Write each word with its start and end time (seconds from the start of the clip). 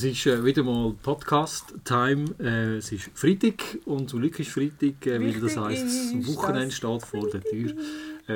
es 0.00 0.04
ist 0.04 0.26
äh, 0.26 0.42
wieder 0.42 0.62
mal 0.62 0.94
Podcast-Time. 1.02 2.24
Äh, 2.38 2.76
es 2.78 2.90
ist 2.90 3.10
Freitag 3.12 3.62
und 3.84 4.08
zum 4.08 4.20
Glück 4.20 4.40
ist 4.40 4.50
Freitag, 4.50 5.06
äh, 5.06 5.20
weil 5.20 5.38
das 5.38 5.58
heisst, 5.58 6.14
das 6.14 6.26
Wochenende 6.26 6.70
steht 6.70 7.02
vor 7.02 7.28
der 7.28 7.42
Tür. 7.42 7.74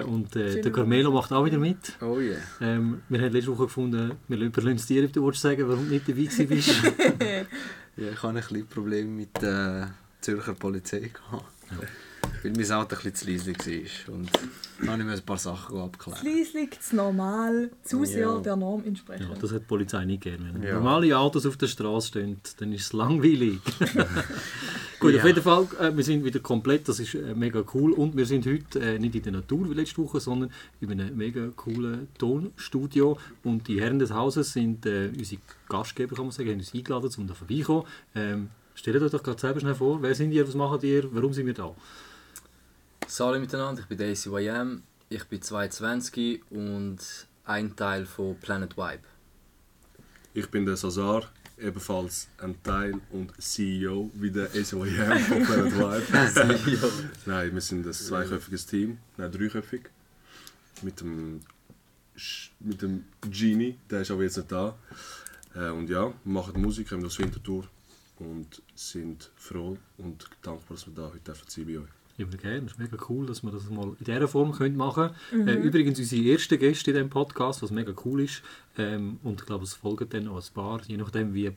Und 0.06 0.36
äh, 0.36 0.60
der 0.60 0.70
Carmelo 0.70 1.10
macht 1.10 1.32
auch 1.32 1.46
wieder 1.46 1.56
mit. 1.56 1.78
Oh 2.02 2.18
yeah. 2.18 2.36
Ähm, 2.60 3.00
wir 3.08 3.18
haben 3.18 3.32
letzte 3.32 3.52
Woche 3.52 3.62
gefunden, 3.62 4.12
wir 4.28 4.38
überlassen 4.38 4.76
es 4.76 4.86
dir, 4.86 5.04
ob 5.04 5.12
du 5.14 5.24
willst 5.24 5.40
sagen 5.40 5.66
warum 5.66 5.86
du 5.86 5.94
nicht 5.94 6.06
dabei 6.06 6.44
bist. 6.44 6.70
Ja, 7.96 8.10
ich 8.10 8.22
habe 8.24 8.36
ein 8.36 8.44
bisschen 8.44 8.66
Probleme 8.66 9.08
mit 9.08 9.40
der 9.40 9.94
Zürcher 10.20 10.54
Polizei 10.54 11.12
gehabt. 11.14 11.44
Weil 12.44 12.52
mein 12.52 12.70
Auto 12.72 12.94
ein 12.94 13.10
bisschen 13.10 13.14
zu 13.14 13.30
leise 13.30 13.52
war. 14.08 14.14
Und 14.14 14.30
dann 14.78 14.88
habe 14.90 15.00
ich 15.00 15.06
mir 15.06 15.12
ein 15.14 15.22
paar 15.22 15.38
Sachen 15.38 15.78
abklären. 15.78 16.20
Schließlich 16.20 16.78
zu 16.78 16.96
normal, 16.96 17.70
zu 17.82 18.04
sehr 18.04 18.20
Ja. 18.20 18.38
der 18.38 18.56
Norm 18.56 18.84
entsprechen. 18.84 19.26
Ja, 19.30 19.34
das 19.40 19.50
hat 19.52 19.62
die 19.62 19.64
Polizei 19.66 20.04
nicht 20.04 20.22
gerne. 20.22 20.50
Wenn 20.52 20.62
Ja. 20.62 20.74
normale 20.74 21.16
Autos 21.18 21.46
auf 21.46 21.56
der 21.56 21.68
Straße 21.68 22.08
stehen, 22.08 22.40
dann 22.58 22.72
ist 22.72 22.82
es 22.82 22.92
langweilig. 22.92 23.60
Gut, 25.00 25.14
auf 25.14 25.20
Ja. 25.20 25.26
jeden 25.26 25.42
Fall, 25.42 25.66
äh, 25.80 25.96
wir 25.96 26.04
sind 26.04 26.24
wieder 26.24 26.40
komplett, 26.40 26.86
das 26.88 27.00
ist 27.00 27.14
äh, 27.14 27.34
mega 27.34 27.64
cool. 27.74 27.92
Und 27.92 28.16
wir 28.16 28.26
sind 28.26 28.46
heute 28.46 28.78
äh, 28.80 28.98
nicht 28.98 29.14
in 29.14 29.22
der 29.22 29.32
Natur 29.32 29.68
wie 29.70 29.74
letzte 29.74 29.98
Woche, 29.98 30.20
sondern 30.20 30.50
in 30.80 30.90
einem 30.92 31.16
mega 31.16 31.48
coolen 31.56 32.08
Tonstudio. 32.18 33.18
Und 33.42 33.68
die 33.68 33.80
Herren 33.80 33.98
des 33.98 34.12
Hauses 34.12 34.52
sind 34.52 34.84
äh, 34.86 35.10
unsere 35.16 35.40
Gastgeber, 35.68 36.14
kann 36.14 36.26
man 36.26 36.32
sagen, 36.32 36.50
haben 36.50 36.58
uns 36.58 36.74
eingeladen, 36.74 37.10
um 37.18 37.26
da 37.26 37.34
vorbeikommen. 37.34 37.84
Ähm, 38.14 38.48
stellt 38.74 39.02
euch 39.02 39.10
doch 39.10 39.22
gerade 39.22 39.40
selber 39.40 39.60
schnell 39.60 39.74
vor, 39.74 40.02
wer 40.02 40.14
sind 40.14 40.30
ihr, 40.32 40.46
was 40.46 40.54
macht 40.54 40.82
ihr, 40.84 41.04
warum 41.14 41.32
sind 41.32 41.46
wir 41.46 41.54
da? 41.54 41.74
Salut 43.06 43.40
miteinander, 43.40 43.82
ich 43.82 43.86
bin 43.88 43.98
Daisy 43.98 44.28
YM, 44.30 44.82
ich 45.08 45.24
bin 45.24 45.40
22 45.40 46.42
und 46.50 46.98
ein 47.44 47.76
Teil 47.76 48.06
von 48.06 48.36
Planet 48.38 48.76
Vibe. 48.76 49.02
Ich 50.32 50.48
bin 50.50 50.66
der 50.66 50.76
Sazar, 50.76 51.30
ebenfalls 51.58 52.28
ein 52.38 52.60
Teil 52.62 53.00
und 53.10 53.32
CEO 53.40 54.10
wie 54.14 54.30
der 54.30 54.48
SOM 54.64 54.86
von 54.86 55.44
Planet 55.44 55.74
Vibe. 55.78 57.02
Nein, 57.26 57.54
wir 57.54 57.60
sind 57.60 57.86
ein 57.86 57.92
zweiköpfiges 57.92 58.66
Team, 58.66 58.98
nein, 59.16 59.30
dreiköpfig. 59.30 59.82
Mit 60.82 61.00
dem, 61.00 61.40
Sch- 62.16 62.50
mit 62.60 62.82
dem 62.82 63.04
Genie, 63.30 63.78
der 63.90 64.00
ist 64.00 64.10
aber 64.10 64.22
jetzt 64.24 64.36
nicht 64.38 64.50
da. 64.50 64.76
Äh, 65.54 65.68
und 65.70 65.88
ja, 65.88 66.06
wir 66.06 66.14
machen 66.32 66.60
Musik, 66.60 66.90
haben 66.90 67.02
das 67.02 67.18
Wintertour 67.18 67.68
und 68.18 68.60
sind 68.74 69.30
froh 69.36 69.76
und 69.98 70.28
dankbar, 70.42 70.76
dass 70.76 70.86
wir 70.86 70.94
da 70.94 71.12
heute 71.12 71.34
sein 71.46 71.66
bei 71.66 71.78
euch. 71.78 71.88
Immer 72.16 72.36
gerne, 72.36 72.66
es 72.66 72.72
ist 72.72 72.78
mega 72.78 72.96
cool, 73.08 73.26
dass 73.26 73.42
wir 73.42 73.50
das 73.50 73.68
mal 73.70 73.88
in 73.98 74.04
dieser 74.04 74.28
Form 74.28 74.52
können 74.52 74.76
machen 74.76 75.10
können. 75.30 75.48
Äh, 75.48 75.54
übrigens 75.54 75.98
unsere 75.98 76.22
erste 76.22 76.58
Gäste 76.58 76.92
in 76.92 76.96
diesem 76.96 77.10
Podcast, 77.10 77.60
was 77.62 77.72
mega 77.72 77.92
cool 78.04 78.20
ist. 78.20 78.42
Ähm, 78.78 79.18
und 79.24 79.40
ich 79.40 79.46
glaube, 79.46 79.64
es 79.64 79.74
folgen 79.74 80.08
dann 80.10 80.24
noch 80.24 80.36
ein 80.36 80.54
paar, 80.54 80.80
je 80.86 80.96
nachdem 80.96 81.34
wie 81.34 81.50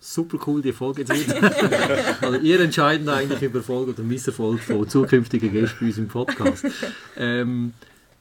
super 0.00 0.38
cool 0.46 0.60
die 0.60 0.72
Folge 0.72 1.02
jetzt 1.02 1.10
wird. 1.10 1.42
also 2.22 2.38
ihr 2.38 2.60
entscheidet 2.60 3.08
eigentlich 3.08 3.42
über 3.42 3.58
Erfolg 3.58 3.90
oder 3.90 4.02
Misserfolg 4.02 4.58
von 4.58 4.88
zukünftigen 4.88 5.52
Gästen 5.52 5.78
bei 5.80 5.86
uns 5.86 5.98
im 5.98 6.08
Podcast. 6.08 6.66
Ähm, 7.16 7.72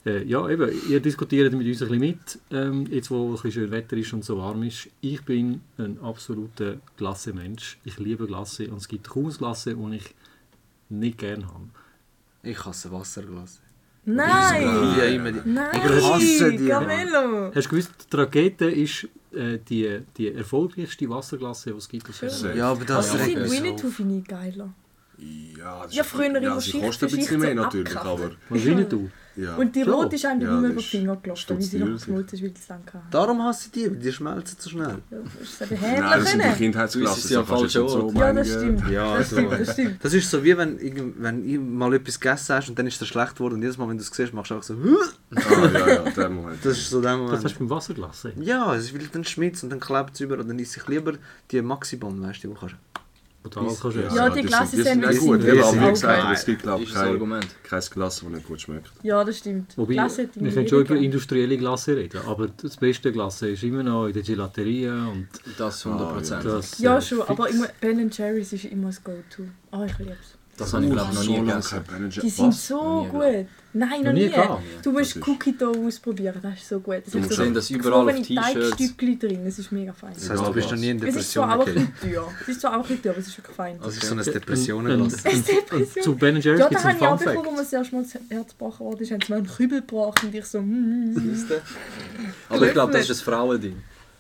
äh, 0.06 0.24
ja, 0.24 0.48
eben, 0.50 0.72
ihr 0.90 1.00
diskutiert 1.00 1.52
mit 1.54 1.68
uns 1.68 1.82
ein 1.82 1.88
bisschen 1.88 2.00
mit, 2.00 2.40
ähm, 2.52 2.88
jetzt 2.92 3.10
wo 3.10 3.28
ein 3.28 3.32
bisschen 3.34 3.52
schön 3.52 3.72
Wetter 3.72 3.98
ist 3.98 4.14
und 4.14 4.24
so 4.24 4.38
warm 4.38 4.64
ist. 4.64 4.88
Ich 5.02 5.24
bin 5.24 5.62
ein 5.78 6.00
absoluter 6.02 6.78
Glasse-Mensch. 6.98 7.80
Ich 7.86 7.98
liebe 7.98 8.28
Glasse 8.28 8.68
und 8.68 8.78
es 8.78 8.88
gibt 8.88 9.10
kaum 9.10 9.30
Glasse, 9.30 9.76
das 9.76 9.92
ich 9.94 10.14
nicht 10.92 11.18
gerne 11.18 11.46
habe. 11.48 11.68
Ich 12.44 12.64
hasse 12.66 12.92
Wasserglas. 12.92 13.60
Nein! 14.04 14.64
Ja, 14.98 15.04
immer 15.06 15.32
die. 15.32 15.48
Nein! 15.50 15.70
Ich 15.74 16.04
hasse 16.04 16.52
die. 16.52 16.68
Carmelo! 16.68 17.52
Hast 17.54 17.66
du 17.66 17.70
gewusst, 17.70 17.92
die 18.12 18.16
Rakete 18.18 18.66
ist 18.72 19.08
äh, 19.34 19.60
die, 19.60 20.00
die 20.18 20.34
erfolgreichste 20.34 21.08
Wasserglasse, 21.10 21.72
die 21.72 21.78
es 21.78 21.88
gibt? 21.88 22.10
auf 22.10 22.20
der. 22.20 22.42
Welt. 22.44 22.56
Ja, 22.58 22.72
aber 22.72 22.86
das 22.86 23.12
Aber 23.12 23.20
ich 23.28 23.38
regt 23.38 23.62
mich 23.62 23.86
auf. 23.86 23.94
finde 23.94 24.18
ich 24.18 24.24
geiler. 24.28 24.74
Ja, 25.58 25.84
das 25.86 25.94
Ja, 25.94 26.02
ist- 26.02 26.10
früher 26.10 26.26
in 26.26 26.34
der 26.34 26.42
ja, 26.44 26.60
Schicht 26.62 26.82
kostet 26.84 27.12
ein 27.12 27.16
bisschen 27.18 27.40
mehr 27.40 27.54
natürlich, 27.54 27.96
aber 27.96 28.32
Was 28.50 28.66
Winnetou? 28.66 29.10
Ja. 29.36 29.56
Und 29.56 29.76
die 29.76 29.82
rote 29.84 30.16
ist 30.16 30.26
einem 30.26 30.42
Ja, 30.42 30.48
immer 30.58 30.62
das 30.62 30.72
über 30.72 30.80
die 30.80 30.86
ist 30.86 30.90
Finger 30.92 31.16
gelaufen, 31.18 31.46
weil 31.50 31.62
sie 31.62 31.80
noch 31.80 31.88
geschmolzen 31.94 32.38
ist, 32.38 32.44
weil 32.44 32.50
sie 32.50 32.54
es 32.62 32.68
lang 32.70 32.82
hatte. 32.86 33.04
Darum 33.12 33.44
hasse 33.44 33.66
ich 33.68 33.72
die, 33.72 33.90
weil 33.92 33.98
die 33.98 34.12
schmelzen 34.12 34.60
zu 34.60 34.70
schnell. 34.70 34.98
Ja, 35.10 35.18
das 35.40 35.50
ist 35.50 35.60
so 35.60 35.66
der 35.66 35.78
Nein, 35.80 36.02
das 36.02 36.30
sind 36.32 36.40
die 36.40 36.44
können. 36.44 36.58
Kindheitsklassen. 36.58 37.22
Sie 37.30 37.36
haben 37.38 37.48
da 37.48 37.56
kannst 37.56 37.76
du 37.76 37.80
jetzt 37.82 37.92
falsche 37.92 38.06
nicht 38.06 38.14
so 38.14 38.20
Ja, 38.20 38.34
das 38.34 38.48
stimmt. 38.50 38.90
Ja, 38.90 39.18
Das 39.18 39.28
stimmt, 39.28 39.52
das 39.52 39.74
stimmt. 39.74 40.04
Das 40.06 40.14
ist 40.14 40.30
so 40.32 40.44
wie 40.44 40.58
wenn, 40.58 40.80
irgend- 40.80 41.16
wenn 41.22 41.44
du 41.48 41.60
mal 41.60 41.94
etwas 41.94 42.20
gegessen 42.20 42.56
hast 42.56 42.70
und 42.70 42.78
dann 42.80 42.88
ist 42.88 43.02
es 43.02 43.08
schlecht 43.08 43.36
geworden 43.36 43.56
und 43.56 43.62
jedes 43.62 43.78
Mal, 43.78 43.88
wenn 43.90 43.98
du 43.98 44.04
es 44.04 44.10
siehst, 44.12 44.34
machst 44.34 44.52
du 44.52 44.56
auch 44.56 44.64
so! 44.64 44.76
Ah, 45.34 45.70
ja, 45.74 45.88
ja, 45.88 46.10
der 46.10 46.30
Moment. 46.30 46.58
Das 46.64 46.78
ist 46.78 46.90
so 46.90 47.00
der 47.02 47.12
Das 47.12 47.20
Moment. 47.20 47.44
hast 47.46 47.56
du 47.56 47.60
beim 47.60 47.70
Wasserglasse. 47.70 48.34
Ja, 48.38 48.76
es 48.76 48.86
ist 48.86 48.94
weil 48.94 49.08
dann 49.08 49.24
schmitzt 49.24 49.64
und 49.64 49.70
dann 49.70 49.80
klebt 49.80 50.14
es 50.16 50.20
über 50.20 50.38
und 50.38 50.50
dann 50.50 50.60
esse 50.60 50.80
ich 50.82 50.88
lieber 50.88 51.14
die 51.52 51.62
Maxibon, 51.62 52.22
weißt 52.22 52.44
du, 52.44 52.48
die 52.50 52.54
du 52.54 52.60
kannst. 52.60 52.76
Kannst 53.50 53.84
du 53.84 53.90
Ja, 54.16 54.30
die 54.30 54.44
Glasse 54.44 54.84
sind, 54.84 55.04
ja 55.04 55.12
gut. 55.12 55.42
wirklich 55.42 55.64
aber 55.64 55.74
wie 55.74 55.80
auch 55.80 55.90
gesagt, 55.90 56.34
es 56.34 56.46
gibt 56.46 56.62
glaube 56.62 56.84
ist 56.84 56.90
ich 56.90 56.94
kein, 56.94 57.20
Glas, 57.90 57.90
das 58.20 58.24
nicht 58.24 58.48
gut 58.48 58.62
schmeckt. 58.62 58.92
Ja, 59.02 59.24
das 59.24 59.40
stimmt. 59.40 59.76
Wobei, 59.78 59.94
Glasse 59.94 60.30
wir 60.36 60.52
können 60.52 60.68
schon 60.68 60.82
über 60.82 60.96
industrielle 60.96 61.58
Glasse 61.58 61.96
reden, 61.96 62.22
aber 62.28 62.48
das 62.50 62.78
beste 62.78 63.12
Glasse 63.12 63.50
ist 63.50 63.64
immer 63.64 63.84
noch 63.84 64.08
in 64.08 64.14
der 64.14 64.24
Gelateria 64.24 65.08
und 65.08 65.28
Das 65.58 65.86
100%. 65.86 66.44
das... 66.44 66.80
Ja, 66.80 66.98
äh, 66.98 67.02
schon, 67.02 67.22
aber 67.24 67.50
immer, 67.50 67.68
Ben 67.80 68.10
Jerry's 68.10 68.54
ist 68.54 68.66
immer 68.66 68.88
das 68.88 69.04
Go-To. 69.04 69.44
Oh, 69.72 69.84
ich 69.86 69.98
liebe 69.98 70.12
es. 70.12 70.41
Das 70.62 70.74
habe 70.74 70.86
ich 70.86 70.92
glaube 70.92 71.10
ich 71.10 71.16
noch 71.16 71.24
so 71.24 71.32
nie 71.32 71.40
gegessen. 71.48 71.84
Die 72.24 72.30
sind 72.30 72.48
Was? 72.48 72.68
so 72.68 73.08
gut. 73.12 73.46
Nein, 73.74 74.04
noch 74.04 74.12
nie 74.12 74.28
gehabt? 74.30 74.62
Du 74.84 74.92
musst 74.92 75.16
Das 75.16 75.26
Cookie 75.28 75.54
Dough 75.58 75.88
ausprobieren, 75.88 76.36
das 76.42 76.56
ist 76.56 76.68
so 76.68 76.80
gut. 76.82 76.96
Das 77.06 77.12
Du 77.14 77.20
ist 77.20 77.26
musst 77.26 77.38
sehen 77.38 77.54
das 77.54 77.70
überall 77.70 78.10
auf 78.10 78.22
T-Shirts. 78.22 78.98
Drin, 78.98 79.46
es 79.48 79.60
ist 79.60 79.72
mega 79.72 79.94
fein. 79.94 80.12
Das 80.14 80.30
heißt, 80.30 80.46
du 80.46 80.52
bist 80.52 80.72
noch 80.72 80.78
nie 80.78 80.90
in 80.90 80.98
Es 80.98 81.16
ist 81.16 81.36
Depression 81.36 81.46
zwar 81.46 81.56
auch 81.58 81.60
ein 81.62 81.66
gekillt. 81.74 81.94
bisschen 82.02 82.12
teuer. 82.14 82.28
Es 82.42 82.48
ist 82.50 82.62
zwar 82.62 82.72
auch 82.72 82.76
ein 82.76 82.82
bisschen 82.82 83.02
teuer, 83.04 83.12
aber 83.12 83.20
es 83.22 83.28
ist 83.28 83.38
wirklich 83.38 83.56
fein. 83.56 83.80
Das 83.82 83.94
ist 83.96 84.02
so 84.06 84.14
ein 84.14 84.20
Und- 84.20 84.28
und- 84.28 84.36
Depressionenglas. 84.36 85.14
Es 85.24 85.34
ist 85.34 85.48
Depression. 85.48 86.04
Zu 86.04 86.16
Ben 86.16 86.36
Jerry's 86.42 86.60
Ja, 86.60 86.68
gibt 86.68 86.74
da 86.74 86.80
es 86.80 86.86
einen 86.86 87.00
habe 87.00 87.06
ich 87.06 87.08
auch 87.08 87.18
Fun 87.18 87.28
bekommen, 87.28 87.46
Fact. 87.46 87.60
als 87.60 87.70
das 87.70 87.80
erste 87.80 87.96
Mal 87.96 88.04
das 88.04 88.14
Herz 88.38 88.50
gebrochen 88.50 88.86
wurde, 88.86 89.06
haben 89.06 89.22
sie 89.22 89.32
mir 89.32 89.38
einen 89.38 89.48
Kübel 89.48 89.80
gebracht 89.82 90.24
und 90.24 90.36
ich 90.36 90.46
so, 90.46 90.60
hm, 90.60 91.16
hm. 91.16 91.46
Aber 92.50 92.68
ich 92.68 92.74
glaube, 92.74 92.92
das 92.94 93.10
ist 93.10 93.22
ein 93.22 93.24
Frauending. 93.24 93.76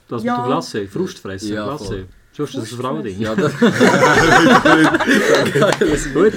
Das 0.07 0.23
Ja. 0.23 0.31
mit 0.37 0.39
der 0.45 0.47
Glasse, 0.47 0.87
Frustfressen, 0.87 1.53
Ja, 1.53 1.65
Glasse. 1.75 2.05
Schon 2.47 2.63
ist 2.63 2.71
das 2.71 2.79
ein 2.79 2.83
Frauending? 2.83 3.19
Ja, 3.19 3.35
das, 3.35 3.53
Gut. 6.13 6.33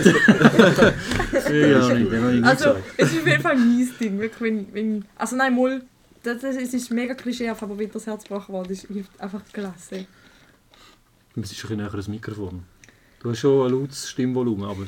ja, 1.51 1.95
nicht, 1.95 2.45
Also, 2.45 2.77
es 2.97 3.13
ist 3.13 3.19
auf 3.21 3.27
jeden 3.27 3.43
Fall 3.43 3.57
mein 3.57 3.91
Ding. 4.01 4.19
Wirklich, 4.19 4.41
wenn, 4.41 4.75
wenn, 4.75 5.05
also 5.17 5.37
nein, 5.37 5.55
mal, 5.55 5.83
das, 6.23 6.41
das, 6.41 6.57
es 6.57 6.75
ist 6.75 6.91
mega 6.91 7.15
klischeehaft, 7.15 7.63
aber 7.63 7.79
wenn 7.79 7.91
das 7.91 8.07
Herz 8.07 8.25
gebrochen 8.25 8.53
wurde, 8.53 8.73
ist 8.73 8.87
hilft 8.87 9.21
einfach 9.21 9.43
klasse. 9.53 10.07
Du 11.35 11.41
bist 11.41 11.53
ein 11.53 11.57
bisschen 11.61 11.77
näher 11.77 11.91
ans 11.91 12.09
Mikrofon. 12.09 12.63
Du 13.21 13.31
hast 13.31 13.39
schon 13.39 13.67
ein 13.67 13.73
lautes 13.73 14.09
Stimmvolumen, 14.11 14.69
aber 14.69 14.83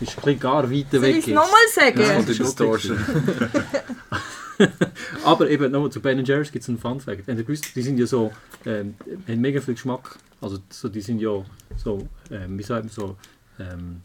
ist 0.00 0.16
ein 0.16 0.22
bisschen 0.22 0.40
gar 0.40 0.70
weiter 0.70 0.86
Soll 0.92 1.02
weg 1.02 1.16
ich 1.16 1.28
es 1.28 1.34
nochmal 1.34 1.68
sagen? 1.74 2.00
Ja. 2.00 2.22
die 2.22 2.38
Distortion. 2.38 2.98
Aber 5.24 5.48
eben, 5.50 5.70
nochmal 5.70 5.90
zu 5.90 6.00
Ben 6.00 6.24
Jerry's 6.24 6.52
gibt 6.52 6.62
es 6.62 6.68
einen 6.68 6.78
Fun 6.78 7.00
Fact. 7.00 7.28
Ihr 7.28 7.34
gewusst, 7.34 7.74
die 7.74 7.82
sind 7.82 7.98
ja 7.98 8.06
so, 8.06 8.32
ähm, 8.66 8.94
haben 9.28 9.40
mega 9.40 9.60
viel 9.60 9.74
Geschmack. 9.74 10.18
Also 10.40 10.58
so, 10.70 10.88
die 10.88 11.00
sind 11.00 11.20
ja 11.20 11.44
so, 11.76 12.08
ähm, 12.30 12.58
wie 12.58 12.62
sagt 12.62 12.84
man 12.84 12.92
so, 12.92 13.16
ähm, 13.58 14.02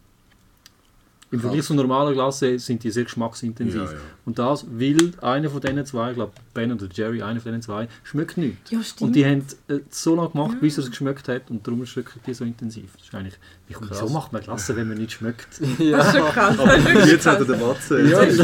im 1.30 1.40
Vergleich 1.40 1.64
zu 1.64 1.74
normalen 1.74 2.14
Glasse 2.14 2.58
sind 2.58 2.82
die 2.82 2.90
sehr 2.90 3.04
geschmacksintensiv. 3.04 3.82
Ja, 3.82 3.92
ja. 3.92 3.98
Und 4.24 4.38
das, 4.38 4.64
weil 4.70 5.12
einer 5.20 5.50
von 5.50 5.60
diesen 5.60 5.84
zwei, 5.84 6.10
ich 6.10 6.14
glaube 6.14 6.32
Ben 6.54 6.72
oder 6.72 6.86
Jerry, 6.90 7.22
einer 7.22 7.40
von 7.40 7.52
diesen 7.52 7.62
zwei, 7.62 7.86
schmeckt 8.02 8.38
nicht. 8.38 8.56
Ja. 8.70 8.80
Und 9.00 9.14
die 9.14 9.26
haben 9.26 9.44
äh, 9.68 9.80
so 9.90 10.14
lange 10.16 10.30
gemacht, 10.30 10.60
bis 10.60 10.78
er 10.78 10.84
es 10.84 10.90
geschmeckt 10.90 11.28
hat 11.28 11.50
und 11.50 11.66
darum 11.66 11.84
schmecken 11.84 12.20
die 12.26 12.32
so 12.32 12.44
intensiv. 12.44 12.92
Das 12.96 13.08
ist 13.08 13.14
eigentlich, 13.14 13.38
wie 13.66 13.74
kommt, 13.74 13.90
wieso 13.90 14.08
macht 14.08 14.32
man 14.32 14.40
Glasse, 14.42 14.74
wenn 14.74 14.88
man 14.88 14.96
nicht 14.96 15.12
schmeckt? 15.12 15.48
das 15.60 16.06
ist 16.06 16.16
schon 16.16 16.28
krass. 16.28 16.56
Jetzt 17.06 17.26
hat 17.26 17.40
er 17.40 17.44
den 17.44 17.60
Matze. 17.60 18.00
Ja, 18.02 18.24
Das 18.24 18.34
ist. 18.34 18.38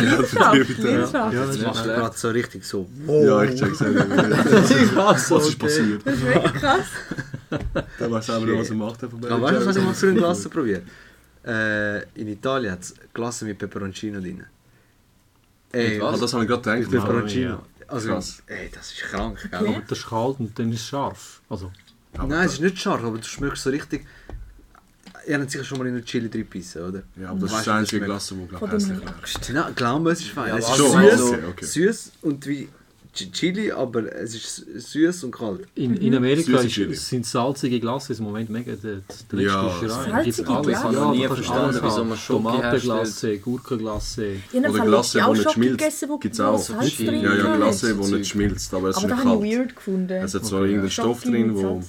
Ja, 1.15 1.31
Das 1.31 1.57
ist 1.57 1.63
macht 1.63 1.85
gerade 1.85 2.17
so 2.19 2.29
richtig 2.29 2.65
so. 2.65 2.87
Ja, 3.07 3.43
ich 3.45 3.59
check's 3.59 3.81
auch 3.81 3.87
nicht. 3.87 4.97
Was 4.97 5.31
Was 5.31 5.49
ist 5.49 5.59
passiert? 5.59 6.03
Das 6.05 6.15
ist 6.15 6.25
wirklich 6.25 6.53
krass. 6.55 6.87
Der 7.99 8.11
weiß 8.11 8.27
selber 8.27 8.47
noch, 8.47 8.59
was 8.59 8.69
er 8.71 8.77
macht. 8.77 9.01
von 9.01 9.21
Ben 9.21 9.33
Aber 9.33 9.43
weißt 9.43 9.63
du, 9.63 9.67
was 9.67 9.77
ich 9.77 9.85
mal 9.85 9.95
für 9.95 10.09
ein 10.09 10.17
Glas 10.17 10.49
probiert? 10.49 10.83
Äh, 11.47 12.03
in 12.15 12.29
Italien 12.29 12.73
hat 12.73 12.81
es 12.83 12.95
Glasse 13.13 13.45
mit 13.45 13.59
Peperoncino 13.59 14.21
drin. 14.21 14.45
Ey, 15.73 15.95
Mit 15.95 16.03
was? 16.03 16.21
das 16.21 16.33
habe 16.33 16.45
ich 16.45 16.49
gerade 16.49 16.81
gedacht. 16.81 16.91
Peperoncino. 16.91 17.63
Also, 17.89 18.09
Krass. 18.09 18.43
ey, 18.47 18.71
das 18.75 18.93
ist 18.93 19.01
krank, 19.03 19.39
gell? 19.51 19.69
Aber 19.69 19.83
das 19.87 19.99
ist 19.99 20.07
kalt 20.09 20.41
und 20.41 20.59
dann 20.59 20.73
ist 20.73 20.81
es 20.81 20.87
scharf. 20.87 21.43
Also, 21.51 21.71
Nein, 22.17 22.47
es 22.47 22.55
ist 22.55 22.61
nicht 22.61 22.79
scharf, 22.79 23.03
aber 23.05 23.19
du 23.19 23.25
schmeckst 23.25 23.63
so 23.63 23.71
richtig. 23.71 24.07
Ihr 25.27 25.39
habt 25.39 25.51
sicher 25.51 25.65
schon 25.65 25.79
mal 25.79 25.87
in 25.87 25.95
eine 25.95 26.05
Chili 26.05 26.29
drin 26.31 26.43
gebissen, 26.43 26.83
oder? 26.83 27.03
Ja, 27.17 27.31
aber 27.31 27.41
das 27.41 27.51
Weißt 27.51 27.61
ist 27.61 27.67
das 27.67 27.75
einzige 27.77 28.05
Glas, 28.05 28.33
das 28.61 28.71
hässlich 28.73 29.07
Angst. 29.09 29.51
Nein, 29.53 29.73
glaub 29.75 30.03
mir, 30.03 30.11
es 30.11 30.21
ist 30.21 30.31
fein. 30.31 30.49
Ja, 30.49 30.59
es 30.59 30.69
ist 30.69 30.77
süß, 30.77 31.19
so- 31.19 31.35
okay, 31.35 31.45
okay. 31.51 31.65
süß 31.65 32.13
und 32.23 32.47
wie 32.47 32.69
Chili, 33.15 33.71
aber 33.71 34.13
es 34.13 34.35
ist 34.35 34.91
süß 34.93 35.25
und 35.25 35.31
kalt. 35.33 35.61
In, 35.77 35.97
in 35.97 36.15
Amerika 36.17 36.59
Süße 36.59 36.85
ist, 36.85 37.09
sind 37.09 37.25
salzige 37.27 37.79
Glasses 37.79 38.19
im 38.19 38.25
Moment 38.25 38.51
mega 38.51 38.73
der, 38.75 38.97
der 39.31 39.41
Ja, 39.41 39.63
letzte 39.67 39.87
Schrei. 39.89 40.11
Salzige 40.11 40.49
alles. 40.51 40.83
Habe 40.85 40.95
Ja, 40.95 41.11
nie 41.13 41.27
verstanden, 41.27 41.63
alles 41.65 41.83
wieso 41.83 42.05
man 42.05 42.19
Tomatenglasse, 42.19 43.39
Gurkenglasse. 43.39 44.37
Oder 44.53 44.85
Glasse, 44.85 45.21
die 45.27 45.31
nicht 45.39 45.51
schmilzt. 45.53 46.05
Gibt's 46.21 46.39
wo 46.39 46.43
auch. 46.45 46.69
Ja, 46.69 47.13
Ja, 47.13 47.35
ja. 47.37 47.57
Glasse, 47.57 47.95
die 47.95 48.13
nicht 48.15 48.29
schmilzt, 48.31 48.75
aber 48.75 48.89
es 48.91 48.97
ist 48.97 49.05
Aber 49.05 49.15
nicht 49.15 49.25
kalt. 49.25 49.43
weird 49.43 49.77
gefunden. 49.77 50.11
Es 50.13 50.35
hat 50.35 50.45
so 50.45 50.57
Okay. 50.57 50.65
irgendeinen 50.67 50.91
Stoff 50.91 51.23
drin, 51.23 51.55
wo. 51.55 51.83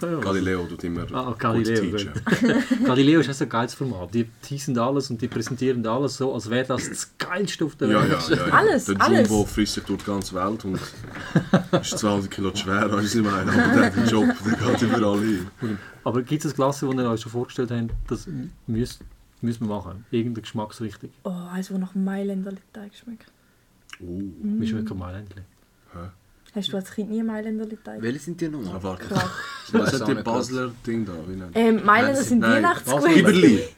Galileo 0.20 0.64
tut 0.66 0.84
immer 0.84 1.06
Ah, 1.12 1.34
Galileo. 1.38 1.96
Galileo 2.84 3.20
ist 3.20 3.30
auch 3.30 3.34
so 3.34 3.44
ein 3.44 3.48
geiles 3.50 3.74
Format. 3.74 4.14
Die 4.14 4.26
teasen 4.42 4.78
alles 4.78 5.10
und 5.10 5.20
die 5.20 5.28
präsentieren 5.28 5.86
alles 5.86 6.16
so, 6.16 6.32
als 6.34 6.48
wäre 6.50 6.66
das 6.66 6.88
das 6.88 7.10
geilste 7.18 7.64
auf 7.64 7.76
der 7.76 7.88
Ja, 7.88 8.02
Welt. 8.02 8.10
ja, 8.30 8.36
ja, 8.36 8.46
ja. 8.46 8.52
Alles, 8.52 8.84
Der 8.86 9.00
alles. 9.00 9.28
Jumbo 9.28 9.44
frisst 9.44 9.74
sich 9.74 9.84
durch 9.84 10.02
die 10.02 10.10
ganze 10.34 10.34
Welt 10.34 10.64
und 10.64 11.80
ist 11.80 11.98
200 11.98 12.30
Kilo 12.30 12.54
schwer, 12.54 12.90
weißt 12.90 13.14
du, 13.14 13.18
ich 13.20 13.24
meine? 13.24 13.52
Aber 13.52 13.90
der 13.90 14.06
Job, 14.06 14.26
der 14.44 14.72
geht 14.72 14.82
überall 14.82 15.20
hin. 15.20 15.78
Aber 16.04 16.22
gibt 16.22 16.44
es 16.44 16.52
ein 16.52 16.56
Glas, 16.56 16.80
das 16.80 16.94
ihr 16.94 17.10
euch 17.10 17.20
schon 17.20 17.32
vorgestellt 17.32 17.70
habt, 17.70 17.90
das 18.08 18.28
müsst, 18.66 19.00
müssen 19.40 19.68
wir 19.68 19.74
machen? 19.74 20.04
Irgendeine 20.10 20.42
Geschmacksrichtung. 20.42 21.10
Oh, 21.24 21.30
eins, 21.52 21.68
das 21.68 21.78
nach 21.78 21.94
Mailänder 21.94 22.52
Teig 22.72 22.94
schmeckt. 22.94 23.26
Oh, 24.00 24.20
Wie 24.42 24.66
schmeckt 24.66 24.94
Mailändli? 24.94 25.42
Hast 26.52 26.72
du 26.72 26.76
als 26.76 26.90
Kind 26.90 27.10
nie 27.10 27.22
Mailänder 27.22 27.68
Teig? 27.68 28.02
Welche 28.02 28.18
sind 28.18 28.40
die 28.40 28.46
ah, 28.46 28.50
nochmal? 28.50 28.82
warte. 28.82 29.06
Klar. 29.06 29.30
Was 29.72 30.00
hat 30.00 30.08
die 30.08 30.14
Basler 30.14 30.72
Ding 30.84 31.06
da? 31.06 31.12
Wie 31.26 31.58
Ähm, 31.58 31.84
Mailänder 31.84 32.22
sind 32.22 32.40
nein. 32.40 32.54
Weihnachtsguetzli. 32.54 33.14
Biberli! 33.14 33.68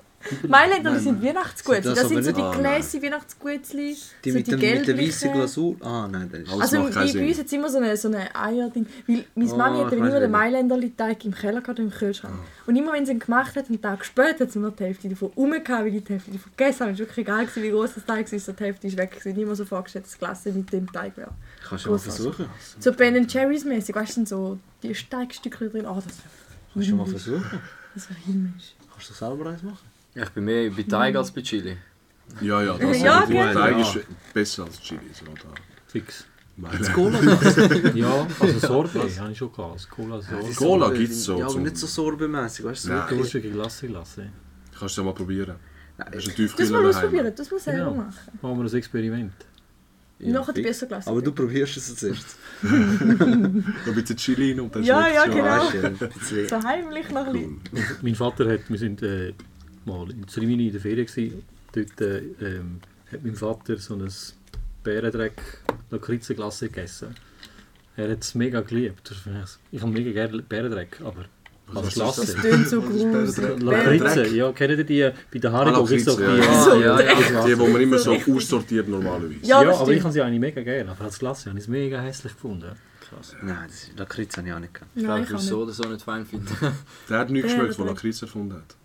Mailänder 0.49 0.93
Nein, 0.93 1.01
sind. 1.01 1.23
Weihnachtsguetzli. 1.23 1.91
Das, 1.91 1.99
das 2.01 2.09
sind 2.09 2.25
so 2.25 2.33
die 2.33 2.41
Ah. 2.43 2.53
Gläser 2.55 3.03
Weihnachtsguetzli. 3.03 3.97
Die 4.25 4.31
so 4.31 4.37
mit, 4.39 4.47
dem, 4.47 4.61
mit 4.61 4.87
der 4.89 4.99
weißen. 4.99 5.33
Glasur? 5.33 5.77
Ah, 5.81 6.09
nein, 6.11 6.29
das 6.31 6.41
ist... 6.43 6.53
Also 6.61 6.89
bei, 6.93 7.07
Sinn. 7.07 7.27
uns 7.29 7.37
jetzt 7.39 7.53
immer 7.53 7.69
so 7.69 7.79
eine, 7.79 7.97
so 7.97 8.09
eine 8.09 8.35
Eierding. 8.35 8.87
Weil 9.07 9.25
meine 9.35 9.53
Oh, 9.53 9.57
Mami 9.57 9.79
hat 9.85 9.93
immer 9.93 10.11
den 10.11 10.21
nicht. 10.23 10.31
Mailänder-Teig 10.31 11.25
im 11.25 11.35
Keller 11.35 11.61
gehabt, 11.61 11.79
im 11.79 11.91
Kühlschrank. 11.91 12.35
Und 12.67 12.77
immer 12.77 12.93
wenn 12.93 13.05
sie 13.07 13.13
ihn 13.13 13.19
gemacht 13.19 13.57
hat, 13.57 13.69
einen 13.69 13.81
Tag 13.81 14.05
später, 14.05 14.45
hat 14.45 14.53
sie 14.53 14.59
nur 14.59 14.71
die 14.71 14.85
Hälfte 14.85 15.09
davon 15.09 15.31
rumgehauen, 15.37 15.85
weil 15.87 15.95
ich 15.97 16.05
die 16.05 16.13
Hälfte 16.13 16.31
davon 16.31 16.51
gegessen 16.57 16.81
habe. 16.81 16.93
Es 16.93 16.99
war 16.99 17.07
wirklich 17.07 17.19
egal, 17.27 17.47
wie 17.55 17.71
groß 17.71 17.95
das 17.95 18.05
Teig 18.05 18.31
war, 18.33 18.39
so 18.39 18.53
die 18.53 18.65
Hälfte 18.65 18.87
ist 18.87 18.97
weg. 18.97 19.17
Ich 19.19 19.31
habe 19.31 19.41
immer 19.41 19.55
so 19.57 19.65
vorgestellt, 19.65 20.05
dass 20.05 20.13
das 20.13 20.19
Glas 20.19 20.45
mit 20.55 20.73
dem 20.73 20.91
Teig 20.93 21.17
wäre. 21.17 21.31
Kannst 21.69 21.87
du 21.87 21.91
mal 21.91 21.99
versuchen? 21.99 22.47
So 22.79 22.93
Ben 22.93 23.27
Jerry's 23.29 23.65
mäßig, 23.65 23.95
weißt 23.95 24.17
du, 24.19 24.27
so 24.27 24.59
die 24.83 24.95
Steigstückchen 24.95 25.71
drin. 25.71 25.87
Oh, 25.87 25.95
das 26.05 26.15
Kannst 26.73 26.89
du 26.91 26.97
mal 26.97 27.07
versuchen? 27.07 27.61
Das 27.95 28.09
wäre 28.09 28.19
himmlisch. 28.21 28.75
Kannst 28.91 29.11
du 29.11 29.15
selber 29.15 29.51
eins 29.51 29.63
machen? 29.63 29.92
Ich 30.14 30.29
bin 30.31 30.44
mehr 30.44 30.70
bei 30.70 30.82
Teig 30.82 31.17
als 31.17 31.31
bei 31.31 31.41
Chili. 31.43 31.76
Ja, 32.41 32.62
ja, 32.62 32.76
das 32.79 33.00
Ja, 33.00 33.20
ist 33.20 33.29
genau. 33.29 33.53
Teig 33.53 33.79
Ja. 33.79 33.81
ist 33.81 33.99
besser 34.35 34.64
als 34.67 34.81
Chili. 34.81 35.00
So 35.12 35.25
da. 35.26 35.49
Fix. 35.87 36.25
Meine- 36.56 36.79
Cola? 36.91 37.19
Ja, 37.94 38.26
also 38.38 38.59
Sorbet 38.59 39.19
habe 39.19 39.32
ich 39.32 39.38
schon 39.38 39.50
gehabt. 39.53 39.73
Also 39.73 39.88
Cola, 39.88 40.20
Sorbet. 40.20 40.56
Cola 40.56 40.91
gibt's 40.91 41.25
so 41.25 41.38
Ja, 41.38 41.44
aber 41.44 41.55
zum- 41.55 41.62
nicht 41.62 41.76
so 41.79 41.87
sorbemässig, 41.87 42.64
weißt 42.67 42.85
du? 42.85 42.88
so 42.88 42.94
Nein. 42.94 43.11
wirklich- 43.11 43.53
Glasse 43.53 43.87
Glasse. 43.88 44.29
Kannst 44.79 44.97
du 44.97 45.00
ja 45.00 45.05
mal 45.06 45.14
probieren. 45.14 45.56
Nein, 45.97 46.09
Hast 46.14 46.14
du 46.14 46.17
einen 46.19 46.25
Das 46.26 46.35
Tiefkühler 46.37 46.81
mal 46.82 46.88
ausprobieren, 46.91 47.32
das 47.35 47.50
muss 47.50 47.64
selber 47.64 47.91
Genau. 47.91 47.97
machen. 48.05 48.14
Machen 48.43 48.59
wir 48.64 48.70
ein 48.70 48.75
Experiment. 48.76 49.32
ja, 50.19 50.32
Nachher 50.32 50.53
die 50.53 50.62
fix. 50.62 50.69
besser 50.79 50.87
gelassen. 50.87 51.09
Aber 51.09 51.23
du 51.23 51.32
probierst 51.32 51.76
es 51.79 51.97
zuerst. 51.97 52.37
Ein 52.62 53.64
bisschen 53.94 54.17
Chili 54.19 54.50
rein 54.53 54.61
und 54.61 54.75
dann 54.76 54.82
Ja, 54.85 55.00
schmeckt's 55.00 55.17
ja, 55.17 55.25
schon. 55.70 55.99
genau. 55.99 56.12
du, 56.31 56.49
So 56.49 56.62
heimlich 56.69 57.11
noch 57.11 57.26
ein 57.26 57.32
bisschen. 57.73 57.97
Mein 58.03 58.14
Vater 58.14 58.50
hat, 58.53 58.61
wir 58.69 58.79
sind 58.79 59.03
äh, 59.03 59.32
mal 59.87 60.11
in 60.11 60.25
Rimini 60.37 60.67
in 60.67 60.73
der 60.73 60.81
Ferien 60.81 61.06
gewesen. 61.06 61.43
Dort 61.75 62.00
äh, 62.00 62.19
ähm, 62.40 62.81
hat 63.11 63.25
mein 63.25 63.34
Vater 63.34 63.76
so 63.79 63.94
ein 63.94 64.08
Bärendreck 64.82 65.32
Lakritzenglasse 65.90 66.69
gegessen. 66.69 67.14
Er 67.96 68.11
hat 68.11 68.23
es 68.23 68.34
mega 68.34 68.61
geliebt. 68.61 69.12
Ich 69.70 69.82
habe 69.82 69.93
mega 69.93 70.12
gerne 70.12 70.43
Bärendreck, 70.43 70.99
aber 71.05 71.25
als 71.75 71.88
ist. 71.88 71.99
Das 71.99 72.34
klingt 72.34 72.69
so 72.69 72.81
gruselig. 72.82 73.61
Lakritze, 73.62 74.26
ja, 74.29 74.52
kennt 74.52 74.79
ihr 74.79 74.84
die 74.84 75.11
bei 75.32 75.38
der 75.38 75.52
Haribo? 75.52 75.76
Ah, 75.76 75.81
Lakritze, 75.81 76.17
die, 76.17 76.23
ja. 76.23 76.37
Ja, 76.37 77.00
ja, 77.00 77.00
ja. 77.00 77.44
Die, 77.46 77.55
die 77.55 77.56
man 77.56 77.81
immer 77.81 77.99
so 77.99 78.12
aussortiert 78.14 78.88
normalerweise. 78.88 79.37
Ja, 79.43 79.62
Ja, 79.62 79.75
aber 79.78 79.93
ich 79.93 80.02
habe 80.02 80.12
sie 80.12 80.20
eigentlich 80.23 80.40
mega 80.40 80.62
gerne. 80.62 80.90
Aber 80.90 81.05
als 81.05 81.19
Glasse 81.19 81.49
habe 81.50 81.58
ich 81.58 81.64
es 81.64 81.69
mega 81.69 82.00
hässlich 82.00 82.32
gefunden. 82.35 82.73
Krass. 83.08 83.37
Nein, 83.43 83.56
das 83.69 83.85
ist 83.85 83.99
Lakritz 83.99 84.37
habe 84.37 84.49
ich 84.49 84.55
auch 84.55 84.58
nicht 84.58 84.75
gehabt. 84.75 84.90
Ich 84.94 85.05
glaube, 85.05 85.20
ich 85.23 85.28
so 85.28 85.37
nicht. 85.37 85.52
oder 85.52 85.73
so 85.73 85.82
nicht 85.88 86.02
fein 86.02 86.26
finden. 86.26 86.49
Der 87.08 87.19
hat 87.19 87.31
nichts 87.31 87.49
geschmeckt, 87.52 87.78
das- 87.78 87.87
Lakritz 87.87 88.23
erfunden 88.23 88.55
hat. 88.55 88.76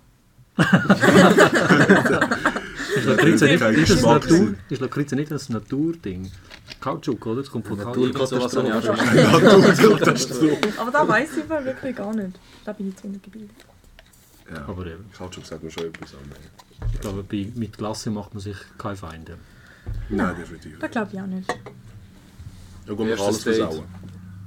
Ist 2.95 3.05
Lakritze 3.05 3.45
nicht, 3.45 3.61
das 3.61 3.75
Geschmack 3.75 4.29
Natur, 4.29 4.55
ist 4.69 4.81
Lakritze 4.81 5.15
nicht 5.15 5.31
ein 5.31 5.39
Naturding? 5.49 6.31
Kautschuk, 6.79 7.25
oder? 7.25 7.41
Das 7.41 7.51
kommt 7.51 7.67
von 7.67 7.77
Natur- 7.77 8.11
Kautschuk. 8.13 8.27
Sowas 8.39 8.55
habe 8.55 8.67
ich 8.67 8.73
auch 8.73 8.83
schon 8.83 8.95
Aber 10.79 10.91
da 10.91 11.07
weiß 11.07 11.29
ich 11.37 11.49
wirklich 11.49 11.95
gar 11.95 12.13
nicht. 12.13 12.39
Da 12.65 12.73
bin 12.73 12.87
ich 12.89 12.93
jetzt 12.95 13.05
untergebildet. 13.05 13.51
Ja, 14.51 14.63
Aber 14.67 14.85
eben, 14.85 15.05
Kautschuk 15.17 15.45
sagt 15.45 15.63
mir 15.63 15.71
schon 15.71 15.85
etwas 15.87 16.13
an. 16.13 16.19
ich 16.93 17.01
glaube, 17.01 17.23
bei, 17.23 17.47
mit 17.55 17.77
Glasse 17.77 18.09
macht 18.09 18.33
man 18.33 18.41
sich 18.41 18.57
keine 18.77 18.95
Feinde. 18.95 19.37
Nein, 20.09 20.35
definitiv. 20.37 20.79
Das 20.79 20.91
glaube 20.91 21.09
ich 21.13 21.19
auch 21.21 21.27
nicht. 21.27 21.49
Ja, 22.87 22.93
gut, 22.93 23.07
man 23.09 23.19
alles 23.19 23.43
versauen. 23.43 23.83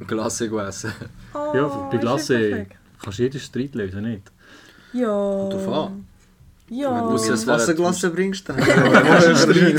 Glasse 0.07 0.49
gegessen. 0.49 0.93
Oh, 1.35 1.53
Ja, 1.55 1.67
bei 1.93 1.99
Glasse 1.99 2.67
kannst 3.03 3.19
du 3.19 3.23
jeden 3.23 3.41
Streit 3.41 3.75
lösen, 3.75 4.03
nicht? 4.03 4.31
Ja. 4.93 5.09
drauf 5.49 5.69
an. 5.69 6.07
Ja. 6.71 7.09
Wenn 7.09 7.17
du 7.17 7.29
das 7.29 7.47
Wasserglas 7.47 8.01
bringst, 8.01 8.49
dann... 8.49 8.59
Ja, 8.67 8.73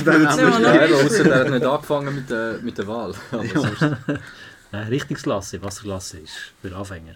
dann 0.04 0.62
nein. 0.62 0.94
Außer 0.94 1.24
der 1.24 1.40
hat 1.40 1.50
nicht 1.50 1.66
angefangen 1.66 2.16
mit 2.16 2.30
der, 2.30 2.60
mit 2.62 2.78
der 2.78 2.88
Wahl. 2.88 3.14
Aber 3.32 3.46
sonst, 3.48 3.82
Nein, 4.74 4.88
Richtungsglasse, 4.88 5.62
Wasserglasse 5.62 6.20
ist 6.20 6.54
für 6.62 6.76
Anfänger. 6.76 7.16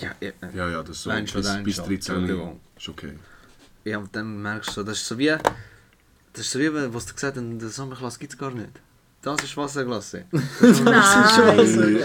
Ja, 0.00 0.12
ja. 0.20 0.30
Ja, 0.54 0.68
ja, 0.70 0.82
das 0.82 0.96
ist 0.96 1.02
so 1.02 1.10
Nein, 1.10 1.26
schon 1.26 1.42
bis, 1.42 1.50
nein, 1.50 1.64
bis 1.64 1.76
schon. 1.76 1.84
13 1.86 2.14
Entschuldigung. 2.14 2.60
ist 2.78 2.88
okay. 2.88 3.12
Ja, 3.84 3.98
und 3.98 4.14
dann 4.16 4.40
merkst 4.40 4.70
du 4.70 4.72
so, 4.74 4.82
das 4.82 4.98
ist 4.98 5.06
so 5.06 5.18
wie... 5.18 5.36
Das 6.32 6.46
ist 6.46 6.52
so 6.52 6.58
wie, 6.58 6.94
was 6.94 7.06
du 7.06 7.14
gesagt 7.14 7.36
hast, 7.36 7.42
in 7.42 7.58
der 7.58 7.68
Sommerklasse 7.68 8.18
gibt 8.18 8.32
es 8.32 8.38
gar 8.38 8.52
nicht. 8.52 8.70
Das 9.22 9.42
ist 9.44 9.54
Wasserglasse. 9.54 10.24
Nein. 10.32 12.00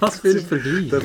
Was 0.00 0.18
für 0.18 0.28
ein 0.28 0.40
Vergleich. 0.46 0.88
Du 0.88 0.96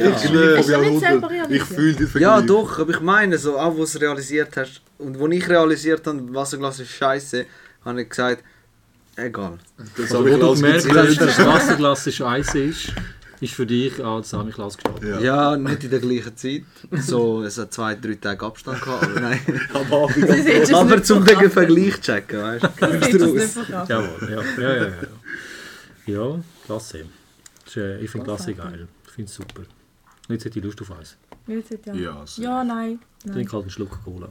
nicht 0.81 0.99
selber 0.99 1.29
realisiert? 1.29 1.67
fühle 1.67 1.93
dich 1.93 2.13
Ja, 2.15 2.41
doch, 2.41 2.79
aber 2.79 2.91
ich 2.91 2.99
meine, 2.99 3.37
so, 3.37 3.57
auch 3.59 3.71
wo 3.73 3.77
du 3.77 3.83
es 3.83 4.01
realisiert 4.01 4.57
hast 4.57 4.81
und 4.97 5.19
wo 5.19 5.27
ich 5.27 5.47
realisiert 5.47 6.07
habe, 6.07 6.33
Wasserglas 6.33 6.79
ist 6.79 6.89
scheiße, 6.91 7.45
habe 7.85 8.01
ich 8.01 8.09
gesagt, 8.09 8.43
egal. 9.15 9.59
Das 9.77 10.05
Also, 10.05 10.17
habe 10.17 10.31
wo 10.31 10.33
ich 10.33 10.41
du 10.41 10.53
gemerkt 10.55 10.95
hast, 10.95 11.21
dass 11.21 11.45
Wasserglas 11.45 12.13
scheiße 12.13 12.59
ist, 12.59 12.93
ist 13.43 13.53
für 13.53 13.65
dich 13.65 14.03
als 14.03 14.29
Samichlaus 14.29 14.77
gestartet. 14.77 15.21
Ja. 15.21 15.51
Ja. 15.51 15.57
nicht 15.57 15.83
in 15.83 15.89
der 15.89 15.99
gleichen 15.99 16.35
Zeit. 16.37 16.63
So, 16.91 17.43
es 17.43 17.57
hat 17.57 17.73
zwei, 17.73 17.95
drei 17.95 18.15
Tage 18.15 18.45
Abstand 18.45 18.81
gehabt, 18.81 19.03
aber 19.03 19.19
nein. 19.19 19.39
Aber 19.73 20.07
nicht 20.95 21.05
zum 21.05 21.25
den 21.25 21.51
Vergleich 21.51 21.99
checken, 21.99 22.41
weißt 22.41 22.63
du? 23.13 23.37
Jawohl, 23.89 24.29
ja. 24.29 24.41
Ja, 24.61 24.73
ja, 24.75 24.87
ja. 24.87 24.93
Ja, 26.05 26.39
klasse. 26.65 27.05
Äh, 27.75 28.03
ich 28.03 28.09
finde 28.09 28.25
Klasse 28.25 28.53
geil. 28.53 28.87
Ich 29.05 29.11
finde 29.11 29.29
es 29.29 29.35
super. 29.35 29.63
Jetzt 30.29 30.45
hätte 30.45 30.59
ich 30.59 30.65
Lust 30.65 30.81
auf 30.81 30.91
Eis. 30.91 31.17
Jetzt 31.47 31.71
ja. 31.85 31.93
Ja. 31.93 32.25
Ja, 32.37 32.63
nein. 32.63 32.99
Nein. 33.25 33.33
Trink 33.35 33.53
halt 33.53 33.63
einen 33.63 33.71
Schluck 33.71 33.99
Cola. 34.03 34.29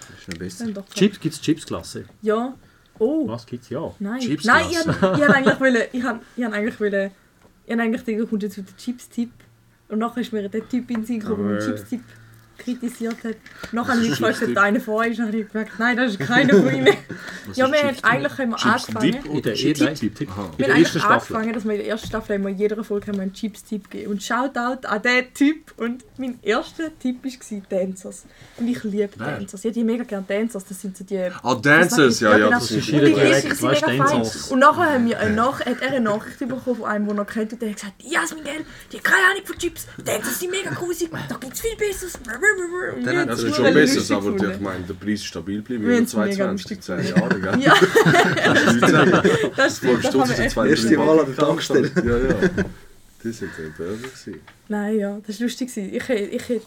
Das 0.00 0.20
ist 0.20 0.28
noch 0.28 0.38
besser. 0.38 0.84
Chips, 0.94 1.18
gibt 1.20 1.34
es 1.34 1.40
Chips-Klasse? 1.40 2.04
Ja. 2.22 2.54
Oh. 2.98 3.26
Was 3.28 3.46
gibt 3.46 3.64
es? 3.64 3.70
Ja. 3.70 3.92
Nein. 3.98 4.20
Chips 4.20 4.44
Nein, 4.44 4.66
ich 4.70 4.78
hab 4.78 5.02
eigentlich 5.02 5.60
wollen, 5.60 5.82
ich 5.92 6.02
hab, 6.02 6.20
ich 6.36 6.44
hab 6.44 6.52
eigentlich 6.52 6.80
wollen, 6.80 7.10
ich 7.66 7.72
hab 7.72 7.80
eigentlich 7.80 8.04
gedacht, 8.04 8.28
kommt 8.28 8.42
jetzt 8.42 8.56
wieder 8.56 8.76
Chips-Tipp. 8.76 9.30
Und 9.88 9.98
nachher 9.98 10.20
ist 10.20 10.32
mir 10.32 10.48
der 10.48 10.68
Typ 10.68 10.90
in 10.90 10.96
den 10.96 11.04
Sinn 11.04 11.20
gekommen, 11.20 11.48
den 11.48 11.60
Chips-Tipp 11.60 12.02
kritisiert 12.58 13.24
hat. 13.24 13.36
Nachher 13.72 13.94
habe 13.94 14.06
ich 14.06 14.18
der 14.18 14.62
eine 14.62 14.80
von 14.80 14.94
euch 14.94 15.12
ist. 15.12 15.18
Und 15.20 15.26
habe 15.26 15.36
ich 15.36 15.48
gemerkt, 15.48 15.72
nein, 15.78 15.96
das 15.96 16.12
ist 16.12 16.20
keiner 16.20 16.54
von 16.54 16.74
ihnen. 16.74 16.96
Ja, 17.54 17.70
wir 17.70 17.82
haben 17.82 17.96
eigentlich 18.02 18.38
haben 18.38 18.50
wir 18.50 18.64
angefangen. 18.64 19.14
In 19.14 19.30
oder 19.30 19.40
der, 19.40 19.54
Chips 19.54 19.80
nein? 19.80 19.94
Tipp. 19.94 20.28
Wir 20.56 20.66
haben 20.68 20.74
eigentlich 20.74 21.04
angefangen, 21.04 21.52
dass 21.52 21.64
wir 21.64 21.72
in 21.72 21.78
der 21.78 21.88
ersten 21.88 22.06
Staffel 22.06 22.36
in 22.36 22.56
jeder 22.56 22.82
Folge 22.84 23.08
haben 23.08 23.20
einen 23.20 23.32
Chips-Tipp 23.32 23.90
gegeben. 23.90 24.12
Und 24.12 24.22
Shoutout 24.22 24.86
an 24.86 25.02
diesen 25.02 25.34
Typ. 25.34 25.74
Und 25.76 26.04
mein 26.18 26.38
erster 26.42 26.96
Tipp 26.98 27.24
war 27.24 27.62
Dancers. 27.68 28.24
Und 28.58 28.68
ich 28.68 28.82
liebe? 28.84 29.10
Dancers. 29.18 29.64
Ich 29.64 29.70
hätte 29.70 29.84
mega 29.84 30.04
gerne 30.04 30.24
Dancers. 30.26 30.64
Das 30.64 30.80
sind 30.80 30.96
so 30.96 31.04
die... 31.04 31.18
Ah, 31.18 31.54
Dancers, 31.54 32.20
ja, 32.20 32.32
Ja, 32.32 32.38
ja, 32.38 32.50
das 32.50 32.70
ist 32.70 32.86
Gläser 32.86 33.06
direkt, 33.06 33.62
weißt. 33.62 33.82
Dancers. 33.82 34.50
Und 34.50 34.58
nachher 34.60 34.92
haben 34.92 35.06
wir 35.06 35.18
eine 35.18 35.34
Nach 35.34 35.60
hat 35.60 35.80
er 35.80 35.88
eine 35.88 36.00
Nachricht 36.00 36.38
bekommen 36.38 36.76
von 36.76 36.84
einem, 36.84 37.08
den 37.08 37.18
er 37.18 37.24
kennt. 37.24 37.52
Und 37.52 37.62
der 37.62 37.70
hat 37.70 37.76
gesagt, 37.76 38.02
Jasmin, 38.02 38.44
gell, 38.44 38.64
die 38.92 38.96
hat 38.98 39.04
keine 39.04 39.26
Ahnung 39.30 39.44
von 39.44 39.58
Chips. 39.58 39.86
Dancers 40.04 40.40
sind 40.40 40.50
mega 40.50 40.70
grusig. 40.70 41.10
Da 41.28 41.36
gibt 41.36 41.54
es 41.54 41.60
viel 41.60 41.76
Besseres. 41.76 42.18
Dann 43.04 43.16
hat 43.18 43.28
Das 43.28 43.38
es 43.38 43.44
ist 43.44 43.54
super 43.56 43.66
schon 43.68 43.74
besser, 43.74 44.16
aber 44.16 44.50
ich 44.52 44.60
meine, 44.60 44.84
der 44.84 44.94
Preis 44.94 45.20
ist 45.20 45.24
stabil 45.26 45.56
geblieben. 45.56 45.86
Wir 45.86 45.96
haben 45.96 46.04
es 46.04 46.14
mega 46.14 46.32
22, 46.34 46.70
lustig 46.70 46.82
10 46.82 47.16
Jahre, 47.16 47.40
gell? 47.40 47.60
Ja, 47.60 47.74
Das 48.54 48.80
das 49.56 49.76
stimmt. 49.78 50.04
Da 50.04 50.10
kann 50.10 50.18
man 50.20 50.30
echt... 50.30 50.56
Erste 50.56 50.96
Wahl 50.98 51.20
an 51.20 51.26
der 51.26 51.36
Tankstelle. 51.36 51.90
Ja, 52.04 52.18
ja. 52.18 52.64
Das 53.24 53.40
war 53.42 53.48
ein 53.48 53.74
Börse. 53.78 54.02
gewesen. 54.02 54.40
Nein, 54.68 54.98
ja, 54.98 55.20
das 55.26 55.38
war 55.40 55.44
lustig. 55.46 55.68
gewesen. 55.74 55.94
Ich, 55.94 56.08
ich, 56.08 56.50
ich, 56.50 56.60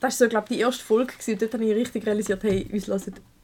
das 0.00 0.20
war 0.20 0.26
so, 0.26 0.28
glaube 0.28 0.46
die 0.50 0.60
erste 0.60 0.84
Folge. 0.84 1.12
Gewesen. 1.12 1.32
Und 1.32 1.42
dort 1.42 1.54
habe 1.54 1.64
ich 1.64 1.74
richtig 1.74 2.06
realisiert, 2.06 2.42
hey, 2.42 2.68
uns 2.72 2.86
hören 2.86 3.00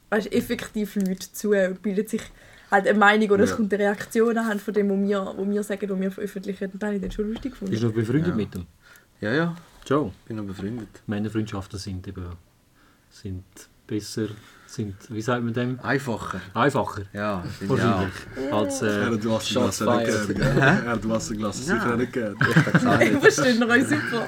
weißt, 0.09 0.31
effektiv 0.31 0.95
Leute 0.95 1.31
zu 1.31 1.49
und 1.51 1.81
bilden 1.81 2.07
sich 2.07 2.21
halt 2.69 2.87
eine 2.87 2.97
Meinung 2.99 3.29
oder 3.31 3.43
es 3.43 3.49
Ja. 3.51 3.55
kommt 3.55 3.73
eine 3.73 3.83
Reaktion 3.83 4.37
anhand 4.37 4.61
von 4.61 4.73
dem, 4.73 4.89
was 4.89 5.09
wir, 5.09 5.33
wo 5.37 5.49
wir 5.49 5.63
sagen, 5.63 5.89
was 5.89 5.99
wir 5.99 6.11
veröffentlichen, 6.11 6.71
dann 6.77 6.87
habe 6.87 6.95
ich 6.97 7.03
das 7.03 7.13
schon 7.15 7.29
lustig 7.29 7.51
Bist 7.51 7.61
gefunden. 7.61 7.81
du 7.81 7.87
noch 7.87 7.93
befreundet 7.93 8.27
Ja. 8.29 8.35
mit 8.35 8.53
dem? 8.53 8.65
Ja, 9.21 9.33
ja, 9.33 9.55
Joe? 9.85 10.11
bin 10.27 10.37
noch 10.37 10.45
befreundet. 10.45 10.89
Männerfreundschaften 11.07 11.79
sind 11.79 12.07
eben 12.07 12.25
sind 13.09 13.43
besser, 13.85 14.27
sind, 14.65 14.95
wie 15.09 15.21
sagt 15.21 15.43
man 15.43 15.53
dem? 15.53 15.79
Einfacher. 15.81 16.41
Einfacher. 16.53 17.03
Ja, 17.13 17.43
ich. 17.61 17.69
Wahrscheinlich. 17.69 18.13
Als, 18.51 18.81
Er 18.81 19.01
äh, 19.01 19.05
hat 19.05 19.25
Wasserglas 19.25 19.49
Shots 19.49 19.81
nicht 19.81 20.35
gell? 20.35 20.41
Er 20.59 20.85
hat 20.85 21.09
Wasserglas 21.09 21.65
sicher 21.65 21.95
nicht 21.97 22.13
gern. 22.13 22.35
Ich 22.41 23.17
verstehe 23.19 23.67
euch 23.67 23.83
super. 23.87 24.27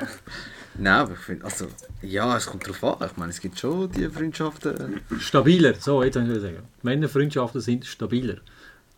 Nein, 0.78 0.94
aber 0.94 1.14
ich 1.14 1.20
finde, 1.20 1.46
also, 1.46 1.68
ja, 2.02 2.36
es 2.36 2.46
kommt 2.46 2.68
darauf 2.68 3.02
an. 3.02 3.08
Ich 3.10 3.18
meine, 3.18 3.32
es 3.32 3.40
gibt 3.40 3.58
schon 3.58 3.90
die 3.92 4.10
Freundschaften. 4.10 5.00
stabiler. 5.20 5.74
So, 5.80 6.04
jetzt 6.04 6.16
kann 6.16 6.30
ich 6.30 6.42
sagen. 6.42 6.60
Männerfreundschaften 6.84 7.62
sind 7.62 7.86
stabiler. 7.86 8.34
Ist 8.36 8.42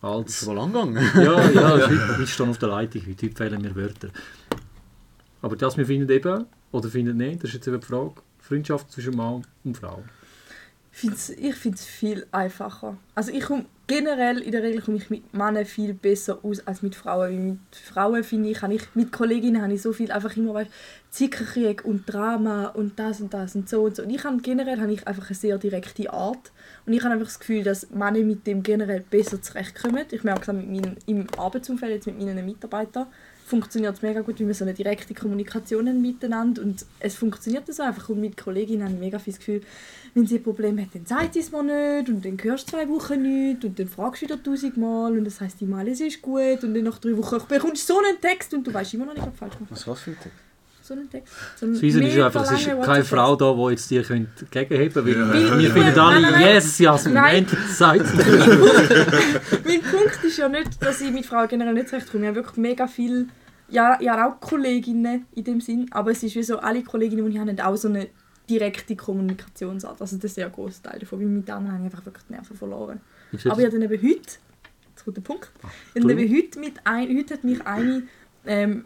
Als, 0.02 0.40
schon 0.44 0.54
mal 0.56 0.62
angegangen. 0.64 0.96
ja, 1.14 1.50
ja, 1.50 1.70
heute- 1.88 2.18
ich 2.22 2.32
stehe 2.34 2.48
auf 2.48 2.58
der 2.58 2.68
Leitung, 2.68 3.02
heute 3.08 3.30
fehlen 3.30 3.62
mir 3.62 3.74
Wörter. 3.74 4.08
Aber 5.42 5.56
das 5.56 5.76
wir 5.76 5.86
finden 5.86 6.10
eben, 6.10 6.46
oder 6.72 6.88
finden 6.88 7.16
nicht, 7.16 7.42
das 7.42 7.50
ist 7.50 7.54
jetzt 7.54 7.68
eben 7.68 7.80
die 7.80 7.86
Frage, 7.86 8.14
Freundschaft 8.38 8.90
zwischen 8.90 9.16
Mann 9.16 9.46
und 9.64 9.76
Frau. 9.76 10.02
ich 10.92 11.54
finde 11.54 11.76
es 11.76 11.84
viel 11.84 12.26
einfacher. 12.32 12.96
Also 13.14 13.30
ich 13.32 13.44
komm, 13.44 13.66
generell 13.86 14.38
in 14.38 14.52
der 14.52 14.62
Regel 14.62 14.82
komme 14.82 14.96
ich 14.96 15.10
mit 15.10 15.32
Männern 15.32 15.64
viel 15.64 15.94
besser 15.94 16.38
aus 16.42 16.66
als 16.66 16.82
mit 16.82 16.94
Frauen. 16.94 17.20
Weil 17.20 17.38
mit 17.38 17.58
Frauen 17.72 18.24
finde 18.24 18.50
ich, 18.50 18.62
habe 18.62 18.74
ich 18.74 18.82
mit 18.94 19.12
Kolleginnen 19.12 19.62
habe 19.62 19.72
ich 19.72 19.82
so 19.82 19.92
viel 19.92 20.10
einfach 20.10 20.36
immer 20.36 20.54
weißt, 20.54 20.70
Zickerkrieg 21.10 21.84
und 21.84 22.12
Drama 22.12 22.66
und 22.66 22.98
das 22.98 23.20
und 23.20 23.32
das 23.32 23.54
und 23.54 23.68
so 23.68 23.82
und 23.82 23.96
so. 23.96 24.02
Und 24.02 24.10
ich 24.10 24.24
habe 24.24 24.38
generell 24.38 24.80
habe 24.80 24.92
ich 24.92 25.06
einfach 25.06 25.28
eine 25.28 25.36
sehr 25.36 25.58
direkte 25.58 26.12
Art 26.12 26.52
und 26.86 26.92
ich 26.92 27.02
habe 27.02 27.14
einfach 27.14 27.26
das 27.26 27.38
Gefühl, 27.38 27.62
dass 27.62 27.90
Männer 27.90 28.20
mit 28.20 28.46
dem 28.46 28.62
generell 28.62 29.04
besser 29.08 29.40
zurechtkommen. 29.40 30.04
Ich 30.10 30.24
merke 30.24 30.42
es 30.42 30.48
auch 30.48 30.54
mit 30.54 30.68
meinen, 30.68 30.96
im 31.06 31.26
Arbeitsumfeld 31.36 31.92
jetzt 31.92 32.06
mit 32.06 32.18
meinen 32.18 32.44
Mitarbeitern 32.44 33.06
funktioniert 33.48 33.96
es 33.96 34.02
mega 34.02 34.20
gut, 34.20 34.38
weil 34.38 34.46
wir 34.46 34.54
so 34.54 34.64
eine 34.64 34.74
direkte 34.74 35.14
Kommunikation 35.14 35.88
haben 35.88 36.00
miteinander. 36.00 36.62
Und 36.62 36.84
es 37.00 37.16
funktioniert 37.16 37.72
so 37.72 37.82
einfach. 37.82 38.08
Und 38.08 38.20
mit 38.20 38.36
Kolleginnen 38.36 38.84
habe 38.84 38.94
ich 38.94 39.00
mega 39.00 39.18
viel 39.18 39.32
das 39.32 39.38
Gefühl, 39.38 39.62
wenn 40.14 40.26
sie 40.26 40.36
ein 40.36 40.42
Problem 40.42 40.80
hat, 40.80 40.94
dann 40.94 41.06
sagt 41.06 41.34
sie 41.34 41.40
es 41.40 41.50
mir 41.50 41.62
nicht. 41.62 42.08
Und 42.08 42.24
dann 42.24 42.38
hörst 42.42 42.68
du 42.68 42.72
zwei 42.72 42.88
Wochen 42.88 43.22
nichts. 43.22 43.64
Und 43.64 43.78
dann 43.78 43.88
fragst 43.88 44.22
du 44.22 44.26
wieder 44.26 44.42
tausendmal. 44.42 45.12
Und 45.12 45.24
das 45.24 45.40
heisst 45.40 45.60
immer, 45.62 45.78
alles 45.78 46.00
ist 46.00 46.22
gut. 46.22 46.62
Und 46.62 46.74
dann 46.74 46.84
nach 46.84 46.98
drei 46.98 47.16
Wochen 47.16 47.38
bekommst 47.48 47.88
du 47.88 47.94
so 47.94 47.98
einen 47.98 48.20
Text. 48.20 48.54
Und 48.54 48.66
du 48.66 48.72
weißt 48.72 48.94
immer 48.94 49.06
noch 49.06 49.14
nicht, 49.14 49.26
ob 49.26 49.32
du 49.32 49.36
falsch 49.36 49.54
gemacht 49.54 49.72
Was 49.72 49.86
was 49.86 50.00
für 50.00 50.10
ein 50.10 50.18
Text? 50.22 50.47
So 50.88 50.94
einen 50.94 51.10
Text. 51.10 51.34
So 51.56 51.66
einen 51.66 51.74
Das 51.74 51.82
ist 51.82 52.18
einfach, 52.18 52.50
es 52.50 52.60
ist 52.66 52.82
keine. 52.82 53.04
Frau 53.04 53.36
da, 53.36 53.52
die 53.52 53.70
jetzt 53.72 53.90
dir 53.90 54.02
könnt 54.02 54.50
gegenheben 54.50 54.94
könnte. 54.94 55.10
Ja. 55.10 55.32
Wir 55.34 55.50
Nein, 55.50 55.60
finden 55.60 55.74
nein, 55.74 55.98
alle, 55.98 56.20
nein. 56.22 56.40
yes, 56.40 56.78
Jasmin, 56.78 57.14
Nein. 57.14 57.36
endlich 57.36 57.60
sagt 57.60 58.06
sie. 58.06 58.16
mein 58.16 59.82
Punkt 59.82 60.24
ist 60.24 60.38
ja 60.38 60.48
nicht, 60.48 60.82
dass 60.82 61.02
ich 61.02 61.10
mit 61.10 61.26
Frauen 61.26 61.46
generell 61.46 61.74
nicht 61.74 61.90
zurechtkomme. 61.90 62.24
Ich 62.24 62.28
habe 62.28 62.36
wirklich 62.36 62.56
mega 62.56 62.86
viel, 62.86 63.28
ja, 63.68 63.98
habe 64.00 64.24
auch 64.24 64.40
Kolleginnen 64.40 65.26
in 65.34 65.44
dem 65.44 65.60
Sinn, 65.60 65.88
aber 65.90 66.12
es 66.12 66.22
ist 66.22 66.34
wie 66.34 66.42
so, 66.42 66.58
alle 66.58 66.82
Kolleginnen, 66.82 67.26
die 67.26 67.32
ich 67.32 67.38
habe, 67.38 67.50
haben 67.50 67.60
auch 67.60 67.76
so 67.76 67.88
eine 67.88 68.08
direkte 68.48 68.96
Kommunikationsart. 68.96 70.00
Also 70.00 70.16
der 70.16 70.30
sehr 70.30 70.48
große 70.48 70.80
Teil 70.82 71.00
davon, 71.00 71.20
weil 71.20 71.26
mit 71.26 71.46
denen 71.46 71.70
habe 71.70 71.80
ich 71.80 71.84
einfach 71.84 72.06
wirklich 72.06 72.24
die 72.30 72.32
Nerven 72.32 72.56
verloren. 72.56 73.00
Aber 73.30 73.60
ich 73.60 73.66
habe 73.66 73.78
dann 73.78 73.82
eben 73.82 74.02
heute, 74.02 74.20
jetzt 74.20 75.04
kommt 75.04 75.18
der 75.18 75.22
Punkt, 75.22 75.50
ich 75.94 76.00
habe 76.00 76.08
dann 76.14 76.18
eben 76.18 76.34
heute, 76.34 76.58
mit 76.58 76.74
ein, 76.84 77.14
heute 77.14 77.34
hat 77.34 77.44
mich 77.44 77.66
eine, 77.66 78.04
ähm, 78.46 78.84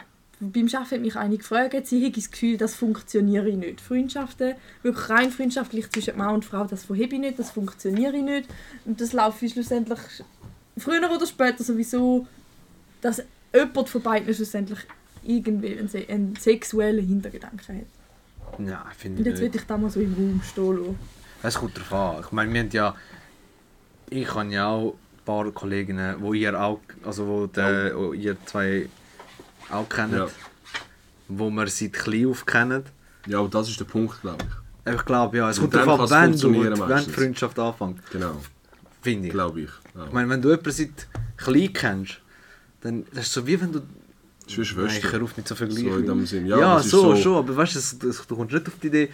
beim 0.51 0.67
Arbeiten 0.67 0.91
hat 0.91 1.01
mich 1.01 1.17
eine 1.17 1.37
gefragt, 1.37 1.87
sie 1.87 2.05
hätte 2.05 2.21
das 2.21 2.31
Gefühl, 2.31 2.57
das 2.57 2.75
funktioniere 2.75 3.53
nicht. 3.53 3.81
Freundschaften, 3.81 4.55
wirklich 4.83 5.09
rein 5.09 5.31
freundschaftlich 5.31 5.89
zwischen 5.91 6.19
Mann 6.19 6.35
und 6.35 6.45
Frau, 6.45 6.65
das 6.65 6.85
verhebe 6.85 7.15
ich 7.15 7.21
nicht, 7.21 7.39
das 7.39 7.51
funktioniere 7.51 8.17
ich 8.17 8.23
nicht. 8.23 8.49
Und 8.85 9.01
das 9.01 9.13
laufe 9.13 9.47
ich 9.47 9.53
schlussendlich 9.53 10.01
früher 10.77 11.09
oder 11.11 11.27
später 11.27 11.63
sowieso, 11.63 12.27
dass 13.01 13.23
jemand 13.55 13.89
von 13.89 14.03
beiden 14.03 14.35
schlussendlich 14.35 14.81
irgendwie 15.25 15.79
einen, 15.79 15.89
se- 15.89 16.07
einen 16.09 16.35
sexuellen 16.37 17.07
Hintergedanken 17.07 17.79
hat. 17.79 18.59
Nein, 18.59 18.77
finde 18.99 19.19
Und 19.19 19.27
ich 19.27 19.31
jetzt 19.33 19.41
will 19.41 19.49
nicht. 19.49 19.61
ich 19.61 19.67
da 19.67 19.79
mal 19.79 19.91
so 19.91 20.01
im 20.01 20.15
Raum 20.15 20.41
stehen 20.45 20.77
lassen. 20.79 20.99
Es 21.43 21.55
kommt 21.55 21.77
darauf 21.77 21.93
an. 22.17 22.25
Ich 22.25 22.33
meine, 22.33 22.53
wir 22.53 22.61
haben 22.61 22.71
ja... 22.73 22.95
Ich 24.11 24.35
habe 24.35 24.53
ja 24.53 24.69
auch 24.69 24.93
ein 24.93 25.25
paar 25.25 25.51
Kolleginnen, 25.53 26.17
wo 26.21 26.33
ihr 26.35 26.61
auch... 26.61 26.81
Also 27.05 27.27
wo, 27.27 27.47
der, 27.47 27.97
wo 27.97 28.13
ihr 28.13 28.37
zwei 28.45 28.89
auch 29.71 29.89
kennt. 29.89 30.13
Ja. 30.13 30.27
Wo 31.29 31.51
wir 31.51 31.67
seit 31.69 31.93
klein 31.95 32.27
auf 32.27 32.45
kennen. 32.45 32.83
ja, 33.27 33.39
aber 33.39 33.49
das 33.49 33.69
ist 33.69 33.81
der 33.81 33.85
Punkt, 33.87 34.21
glaube 34.21 34.45
ich. 34.45 34.95
Ich 34.95 35.05
glaube, 35.05 35.37
ja, 35.37 35.49
es 35.51 35.61
kommt 35.61 35.75
darauf 35.75 36.01
an, 36.13 36.33
wenn, 36.33 36.39
du, 36.39 36.53
wenn 36.65 37.05
die. 37.05 37.11
Freundschaft 37.11 37.59
anfängt. 37.59 38.01
Genau, 38.11 38.41
Finde 39.01 39.29
ich. 39.29 39.33
glaube 39.33 39.61
ich. 39.63 39.71
Ja. 39.95 40.07
Ich 40.07 40.13
meine, 40.13 40.29
wenn 40.29 40.43
du 40.43 40.49
jemanden 40.51 40.71
seit 40.73 41.09
klein 41.37 41.73
kennst, 41.73 42.19
dann 42.81 43.05
das 43.15 43.27
ist 43.27 43.33
so 43.33 43.47
wie 43.47 43.61
wenn 43.61 43.73
du... 43.73 43.81
Das 44.45 44.59
ist 44.59 44.77
wie 44.77 44.81
Nein, 44.83 44.97
ich 44.99 45.23
auf 45.23 45.37
mich 45.37 45.47
zu 45.47 45.55
So 45.55 45.65
in 45.65 45.71
vergleichen. 45.73 46.07
dem 46.07 46.27
Sinn. 46.27 46.47
Ja, 46.47 46.59
Ja, 46.59 46.75
das 46.77 46.87
ist 46.87 46.91
so, 46.91 47.15
so, 47.15 47.17
schon, 47.23 47.37
aber 47.37 47.57
weißt 47.57 48.03
du, 48.03 48.11
du 48.29 48.37
kommst 48.37 48.53
nicht 48.53 48.67
auf 48.67 48.75
die 48.83 48.87
Idee, 48.89 49.09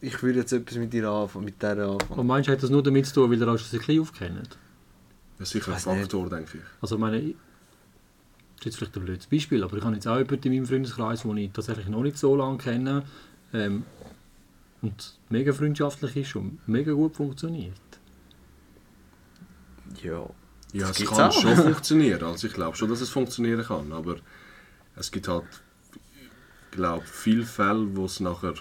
ich 0.00 0.22
würde 0.22 0.38
jetzt 0.38 0.52
etwas 0.54 0.78
mit 0.78 0.90
dir 0.92 1.06
anfangen, 1.10 1.44
mit 1.44 1.62
der 1.62 1.76
anfangen. 1.76 2.18
Und 2.20 2.26
meinst 2.26 2.48
du, 2.48 2.52
hat 2.52 2.62
das 2.62 2.70
nur 2.70 2.82
damit 2.82 3.04
zu 3.06 3.14
tun, 3.14 3.30
weil 3.30 3.38
ihr 3.38 3.46
euch 3.46 3.60
schon 3.60 3.78
ein 3.78 3.86
bisschen 3.86 4.00
aufkennt? 4.00 4.58
Das 5.38 5.48
ist 5.48 5.52
sicher 5.52 5.68
ein 5.68 5.74
Weiss 5.74 5.86
nicht. 5.86 6.00
Faktor, 6.00 6.30
denke 6.30 6.56
ich. 6.56 6.64
Also 6.80 6.96
meine, 6.96 7.18
ich- 7.20 7.36
das 8.60 8.66
ist 8.66 8.72
jetzt 8.72 8.76
vielleicht 8.76 8.96
ein 8.96 9.04
blödes 9.04 9.26
Beispiel, 9.26 9.64
aber 9.64 9.76
ich 9.78 9.84
habe 9.84 9.94
jetzt 9.94 10.06
auch 10.06 10.18
jemanden 10.18 10.48
in 10.48 10.52
meinem 10.54 10.66
Freundeskreis, 10.66 11.22
den 11.22 11.36
ich 11.38 11.50
tatsächlich 11.52 11.88
noch 11.88 12.02
nicht 12.02 12.18
so 12.18 12.36
lange 12.36 12.58
kenne 12.58 13.04
ähm, 13.54 13.84
und 14.82 15.18
mega 15.30 15.52
freundschaftlich 15.52 16.16
ist 16.16 16.36
und 16.36 16.58
mega 16.68 16.92
gut 16.92 17.16
funktioniert. 17.16 17.74
Ja. 20.02 20.28
Ja, 20.72 20.86
Das 20.88 21.00
es 21.00 21.08
kann 21.08 21.30
auch. 21.30 21.32
schon 21.32 21.56
funktionieren. 21.56 22.22
Also 22.22 22.46
ich 22.46 22.52
glaube 22.52 22.76
schon, 22.76 22.88
dass 22.88 23.00
es 23.00 23.08
funktionieren 23.10 23.64
kann. 23.64 23.92
Aber 23.92 24.16
es 24.94 25.10
gibt 25.10 25.26
halt, 25.26 25.44
glaube 26.70 27.04
viele 27.06 27.44
Fälle, 27.44 27.96
wo 27.96 28.04
es 28.04 28.20
nachher 28.20 28.54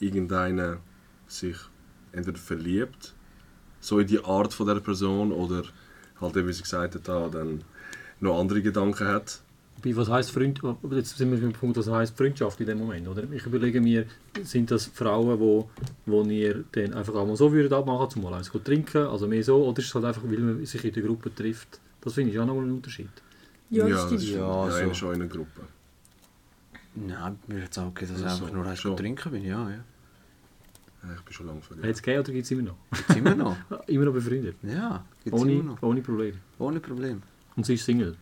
irgendeiner 0.00 0.78
sich 1.28 1.56
entweder 2.12 2.38
verliebt, 2.38 3.14
so 3.80 4.00
in 4.00 4.08
die 4.08 4.24
Art 4.24 4.52
von 4.52 4.66
der 4.66 4.80
Person 4.80 5.30
oder 5.30 5.62
halt 6.20 6.36
eben, 6.36 6.48
wie 6.48 6.52
sie 6.52 6.62
gesagt 6.62 6.96
hat, 6.96 7.06
da, 7.06 7.28
dann 7.28 7.62
noch 8.20 8.38
andere 8.38 8.62
Gedanken 8.62 9.06
hat. 9.08 9.40
Was 9.82 10.10
heißt 10.10 10.30
Freund, 10.30 10.60
jetzt 10.90 11.16
sind 11.16 11.30
wir 11.32 11.40
beim 11.40 11.54
Punkt, 11.54 11.78
was 11.78 11.88
heißt 11.88 12.14
Freundschaft 12.14 12.60
in 12.60 12.66
dem 12.66 12.78
Moment, 12.78 13.08
oder? 13.08 13.22
Ich 13.32 13.46
überlege 13.46 13.80
mir, 13.80 14.04
sind 14.42 14.70
das 14.70 14.84
Frauen, 14.86 15.40
wo, 15.40 15.70
wo 16.04 16.22
ihr 16.24 16.64
dann 16.72 16.92
einfach 16.92 17.14
einmal 17.14 17.34
so 17.36 17.50
würdet 17.50 17.72
abmachen, 17.72 18.10
zum 18.10 18.22
mal 18.22 18.34
eins 18.34 18.50
zu 18.50 18.58
trinken, 18.58 19.06
also 19.06 19.26
mehr 19.26 19.42
so, 19.42 19.64
oder 19.64 19.78
ist 19.78 19.86
es 19.86 19.94
halt 19.94 20.04
einfach, 20.04 20.22
weil 20.24 20.38
man 20.38 20.66
sich 20.66 20.84
in 20.84 20.92
der 20.92 21.02
Gruppe 21.02 21.34
trifft? 21.34 21.80
Das 22.02 22.12
finde 22.12 22.30
ich 22.32 22.38
auch 22.38 22.44
nochmal 22.44 22.64
ein 22.64 22.72
Unterschied. 22.72 23.08
Ja, 23.70 23.88
das 23.88 23.92
das 24.02 24.06
stimmt. 24.08 24.22
ist 24.22 24.28
Ja, 24.30 24.66
ja, 24.66 24.70
so. 24.70 24.78
eher 24.78 24.94
schon 24.94 25.14
in 25.14 25.22
einer 25.22 25.30
Gruppe. 25.30 25.60
Nein, 26.94 27.38
mir 27.46 27.62
hat 27.62 27.70
es 27.70 27.78
auch 27.78 27.94
gegeben, 27.94 28.12
dass 28.12 28.20
ich 28.20 28.26
Ja, 28.26 28.32
einfach 28.34 28.52
nur 28.52 28.66
eins 28.66 28.78
schon. 28.80 28.96
trinken 28.96 29.30
bin, 29.32 29.44
ja, 29.44 29.70
ja. 29.70 29.76
Ja, 31.02 31.14
ich 31.16 31.22
bin 31.22 31.32
schon 31.32 31.46
lange 31.46 31.60
Hat 31.60 31.64
verliebt. 31.66 31.86
es 31.88 32.02
gegeben 32.02 32.20
oder 32.20 32.32
gibt 32.32 32.44
es 32.44 32.50
immer 32.50 32.62
noch? 32.62 32.76
Gibt's 32.90 33.16
immer 33.16 33.34
noch. 33.34 33.56
Immer 33.86 34.04
noch 34.04 34.12
befreundet? 34.12 34.56
Ja, 34.62 35.04
gibt's 35.24 35.40
immer 35.40 35.50
Ohne, 35.52 35.62
noch. 35.62 35.82
ohne 35.82 36.02
Probleme. 36.02 36.36
Ohne 36.58 36.80
Problem. 36.80 37.22
Und 37.60 37.66
sie 37.66 37.74
ist 37.74 37.84
Single? 37.84 38.16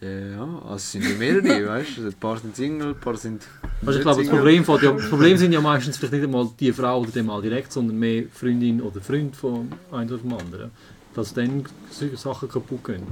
Ja, 0.00 0.44
also 0.62 0.76
es 0.76 0.92
sind 0.92 1.04
ja 1.04 1.14
mehrere, 1.14 1.68
weißt 1.68 1.98
du? 1.98 2.06
Ein 2.06 2.14
paar 2.14 2.38
sind 2.38 2.56
Single, 2.56 2.88
ein 2.94 3.00
paar 3.00 3.18
sind. 3.18 3.42
Also 3.84 3.98
ich 3.98 4.02
glaube, 4.02 4.22
das. 4.22 4.30
Problem, 4.30 4.64
von, 4.64 4.82
ja, 4.82 4.92
das 4.92 5.10
Problem 5.10 5.36
sind 5.36 5.52
ja 5.52 5.60
meistens 5.60 5.98
vielleicht 5.98 6.14
nicht 6.14 6.24
einmal 6.24 6.48
die 6.58 6.72
Frau 6.72 7.00
oder 7.02 7.10
dem 7.10 7.26
mal 7.26 7.42
direkt, 7.42 7.70
sondern 7.70 7.98
mehr 7.98 8.24
Freundin 8.32 8.80
oder 8.80 9.02
Freund 9.02 9.36
von 9.36 9.70
einem 9.92 10.08
oder 10.08 10.16
dem 10.22 10.32
anderen. 10.32 10.70
Dass 11.14 11.34
dann 11.34 11.66
solche 11.90 12.16
Sachen 12.16 12.48
kaputt 12.48 12.82
gehen. 12.82 13.02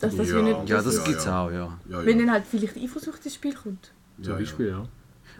Dass 0.00 0.16
das 0.16 0.30
Ja. 0.30 0.38
wie 0.38 0.42
nicht 0.44 0.68
Ja, 0.70 0.80
das 0.80 0.96
Ja, 0.96 1.04
gibt's 1.04 1.24
ja. 1.26 1.44
auch, 1.44 1.50
ja. 1.50 1.78
Ja, 1.90 2.06
Wenn 2.06 2.18
ja. 2.18 2.24
dann 2.24 2.32
halt 2.36 2.44
vielleicht 2.50 2.78
Eifersucht 2.78 3.22
ins 3.26 3.34
Spiel 3.34 3.52
kommt. 3.54 3.90
Zum 4.22 4.32
Ja, 4.32 4.38
Beispiel, 4.38 4.68
ja. 4.68 4.86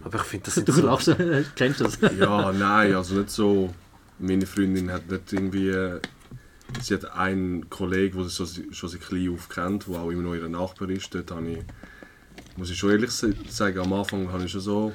Aber 0.05 0.17
ich 0.17 0.25
finde, 0.25 0.45
das 0.45 0.63
Du 0.63 0.73
so... 0.73 0.83
lachst, 0.85 1.11
kennst 1.57 1.81
das? 1.81 1.99
Ja, 2.19 2.53
nein, 2.53 2.95
also 2.95 3.15
nicht 3.15 3.31
so. 3.31 3.73
Meine 4.19 4.45
Freundin 4.45 4.93
hat 4.93 5.11
nicht 5.11 5.33
irgendwie. 5.33 5.75
Sie 6.83 6.95
hat 6.95 7.05
einen 7.13 7.69
Kollegen, 7.71 8.17
der 8.19 8.29
sie 8.29 8.45
so, 8.47 8.47
schon 8.73 8.89
seit 8.89 9.01
klein 9.03 9.31
auf 9.35 9.49
kennt, 9.49 9.87
der 9.87 9.97
auch 9.97 10.11
immer 10.11 10.23
noch 10.23 10.35
ihr 10.35 10.49
Nachbar 10.49 10.89
ist. 10.91 11.15
Dort 11.15 11.31
habe 11.31 11.51
ich, 11.51 11.59
muss 12.57 12.71
ich 12.71 12.79
schon 12.79 12.91
ehrlich 12.91 13.11
sagen, 13.11 13.79
am 13.79 13.93
Anfang 13.93 14.31
habe 14.33 14.45
ich 14.45 14.51
schon 14.53 14.61
so. 14.61 14.93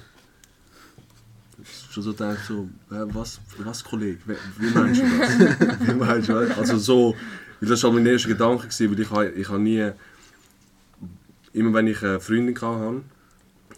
Schon 1.89 2.03
so 2.03 2.11
gedacht, 2.11 2.39
so, 2.47 2.69
äh, 2.91 3.05
was, 3.13 3.39
was 3.57 3.83
Kollege, 3.83 4.19
wie, 4.57 4.69
meinst 4.71 5.01
du 5.01 5.05
das? 5.19 5.79
wie 5.87 5.93
meinst 5.93 6.29
du 6.29 6.33
das? 6.33 6.57
Also 6.57 6.77
so, 6.77 7.15
das 7.61 7.81
war 7.83 7.91
mein 7.91 8.05
erster 8.05 8.27
Gedanke, 8.29 8.67
gewesen, 8.67 8.91
weil 8.91 8.99
ich, 8.99 9.09
habe- 9.09 9.29
ich 9.31 9.49
habe 9.49 9.59
nie, 9.59 9.91
immer 11.53 11.73
wenn 11.73 11.87
ich 11.87 12.03
eine 12.03 12.19
Freundin 12.19 12.55
hatte, 12.61 13.01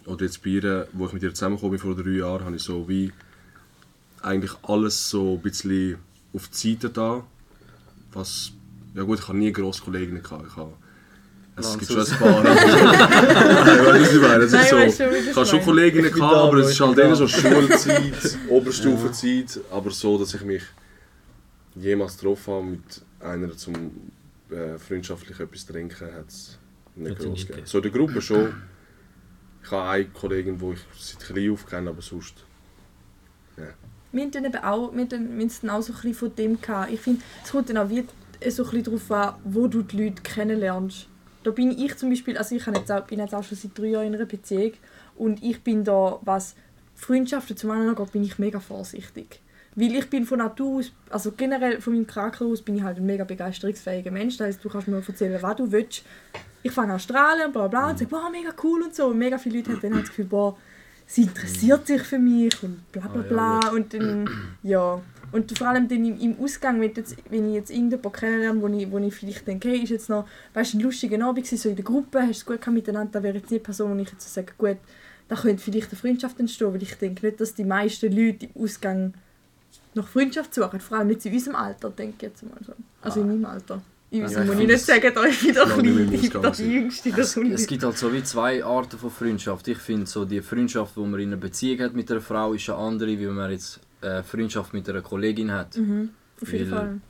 oder 0.06 0.24
jetzt 0.24 0.42
bei 0.42 0.50
ihr, 0.50 0.88
wo 0.92 1.06
ich 1.06 1.12
mit 1.12 1.22
ihr 1.22 1.32
zusammengekommen 1.32 1.78
bin 1.78 1.80
vor 1.80 1.94
drei 2.02 2.10
Jahren, 2.18 2.44
habe 2.44 2.56
ich 2.56 2.62
so 2.62 2.88
wie 2.88 3.12
eigentlich 4.22 4.52
alles 4.64 5.08
so 5.08 5.34
ein 5.36 5.42
bisschen 5.42 5.96
auf 6.34 6.48
die 6.48 6.72
Seite 6.72 6.90
da. 6.90 7.24
Was, 8.12 8.52
ja 8.94 9.02
gut, 9.02 9.18
ich 9.20 9.28
habe 9.28 9.38
nie 9.38 9.52
grosse 9.52 9.82
Kolleginnen 9.82 10.22
gehabt. 10.22 10.46
Ich 10.48 10.56
habe, 10.56 10.72
es 11.56 11.78
gibt 11.78 11.90
schon 11.92 12.00
ein 12.00 12.18
paar. 12.18 12.38
aber- 12.38 12.54
Nein, 12.54 13.86
weißt 13.86 13.88
du, 13.88 14.00
was 14.00 14.12
ich 14.14 14.20
meine? 14.22 14.44
Es 14.44 14.52
Nein, 14.52 14.88
ist 14.88 14.96
so, 14.98 15.04
ich 15.04 15.36
habe 15.36 15.46
schon. 15.46 15.60
Kolleginnen 15.62 16.12
gehabt, 16.12 16.32
da, 16.32 16.44
aber 16.44 16.56
es 16.58 16.70
ist 16.70 16.80
halt 16.80 16.98
eher 16.98 17.14
so 17.16 17.26
Schulzeit, 17.28 18.38
Oberstufenzeit, 18.48 19.60
aber 19.70 19.90
so, 19.90 20.18
dass 20.18 20.34
ich 20.34 20.42
mich 20.42 20.62
jemals 21.74 22.16
getroffen 22.16 22.54
habe 22.54 22.64
mit 22.66 23.02
einer 23.20 23.56
zum 23.56 23.74
äh, 24.50 24.78
freundschaftlich 24.78 25.38
etwas 25.38 25.66
trinken, 25.66 26.14
hat 26.14 26.28
es 26.28 26.58
nicht 26.96 27.18
groß 27.18 27.46
gegeben. 27.46 27.66
So 27.66 27.78
in 27.78 27.82
der 27.82 27.92
Gruppe 27.92 28.20
schon. 28.22 28.54
Ich 29.62 29.70
habe 29.70 29.88
eine 29.90 30.04
Kollegin, 30.06 30.58
die 30.58 30.72
ich 30.72 30.80
seit 30.98 31.20
klein 31.20 31.50
auf 31.52 31.66
kenne, 31.66 31.90
aber 31.90 32.00
sonst. 32.02 32.44
Wir 34.12 34.24
hatten 34.24 34.44
eben 34.44 34.56
auch, 34.56 34.92
wir 34.94 35.04
hatten 35.04 35.70
auch 35.70 35.82
so 35.82 35.92
ein 35.92 36.14
von 36.14 36.34
dem 36.34 36.60
gehabt. 36.60 36.92
Ich 36.92 37.00
finde, 37.00 37.22
es 37.44 37.50
kommt 37.50 37.68
dann 37.68 37.78
auch 37.78 37.90
wie 37.90 38.04
so 38.48 38.64
ein 38.64 38.82
darauf 38.82 39.10
an, 39.10 39.34
wo 39.44 39.66
du 39.66 39.82
die 39.82 40.04
Leute 40.04 40.22
kennenlernst. 40.22 41.08
Da 41.44 41.50
bin 41.50 41.70
ich 41.70 41.96
zum 41.96 42.10
Beispiel, 42.10 42.36
also 42.36 42.54
ich 42.54 42.66
jetzt 42.66 42.90
auch, 42.90 43.06
bin 43.06 43.20
jetzt 43.20 43.34
auch 43.34 43.44
schon 43.44 43.56
seit 43.56 43.76
drei 43.78 43.86
Jahren 43.86 44.08
in 44.08 44.14
einer 44.14 44.26
Beziehung 44.26 44.72
und 45.16 45.42
ich 45.42 45.62
bin 45.62 45.84
da, 45.84 46.18
was 46.22 46.54
Freundschaften 46.94 47.56
zum 47.56 47.70
anderen 47.70 47.96
angeht, 47.96 48.12
bin 48.12 48.24
ich 48.24 48.38
mega 48.38 48.60
vorsichtig. 48.60 49.40
Weil 49.74 49.94
ich 49.94 50.10
bin 50.10 50.24
von 50.26 50.38
Natur 50.38 50.78
aus, 50.78 50.92
also 51.08 51.32
generell 51.32 51.80
von 51.80 51.92
meinem 51.92 52.06
Charakter 52.06 52.44
aus, 52.44 52.62
bin 52.62 52.76
ich 52.76 52.82
halt 52.82 52.96
ein 52.96 53.06
mega 53.06 53.22
begeisterungsfähiger 53.22 54.10
Mensch. 54.10 54.36
Das 54.36 54.48
heisst, 54.48 54.64
du 54.64 54.68
kannst 54.68 54.88
mir 54.88 54.96
erzählen, 54.96 55.40
was 55.40 55.56
du 55.56 55.70
willst. 55.70 56.04
Ich 56.64 56.72
fange 56.72 56.94
an 56.94 56.98
zu 56.98 57.04
strahlen 57.04 57.46
und 57.46 57.52
bla 57.52 57.68
bla 57.68 57.90
und 57.90 57.98
sage, 57.98 58.10
boah, 58.10 58.28
mega 58.30 58.50
cool 58.64 58.82
und 58.82 58.94
so. 58.94 59.06
Und 59.06 59.18
mega 59.18 59.38
viele 59.38 59.58
Leute 59.58 59.70
haben 59.70 59.80
dann 59.80 59.94
halt 59.94 60.02
das 60.02 60.08
Gefühl, 60.08 60.24
boah, 60.24 60.58
sie 61.08 61.22
interessiert 61.22 61.86
sich 61.88 62.02
für 62.02 62.18
mich 62.18 62.62
und 62.62 62.92
bla 62.92 63.08
bla 63.08 63.20
Ah, 63.20 63.24
ja, 63.24 63.60
bla. 63.60 63.70
und 63.70 63.92
dann, 63.94 64.28
ja. 64.62 65.00
Und 65.32 65.58
vor 65.58 65.68
allem 65.68 65.88
dann 65.88 66.04
im, 66.04 66.18
im 66.20 66.38
Ausgang, 66.40 66.80
wenn, 66.80 66.94
jetzt, 66.94 67.16
wenn 67.28 67.48
ich 67.48 67.54
jetzt 67.54 67.70
irgendjemanden 67.70 68.12
kennenlerne, 68.12 68.62
wo 68.62 68.68
ich, 68.68 68.90
wo 68.90 68.98
ich 68.98 69.14
vielleicht 69.14 69.46
denke, 69.46 69.68
hey, 69.68 69.82
ist 69.82 69.90
jetzt 69.90 70.08
noch 70.08 70.26
weißt, 70.54 70.74
ein 70.74 70.80
lustiger 70.80 71.22
Abend 71.26 71.46
so 71.46 71.68
in 71.68 71.76
der 71.76 71.84
Gruppe, 71.84 72.20
hast 72.20 72.28
du 72.28 72.30
es 72.32 72.46
gut 72.46 72.60
gehabt 72.60 72.74
miteinander, 72.74 73.10
da 73.12 73.22
wäre 73.22 73.34
jetzt 73.36 73.50
nicht 73.50 73.60
die 73.62 73.64
Person, 73.64 73.94
wo 73.96 74.00
ich 74.00 74.10
jetzt 74.10 74.22
so 74.22 74.30
sage, 74.40 74.52
gut, 74.56 74.78
da 75.28 75.36
könnte 75.36 75.62
vielleicht 75.62 75.90
eine 75.90 75.98
Freundschaft 75.98 76.38
entstehen, 76.40 76.72
weil 76.72 76.82
ich 76.82 76.94
denke 76.94 77.26
nicht, 77.26 77.40
dass 77.40 77.54
die 77.54 77.64
meisten 77.64 78.10
Leute 78.10 78.46
im 78.54 78.62
Ausgang 78.62 79.14
nach 79.94 80.08
Freundschaft 80.08 80.54
suchen, 80.54 80.80
vor 80.80 80.98
allem 80.98 81.08
nicht 81.08 81.26
in 81.26 81.32
unserem 81.34 81.56
Alter, 81.56 81.90
denke 81.90 82.14
ich 82.16 82.22
jetzt 82.22 82.42
mal 82.44 82.58
so. 82.66 82.72
Also 83.02 83.20
in 83.20 83.26
meinem 83.28 83.44
Alter. 83.44 83.82
In 84.10 84.20
Ja, 84.20 84.24
unserem 84.24 84.42
ich 84.44 84.48
muss 84.48 84.54
ich 84.54 84.58
finde 84.60 84.74
nicht 84.74 84.86
sagen, 84.86 85.12
da 85.14 85.22
ist 85.24 85.44
wieder 85.44 85.64
klein, 85.66 85.78
ich 86.12 86.32
bin 86.32 86.52
die. 86.52 86.72
Jüngste. 86.72 87.10
Das 87.12 87.36
Es 87.36 87.66
gibt 87.66 87.84
halt 87.84 87.98
so 87.98 88.10
wie 88.12 88.22
zwei 88.22 88.64
Arten 88.64 88.96
von 88.98 89.10
Freundschaft. 89.10 89.68
Ich 89.68 89.78
finde 89.78 90.06
so 90.06 90.24
die 90.24 90.40
Freundschaft, 90.40 90.96
die 90.96 91.00
man 91.00 91.20
in 91.20 91.28
einer 91.28 91.36
Beziehung 91.36 91.80
hat 91.80 91.94
mit 91.94 92.10
einer 92.10 92.22
Frau, 92.22 92.54
ist 92.54 92.70
eine 92.70 92.78
andere, 92.78 93.10
wie 93.10 93.26
wenn 93.26 93.34
man 93.34 93.50
jetzt 93.50 93.80
äh, 94.00 94.22
Freundschaft 94.22 94.72
mit 94.72 94.88
einer 94.88 95.02
Kollegin 95.02 95.52
hat. 95.52 95.76
Mhm, 95.76 96.10
auf 96.40 96.52
jeden 96.52 96.70
Weil- 96.70 96.78
Fall. 96.78 97.00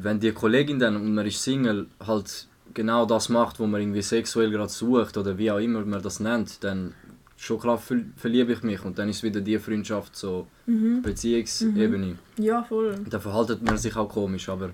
Wenn 0.00 0.20
die 0.20 0.30
Kollegin 0.30 0.78
dann 0.78 0.94
und 0.94 1.12
man 1.12 1.26
ist 1.26 1.42
Single 1.42 1.86
halt 2.06 2.46
genau 2.72 3.04
das 3.04 3.28
macht, 3.28 3.58
wo 3.58 3.66
man 3.66 3.80
irgendwie 3.80 4.02
sexuell 4.02 4.50
gerade 4.52 4.68
sucht 4.70 5.16
oder 5.16 5.36
wie 5.36 5.50
auch 5.50 5.58
immer 5.58 5.84
man 5.84 6.00
das 6.00 6.20
nennt, 6.20 6.62
dann 6.62 6.94
schon 7.36 7.58
klar 7.58 7.78
ver 7.78 7.96
verliebe 8.16 8.52
ich 8.52 8.62
mich 8.62 8.84
und 8.84 8.96
dann 8.98 9.08
ist 9.08 9.24
wieder 9.24 9.40
die 9.40 9.58
Freundschaft 9.58 10.14
so 10.14 10.46
Mhm. 10.66 11.02
Beziehungsebene. 11.02 12.16
Ja, 12.36 12.62
voll. 12.62 12.94
Da 13.10 13.18
verhaltet 13.18 13.62
man 13.62 13.76
sich 13.78 13.96
auch 13.96 14.08
komisch, 14.08 14.48
aber 14.48 14.70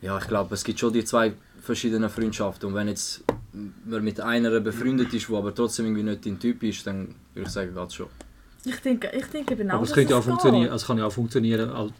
ja, 0.00 0.18
ich 0.18 0.26
glaube, 0.28 0.54
es 0.54 0.64
gibt 0.64 0.78
schon 0.78 0.92
die 0.92 1.04
zwei 1.04 1.32
verschiedenen 1.60 2.08
Freundschaften 2.08 2.68
und 2.68 2.74
wenn 2.74 2.88
jetzt 2.88 3.24
man 3.84 4.02
mit 4.04 4.20
einer 4.20 4.60
befreundet 4.60 5.12
ist, 5.12 5.28
die 5.28 5.34
aber 5.34 5.54
trotzdem 5.54 5.86
irgendwie 5.86 6.04
nicht 6.04 6.24
dein 6.24 6.38
Typ 6.38 6.62
ist, 6.62 6.86
dann 6.86 7.14
würde 7.34 7.46
ich 7.46 7.52
sagen, 7.52 7.74
geht's 7.74 7.94
schon. 7.94 8.06
Ich 8.64 8.76
denke, 8.80 9.10
ich 9.16 9.26
denke 9.26 9.56
genau, 9.56 9.74
aber 9.74 9.84
es 9.84 9.92
könnte 9.92 10.12
ja 10.12 10.16
auch 10.18 10.20
geht. 10.22 10.28
funktionieren, 10.30 10.64
also 10.70 10.76
es 10.82 10.86
kann 10.86 10.98
ja 10.98 11.06
auch 11.06 11.12
funktionieren, 11.12 11.70
als, 11.70 11.92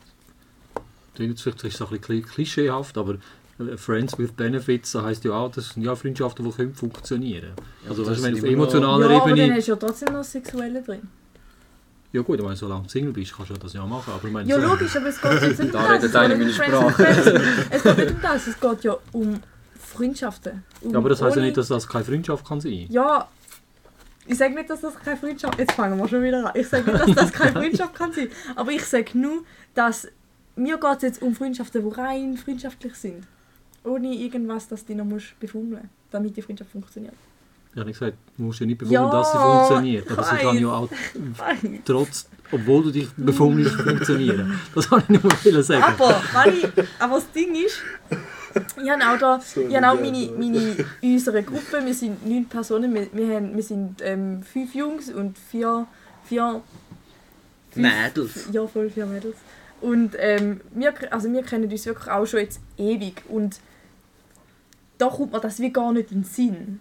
vielleicht 1.15 1.33
ist 1.33 1.47
es 1.47 1.83
ein 1.83 1.99
bisschen 1.99 2.23
klischeehaft, 2.25 2.97
aber 2.99 3.15
äh, 3.59 3.77
Friends 3.77 4.19
with 4.19 4.33
Benefits, 4.33 4.93
das 4.93 5.03
heisst 5.03 5.25
ja 5.25 5.33
auch, 5.33 5.51
das 5.51 5.71
sind 5.71 5.83
ja 5.83 5.95
Freundschaften, 5.97 6.45
die 6.45 6.53
können 6.53 6.75
funktionieren 6.75 7.53
Also 7.89 8.05
das 8.05 8.15
weißt, 8.15 8.25
wenn 8.25 8.35
auf 8.35 8.39
immer 8.41 8.49
noch- 8.67 8.73
emotionaler 8.75 9.11
Ja, 9.11 9.17
aber 9.21 9.31
dann 9.31 9.39
Ebene... 9.39 9.55
hast 9.57 9.67
du 9.69 9.73
ja 9.73 9.77
trotzdem 9.77 10.09
noch 10.13 10.19
das 10.21 10.33
Sexuelle 10.33 10.83
drin. 10.83 11.03
Ja 12.13 12.23
gut, 12.23 12.43
meine, 12.43 12.57
solange 12.57 12.85
du 12.85 12.89
Single 12.89 13.13
bist, 13.13 13.35
kannst 13.37 13.51
du 13.51 13.55
das 13.55 13.73
ja 13.75 13.85
machen, 13.85 14.13
aber 14.15 14.29
meine, 14.29 14.49
Ja, 14.49 14.59
so- 14.61 14.67
logisch, 14.67 14.97
aber 14.97 15.09
es 15.09 15.21
geht 15.21 15.43
jetzt 15.43 15.59
nicht 15.61 15.61
um 15.61 15.73
Da 15.73 15.83
das. 15.83 15.91
redet 16.03 16.17
einer 16.17 16.37
meine 16.37 16.51
Es 16.51 16.57
Sprache. 16.57 17.07
Es 17.71 17.83
geht 17.83 17.99
nicht 17.99 18.11
um 18.13 18.23
das, 18.23 18.47
es 18.47 18.61
geht 18.61 18.85
ja 18.85 18.97
um 19.13 19.41
Freundschaften. 19.79 20.65
Um 20.81 20.93
Ja, 20.93 20.99
aber 20.99 21.09
das 21.11 21.21
heisst 21.23 21.37
ja 21.37 21.43
nicht, 21.43 21.57
dass 21.57 21.69
das 21.69 21.87
keine 21.87 22.05
Freundschaft 22.05 22.47
kann 22.47 22.61
sein 22.61 22.87
Ja, 22.89 23.29
ich 24.27 24.37
sage 24.39 24.55
nicht, 24.55 24.69
dass 24.71 24.81
das 24.83 24.95
keine 24.99 25.17
Freundschaft... 25.17 25.59
Jetzt 25.59 25.73
fangen 25.73 25.99
wir 25.99 26.07
schon 26.09 26.23
wieder 26.23 26.47
an. 26.47 26.53
Ich 26.55 26.69
sage 26.69 26.91
nicht, 26.91 27.03
dass 27.09 27.15
das 27.15 27.33
keine 27.33 27.53
Freundschaft 27.61 27.95
kann 27.95 28.13
sein. 28.13 28.29
Aber 28.57 28.71
ich 28.73 28.85
sage 28.85 29.19
nur, 29.19 29.43
dass... 29.75 30.07
Mir 30.57 30.77
geht 30.79 30.97
es 30.97 31.03
jetzt 31.03 31.23
um 31.23 31.35
Freundschaften, 31.35 31.83
die 31.89 31.95
rein 31.95 32.37
freundschaftlich 32.37 32.95
sind. 32.95 33.27
Ohne 33.85 34.13
irgendwas, 34.15 34.67
dass 34.69 34.85
du 34.85 34.95
noch 34.95 35.05
musst 35.05 35.39
befummeln 35.41 35.89
damit 36.11 36.37
die 36.37 36.43
Freundschaft 36.43 36.71
funktioniert. 36.71 37.15
Ich 37.73 37.79
habe 37.79 37.87
nicht 37.91 37.99
gesagt, 37.99 38.17
du 38.37 38.43
musst 38.43 38.61
ja 38.61 38.67
nicht 38.67 38.79
befummeln, 38.79 39.05
Ja, 39.05 39.11
dass 39.11 39.33
sie 39.33 39.39
funktioniert. 39.39 40.11
Aber 40.11 40.23
ich 40.23 40.29
sie 40.29 40.37
kann 40.37 40.59
ja 40.59 40.69
auch 40.69 40.89
trotz, 41.85 42.29
obwohl 42.51 42.83
du 42.85 42.91
dich 42.91 43.09
befummelst, 43.17 43.75
funktionieren. 43.75 44.59
Das 44.75 44.91
wollte 44.91 45.13
ich 45.13 45.23
nur 45.23 45.33
mal 45.33 45.63
sagen. 45.63 45.83
Aber, 45.85 46.23
ich, 46.53 46.65
aber 46.99 47.15
das 47.17 47.31
Ding 47.33 47.55
ist, 47.55 47.83
ich 48.83 48.91
habe 48.91 49.03
auch, 49.05 49.19
da, 49.19 49.41
ich 49.69 49.77
habe 49.77 49.91
auch 49.91 50.01
meine, 50.01 50.31
meine, 50.39 50.87
unsere 51.03 51.43
Gruppe, 51.43 51.85
wir 51.85 51.95
sind 51.95 52.27
neun 52.27 52.47
Personen, 52.47 52.95
wir, 52.95 53.09
wir, 53.13 53.37
haben, 53.37 53.55
wir 53.55 53.63
sind 53.63 54.01
ähm, 54.03 54.43
fünf 54.43 54.75
Jungs 54.75 55.11
und 55.11 55.39
vier, 55.39 55.87
vier 56.25 56.63
Mädels. 57.75 58.49
ja, 58.51 58.67
voll 58.67 58.91
vier 58.91 59.07
Mädels. 59.07 59.37
Und 59.81 60.15
ähm, 60.19 60.61
wir, 60.73 60.93
also 61.13 61.31
wir 61.31 61.43
kennen 61.43 61.71
uns 61.71 61.87
wirklich 61.87 62.09
auch 62.11 62.27
schon 62.27 62.41
jetzt 62.41 62.61
ewig 62.77 63.23
und 63.29 63.61
da 64.97 65.07
kommt 65.09 65.33
mir 65.33 65.41
das 65.41 65.61
wie 65.61 65.71
gar 65.71 65.93
nicht 65.93 66.11
in 66.11 66.23
den 66.23 66.25
Sinn. 66.25 66.81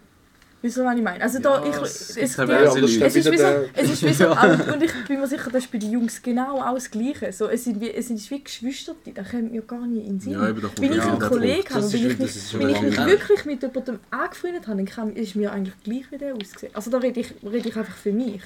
Weißt 0.61 0.77
du, 0.77 0.83
was 0.83 0.97
ich 0.97 1.03
meine? 1.03 1.23
Also 1.23 1.39
da, 1.39 1.63
Ja, 1.63 1.69
ich, 1.69 1.75
es 1.75 2.09
es, 2.09 2.17
es, 2.17 2.37
es, 2.37 3.15
ist 3.15 3.31
wie 3.31 3.37
so, 3.37 3.45
es 3.73 3.89
ist 3.91 4.03
wie 4.03 4.13
so 4.13 4.27
auch, 4.29 4.73
und 4.73 4.83
ich 4.83 4.91
bin 5.07 5.19
mir 5.19 5.27
sicher, 5.27 5.51
das 5.51 5.65
ist 5.65 5.71
bei 5.71 5.77
den 5.77 5.91
Jungs 5.91 6.21
genau 6.21 6.59
auch 6.61 6.73
das 6.73 6.89
Gleiche. 6.89 7.31
So, 7.31 7.47
es, 7.47 7.63
sind 7.63 7.79
wie, 7.79 7.91
es 7.91 8.07
sind 8.07 8.31
wie 8.31 8.43
Geschwister, 8.43 8.95
da 9.13 9.23
kommt 9.23 9.51
mir 9.51 9.61
gar 9.61 9.85
nicht 9.85 10.07
in 10.07 10.13
den 10.13 10.19
Sinn. 10.19 10.33
Ja, 10.33 10.55
wenn 10.55 10.91
ich 10.91 10.97
ja 10.97 11.11
einen 11.11 11.19
Kollegen 11.19 11.69
habe 11.69 11.93
wenn 11.93 12.07
ich 12.07 12.19
mich, 12.19 12.53
wenn 12.59 12.69
ich 12.69 12.81
mich 12.81 12.97
wirklich 12.97 13.45
mit 13.45 13.61
jemandem 13.61 13.99
angefreundet 14.09 14.67
habe, 14.67 14.77
dann 14.77 14.85
kann, 14.85 15.15
ist 15.15 15.35
mir 15.35 15.51
eigentlich 15.51 15.75
gleich, 15.83 16.11
wie 16.11 16.17
der 16.17 16.33
aussieht. 16.33 16.71
Also 16.73 16.89
da 16.89 16.97
rede 16.97 17.19
ich, 17.19 17.33
rede 17.43 17.69
ich 17.69 17.75
einfach 17.75 17.95
für 17.95 18.11
mich. 18.11 18.41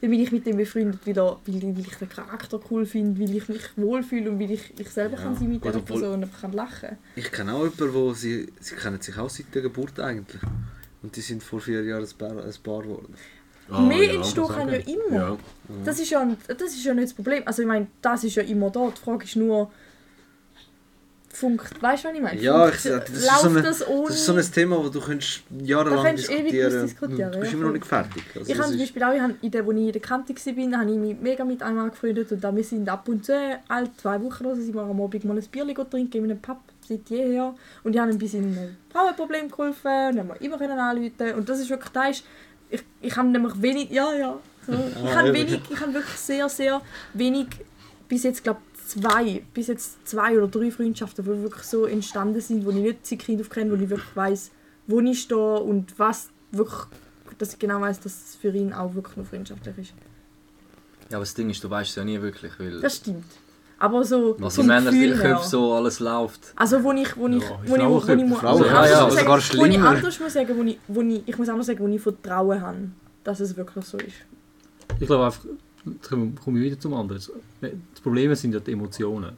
Dann 0.00 0.10
bin 0.10 0.20
ich 0.20 0.30
mit 0.30 0.46
dem 0.46 0.58
befreundet, 0.58 1.00
weil, 1.06 1.16
er, 1.16 1.38
weil, 1.46 1.62
weil 1.62 1.80
ich 1.80 1.96
den 1.96 2.08
Charakter 2.08 2.60
cool 2.70 2.84
finde, 2.84 3.20
weil 3.20 3.34
ich 3.34 3.48
mich 3.48 3.62
wohlfühle 3.76 4.30
und 4.30 4.38
weil 4.38 4.50
ich, 4.50 4.78
ich 4.78 4.90
selber 4.90 5.16
Ja. 5.16 5.22
kann 5.22 5.34
sein 5.34 5.48
mit 5.48 5.64
dieser 5.64 5.80
Person 5.80 6.14
und 6.14 6.22
einfach 6.24 6.42
kann 6.42 6.52
lachen 6.52 6.98
Ich 7.16 7.32
kenne 7.32 7.54
auch 7.54 7.64
jemanden, 7.64 7.94
wo 7.94 8.12
sie, 8.12 8.52
sie 8.60 8.74
kennen 8.74 9.00
sich 9.00 9.16
auch 9.16 9.30
seit 9.30 9.54
der 9.54 9.62
Geburt 9.62 9.98
eigentlich. 9.98 10.42
Und 11.02 11.14
die 11.14 11.20
sind 11.20 11.42
vor 11.42 11.60
vier 11.60 11.82
Jahren 11.84 12.04
ein 12.04 12.18
Paar, 12.18 12.30
ein 12.30 12.54
Paar 12.62 12.82
geworden. 12.82 13.14
Ah, 13.68 13.80
Mehr 13.80 14.04
ja, 14.04 14.14
entstehen 14.14 14.46
kann 14.48 14.68
ja 14.68 14.76
immer. 14.78 15.16
Ja. 15.16 15.36
Das, 15.84 15.98
ist 15.98 16.10
ja, 16.10 16.26
das 16.46 16.60
ist 16.72 16.84
ja 16.84 16.94
nicht 16.94 17.08
das 17.08 17.14
Problem. 17.14 17.42
Also 17.46 17.62
ich 17.62 17.68
meine, 17.68 17.86
das 18.00 18.24
ist 18.24 18.34
ja 18.36 18.42
immer 18.42 18.70
da. 18.70 18.88
Die 18.96 19.00
Frage 19.00 19.24
ist 19.24 19.34
nur, 19.36 19.70
funkt, 21.36 21.82
weißt 21.82 22.04
du, 22.04 22.08
was 22.08 22.14
ich 22.14 22.22
meine? 22.22 22.40
Ja, 22.40 22.64
Funkt- 22.64 22.74
ich 22.76 22.80
sag, 22.82 23.06
das 23.06 23.14
ist 23.16 23.26
läuft 23.26 23.40
so 23.40 23.48
eine- 23.48 23.62
das 23.62 23.86
ohne... 23.88 24.06
Das 24.08 24.16
ist 24.16 24.24
so 24.26 24.34
ein 24.34 24.52
Thema, 24.52 24.84
wo 24.84 24.88
du 24.88 25.00
könntest 25.00 25.42
jahrelang 25.64 25.96
Da 26.02 26.08
könntest 26.08 26.28
du 26.28 26.32
ewig 26.32 26.52
diskutieren 26.52 26.82
diskutieren, 26.86 27.32
Du 27.32 27.38
bist 27.40 27.52
ja, 27.52 27.58
immer 27.58 27.66
noch 27.66 27.72
nicht 27.74 27.86
fertig. 27.86 28.22
Also 28.34 28.52
Ich 28.52 28.58
habe 28.58 28.70
zum 28.70 28.78
Beispiel 28.78 29.02
auch, 29.02 29.12
ich 29.14 29.20
habe 29.20 29.34
in 29.42 29.50
der, 29.50 29.66
wo 29.66 29.72
ich 29.72 29.78
in 29.78 29.92
der 29.92 30.00
Kante 30.02 30.34
war, 30.34 30.78
habe 30.80 30.90
ich 30.90 30.96
mich 30.98 31.16
mega 31.20 31.44
mit 31.44 31.62
einem 31.62 31.78
angefreundet 31.80 32.32
und 32.32 32.42
dann, 32.42 32.56
wir 32.56 32.64
sind 32.64 32.88
ab 32.88 33.08
und 33.08 33.24
zu, 33.24 33.34
alle 33.68 33.90
zwei 33.96 34.22
Wochen 34.22 34.46
oder 34.46 34.56
so, 34.56 34.62
sind 34.62 34.74
wir 34.74 34.82
am 34.82 35.00
Abend 35.00 35.24
mal 35.24 35.36
ein 35.36 35.44
Bier 35.50 35.66
trinken 35.90 36.18
in 36.18 36.24
einem 36.30 36.40
Pub, 36.40 36.58
seit 36.86 37.08
jeher. 37.10 37.54
Und 37.84 37.94
ich 37.94 38.00
habe 38.00 38.10
ihm 38.10 38.18
bei 38.18 38.26
seinem 38.26 38.76
Frauenproblem 38.90 39.50
geholfen 39.50 40.10
und 40.10 40.18
haben 40.18 40.28
wir 40.28 40.40
immer 40.40 40.58
können 40.58 40.78
anrufen 40.78 41.34
und 41.36 41.48
das 41.48 41.60
ist 41.60 41.70
wirklich, 41.70 41.92
das 41.92 42.10
ist, 42.10 42.24
ich, 42.70 42.82
ich 43.00 43.16
habe 43.16 43.28
nämlich 43.28 43.60
wenig, 43.60 43.90
ja, 43.90 44.12
ja, 44.14 44.38
so. 44.66 44.72
ich 45.04 45.14
habe 45.14 45.28
eben. 45.28 45.50
wenig, 45.50 45.60
ich 45.70 45.80
habe 45.80 45.94
wirklich 45.94 46.16
sehr, 46.16 46.48
sehr 46.48 46.82
wenig, 47.14 47.48
bis 48.08 48.22
jetzt 48.24 48.42
glaube 48.42 48.60
zwei, 48.86 49.42
bis 49.52 49.66
jetzt 49.66 50.06
zwei 50.06 50.36
oder 50.38 50.48
drei 50.48 50.70
Freundschaften, 50.70 51.24
die 51.24 51.42
wirklich 51.42 51.64
so 51.64 51.86
entstanden 51.86 52.40
sind, 52.40 52.64
wo 52.64 52.70
ich 52.70 52.76
nicht 52.76 53.06
seit 53.06 53.18
Kind 53.18 53.40
auf 53.40 53.50
kenne, 53.50 53.70
wo 53.70 53.82
ich 53.82 53.90
wirklich 53.90 54.16
weiß, 54.16 54.50
wo 54.86 55.00
ich 55.00 55.20
stehe 55.20 55.60
und 55.60 55.98
was 55.98 56.30
wirklich, 56.52 56.86
dass 57.38 57.52
ich 57.52 57.58
genau 57.58 57.80
weiß, 57.80 58.00
dass 58.00 58.12
es 58.12 58.36
für 58.36 58.50
ihn 58.50 58.72
auch 58.72 58.94
wirklich 58.94 59.16
nur 59.16 59.26
freundschaftlich 59.26 59.76
ist. 59.78 59.94
Ja, 61.10 61.18
aber 61.18 61.24
das 61.24 61.34
Ding 61.34 61.50
ist, 61.50 61.62
du 61.62 61.70
weißt 61.70 61.90
es 61.90 61.96
ja 61.96 62.04
nie 62.04 62.20
wirklich, 62.20 62.58
weil 62.58 62.80
Das 62.80 62.96
stimmt. 62.96 63.24
Aber 63.78 64.04
so 64.04 64.36
was 64.38 64.56
Gefühl 64.56 65.16
her. 65.20 65.32
Köpfen 65.34 65.48
so 65.50 65.72
alles 65.74 66.00
läuft. 66.00 66.52
Also 66.56 66.82
wo 66.82 66.92
ich, 66.92 67.14
wo 67.16 67.28
ich, 67.28 67.42
Ja, 67.42 67.50
wo 67.66 67.76
ich, 67.76 67.82
wo 67.82 67.98
ich, 67.98 68.08
ich, 68.08 68.42
ja, 68.42 68.48
aber 68.48 69.10
sagen, 69.10 69.18
sogar 69.18 69.40
wo 69.60 69.64
ich 69.66 69.78
anders 69.78 70.20
muss 70.20 70.32
sagen, 70.32 70.56
wo 70.56 70.62
ich, 70.62 70.78
wo 70.88 71.02
ich, 71.02 71.22
ich 71.26 71.38
muss 71.38 71.48
anders 71.48 71.66
sagen, 71.66 71.80
wo 71.80 71.88
ich 71.88 72.00
Vertrauen 72.00 72.60
habe, 72.60 72.78
dass 73.22 73.40
es 73.40 73.54
wirklich 73.56 73.84
so 73.84 73.98
ist. 73.98 74.14
Ich 74.98 75.06
glaube 75.06 75.26
einfach, 75.26 75.44
jetzt 75.84 76.08
komme 76.08 76.32
ich 76.58 76.64
wieder 76.64 76.80
zum 76.80 76.94
anderen. 76.94 77.20
Das 77.60 78.00
Problem 78.02 78.34
sind 78.34 78.54
ja 78.54 78.60
die 78.60 78.72
Emotionen. 78.72 79.32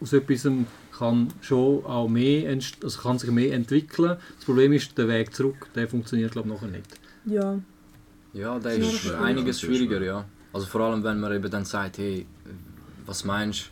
Aus 0.00 0.12
etwas 0.12 0.48
kann 0.96 1.28
schon 1.40 1.84
auch 1.84 2.08
mehr, 2.08 2.56
also 2.82 3.00
kann 3.00 3.18
sich 3.18 3.30
mehr 3.30 3.52
entwickeln. 3.54 4.16
Das 4.36 4.44
Problem 4.44 4.72
ist, 4.72 4.96
der 4.96 5.08
Weg 5.08 5.34
zurück, 5.34 5.68
der 5.74 5.88
funktioniert 5.88 6.32
glaube 6.32 6.48
ich 6.48 6.54
nachher 6.54 6.68
nicht. 6.68 6.86
Ja. 7.24 7.58
Ja, 8.32 8.58
da 8.58 8.70
Ja, 8.70 8.76
ist 8.76 8.98
stimmt. 8.98 9.14
einiges 9.16 9.56
ist 9.56 9.62
schwieriger, 9.62 10.00
ja. 10.02 10.24
Also 10.52 10.66
vor 10.66 10.82
allem, 10.82 11.02
wenn 11.02 11.18
man 11.20 11.32
eben 11.34 11.50
dann 11.50 11.64
sagt, 11.64 11.98
hey, 11.98 12.26
was 13.06 13.24
meinst 13.24 13.70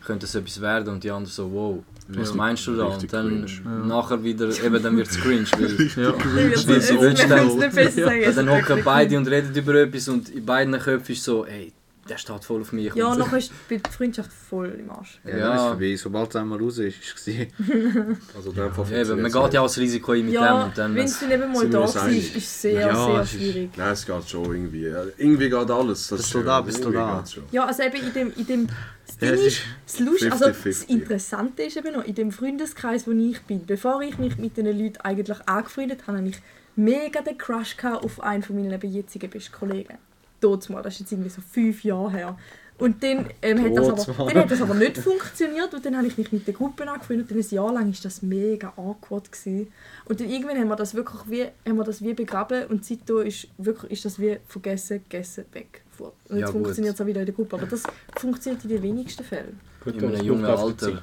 du, 0.00 0.06
könnte 0.06 0.26
es 0.26 0.34
etwas 0.34 0.60
werden? 0.60 0.88
Und 0.94 1.04
die 1.04 1.10
anderen 1.10 1.26
so, 1.32 1.50
wow, 1.52 1.78
was 2.08 2.30
Ja, 2.30 2.36
meinst 2.36 2.66
du 2.66 2.76
da? 2.76 2.84
Und 2.84 3.12
dann 3.12 3.44
cringe. 3.46 3.86
Nachher 3.86 4.22
wieder, 4.22 4.48
eben 4.64 4.82
dann 4.82 4.96
wird 4.96 5.08
es 5.08 5.20
cringe, 5.20 5.46
weil 5.58 6.04
Ja. 6.04 6.12
Dann- 6.12 6.34
weil 6.34 7.86
es 7.86 8.36
dann 8.36 8.48
ist 8.48 8.54
hocken 8.54 8.82
beide 8.84 9.18
und 9.18 9.28
reden 9.28 9.54
über 9.54 9.74
etwas 9.74 10.08
und 10.08 10.28
in 10.30 10.44
beiden 10.46 10.78
Köpfen 10.78 11.12
ist 11.12 11.24
so, 11.24 11.44
hey, 11.46 11.72
der 12.08 12.18
steht 12.18 12.44
voll 12.44 12.60
auf 12.62 12.72
mich. 12.72 12.94
Ja, 12.94 13.08
und- 13.12 13.18
nachher 13.18 13.38
ist 13.38 13.52
die 13.70 13.80
Freundschaft 13.90 14.30
voll 14.32 14.68
im 14.78 14.90
Arsch. 14.90 15.20
Ja, 15.24 15.36
Ja. 15.36 15.54
ist 15.56 15.62
vorbei. 15.62 15.96
Sobald 15.96 16.30
es 16.30 16.36
einmal 16.36 16.58
raus 16.60 16.78
ist, 16.78 16.96
ist 17.00 17.28
es. 17.28 17.34
Also 18.36 18.52
dem 18.52 18.72
Fall 18.72 18.86
Ja, 18.90 18.98
eben, 19.02 19.22
man 19.22 19.30
geht 19.32 19.42
nicht. 19.42 19.54
ja 19.54 19.60
auch 19.60 19.66
das 19.66 19.78
Risiko 19.78 20.12
ein 20.12 20.18
mit 20.24 20.28
dem 20.28 20.34
Ja, 20.34 20.64
und 20.64 20.78
dann... 20.78 20.94
wenn 20.94 21.04
es 21.04 21.20
dann 21.20 21.30
eben 21.30 21.52
mal 21.52 21.68
da 21.68 21.80
war, 21.80 22.08
ist 22.10 22.36
es 22.36 22.62
sehr, 22.62 22.72
Ja, 22.80 22.94
sehr 23.06 23.20
es 23.20 23.32
ist- 23.34 23.38
schwierig. 23.40 23.70
Nein, 23.76 23.92
es 23.92 24.06
geht 24.06 24.28
schon 24.30 24.44
irgendwie. 24.44 24.84
Irgendwie 25.18 25.48
geht 25.50 25.70
alles. 25.70 26.08
Bis 26.08 26.20
ist 26.20 26.26
zu 26.26 26.38
schön. 26.38 26.46
da, 26.46 26.60
bis 26.60 26.74
zu 26.76 26.80
Irgendwie 26.92 26.96
da. 26.98 27.24
Ja, 27.52 27.64
also 27.66 27.82
eben 27.82 27.96
in 27.96 28.12
dem, 28.12 28.32
in 28.36 28.46
dem 28.46 28.66
das 29.06 29.16
Ja, 29.20 29.34
Ding 29.36 29.46
ist, 29.46 29.60
das, 29.86 30.00
Lust, 30.00 30.24
also 30.30 30.44
das 30.46 30.56
50-50. 30.58 30.88
Interessante 30.90 31.62
ist 31.62 31.76
eben 31.76 31.92
noch, 31.94 32.04
in 32.04 32.14
dem 32.14 32.30
Freundeskreis, 32.32 33.06
wo 33.06 33.12
ich 33.12 33.40
bin, 33.42 33.64
bevor 33.66 34.02
ich 34.02 34.18
mich 34.18 34.36
mit 34.38 34.56
diesen 34.56 34.78
Leuten 34.78 34.98
eigentlich 34.98 35.38
angefreundet 35.48 36.06
habe, 36.06 36.18
hatte 36.18 36.28
ich 36.28 36.36
mega 36.76 37.20
den 37.22 37.36
Crush 37.38 37.76
gehabt 37.76 38.04
auf 38.04 38.20
einen 38.22 38.42
von 38.42 38.56
meinen 38.56 38.80
jetzigen 38.80 39.30
besten 39.30 39.52
Kollegen. 39.52 39.94
Dort 40.40 40.68
mal, 40.70 40.82
das 40.82 40.94
ist 40.94 41.00
jetzt 41.00 41.12
irgendwie 41.12 41.30
so 41.30 41.40
fünf 41.40 41.84
Jahre 41.84 42.12
her. 42.12 42.38
Und 42.78 43.02
dann, 43.02 43.26
ähm, 43.42 43.64
hat 43.64 43.76
das 43.76 44.08
aber, 44.08 44.30
dann 44.30 44.42
hat 44.42 44.50
das 44.52 44.62
aber 44.62 44.74
nicht 44.74 44.98
funktioniert 44.98 45.74
und 45.74 45.84
dann 45.84 45.96
habe 45.96 46.06
ich 46.06 46.16
mich 46.16 46.30
mit 46.30 46.46
der 46.46 46.54
Gruppe 46.54 46.88
angefreundet 46.88 47.30
und 47.32 47.36
ein 47.38 47.46
Jahr 47.50 47.72
lang 47.72 47.86
war 47.86 48.00
das 48.00 48.22
mega 48.22 48.72
awkward. 48.76 49.32
Gewesen. 49.32 49.72
Und 50.04 50.20
dann 50.20 50.30
irgendwann 50.30 50.58
haben 50.58 50.68
wir 50.68 50.76
das 50.76 50.94
wirklich 50.94 51.20
wie, 51.26 51.42
haben 51.68 51.76
wir 51.76 51.82
das 51.84 52.02
wie 52.02 52.14
begraben 52.14 52.66
und 52.66 52.84
seitdem 52.84 53.22
ist, 53.22 53.48
wirklich, 53.58 53.92
ist 53.92 54.04
das 54.04 54.20
wie 54.20 54.38
vergessen, 54.46 55.02
gegessen, 55.02 55.44
weg. 55.52 55.82
Und 55.98 56.12
jetzt 56.30 56.40
Ja, 56.40 56.52
funktioniert 56.52 56.94
es 56.94 57.00
auch 57.00 57.06
wieder 57.06 57.20
in 57.20 57.26
der 57.26 57.34
Gruppe, 57.34 57.56
aber 57.56 57.66
das 57.66 57.82
funktioniert 58.16 58.62
in 58.62 58.70
den 58.70 58.82
wenigsten 58.84 59.24
Fällen. 59.24 59.58
Gut, 59.82 59.96
In 59.96 60.04
einem 60.14 60.24
jungen 60.24 60.44
Alter. 60.44 61.02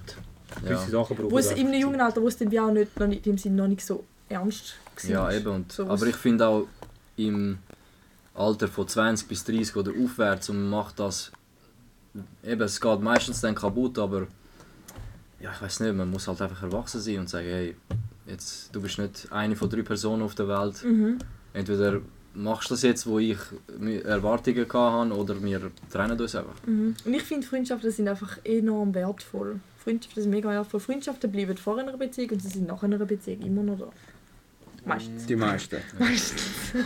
Ja. 0.63 0.77
Sachen 0.77 1.17
brauchen 1.17 1.31
Wo 1.31 1.37
es 1.37 1.49
einfach 1.49 1.61
in 1.61 1.67
einem 1.67 1.81
jungen 1.81 1.99
Alter, 1.99 2.21
wo 2.21 2.29
es 2.29 2.37
dann 2.37 2.49
wie 2.51 2.59
auch 2.59 2.71
nicht, 2.71 2.97
noch 2.97 3.07
nicht, 3.07 3.25
in 3.25 3.33
dem 3.33 3.37
Sinne 3.37 3.55
noch 3.57 3.67
nicht 3.67 3.85
so 3.85 4.05
ernst 4.29 4.75
war. 5.03 5.09
Ja, 5.09 5.31
eben. 5.31 5.47
Und, 5.47 5.71
So 5.73 5.87
aber 5.87 6.07
ich 6.07 6.15
finde 6.15 6.47
auch 6.47 6.67
im 7.17 7.57
Alter 8.35 8.67
von 8.67 8.87
20 8.87 9.27
bis 9.27 9.43
30 9.45 9.75
oder 9.75 9.91
aufwärts 9.91 10.49
und 10.49 10.69
macht 10.69 10.99
das. 10.99 11.31
Eben, 12.43 12.61
es 12.61 12.79
geht 12.79 13.01
meistens 13.01 13.41
dann 13.41 13.55
kaputt, 13.55 13.97
aber 13.97 14.27
ja, 15.39 15.51
ich 15.53 15.61
weiß 15.61 15.81
nicht, 15.81 15.95
man 15.95 16.09
muss 16.09 16.27
halt 16.27 16.41
einfach 16.41 16.63
erwachsen 16.63 17.01
sein 17.01 17.19
und 17.19 17.29
sagen, 17.29 17.47
hey, 17.47 17.75
jetzt, 18.25 18.73
du 18.73 18.81
bist 18.81 18.99
nicht 18.99 19.27
eine 19.31 19.55
von 19.55 19.69
drei 19.69 19.81
Personen 19.81 20.21
auf 20.21 20.35
der 20.35 20.47
Welt. 20.47 20.83
Mhm. 20.83 21.19
Entweder 21.53 22.01
machst 22.33 22.69
du 22.69 22.73
das 22.73 22.81
jetzt, 22.83 23.07
wo 23.07 23.19
ich 23.19 23.37
Erwartungen 24.03 24.65
hatte, 24.65 25.13
oder 25.13 25.41
wir 25.41 25.71
trennen 25.89 26.19
uns 26.19 26.35
einfach. 26.35 26.55
Mhm. 26.65 26.95
Und 27.05 27.13
ich 27.13 27.23
finde, 27.23 27.47
Freundschaften 27.47 27.91
sind 27.91 28.07
einfach 28.07 28.37
enorm 28.43 28.93
wertvoll. 28.93 29.59
Freundschaften 29.77 30.23
sind 30.23 30.31
mega 30.31 30.49
wertvoll. 30.49 30.79
Freundschaften 30.79 31.31
bleiben 31.31 31.57
vor 31.57 31.77
einer 31.77 31.95
Beziehung 31.97 32.31
und 32.31 32.41
sie 32.41 32.49
sind 32.49 32.67
nach 32.67 32.81
einer 32.83 32.97
Beziehung 32.97 33.41
immer 33.41 33.63
noch 33.63 33.79
da. 33.79 33.89
Meistens. 34.85 35.25
Die 35.25 35.35
meisten. 35.35 35.77
Meistens. 35.97 36.41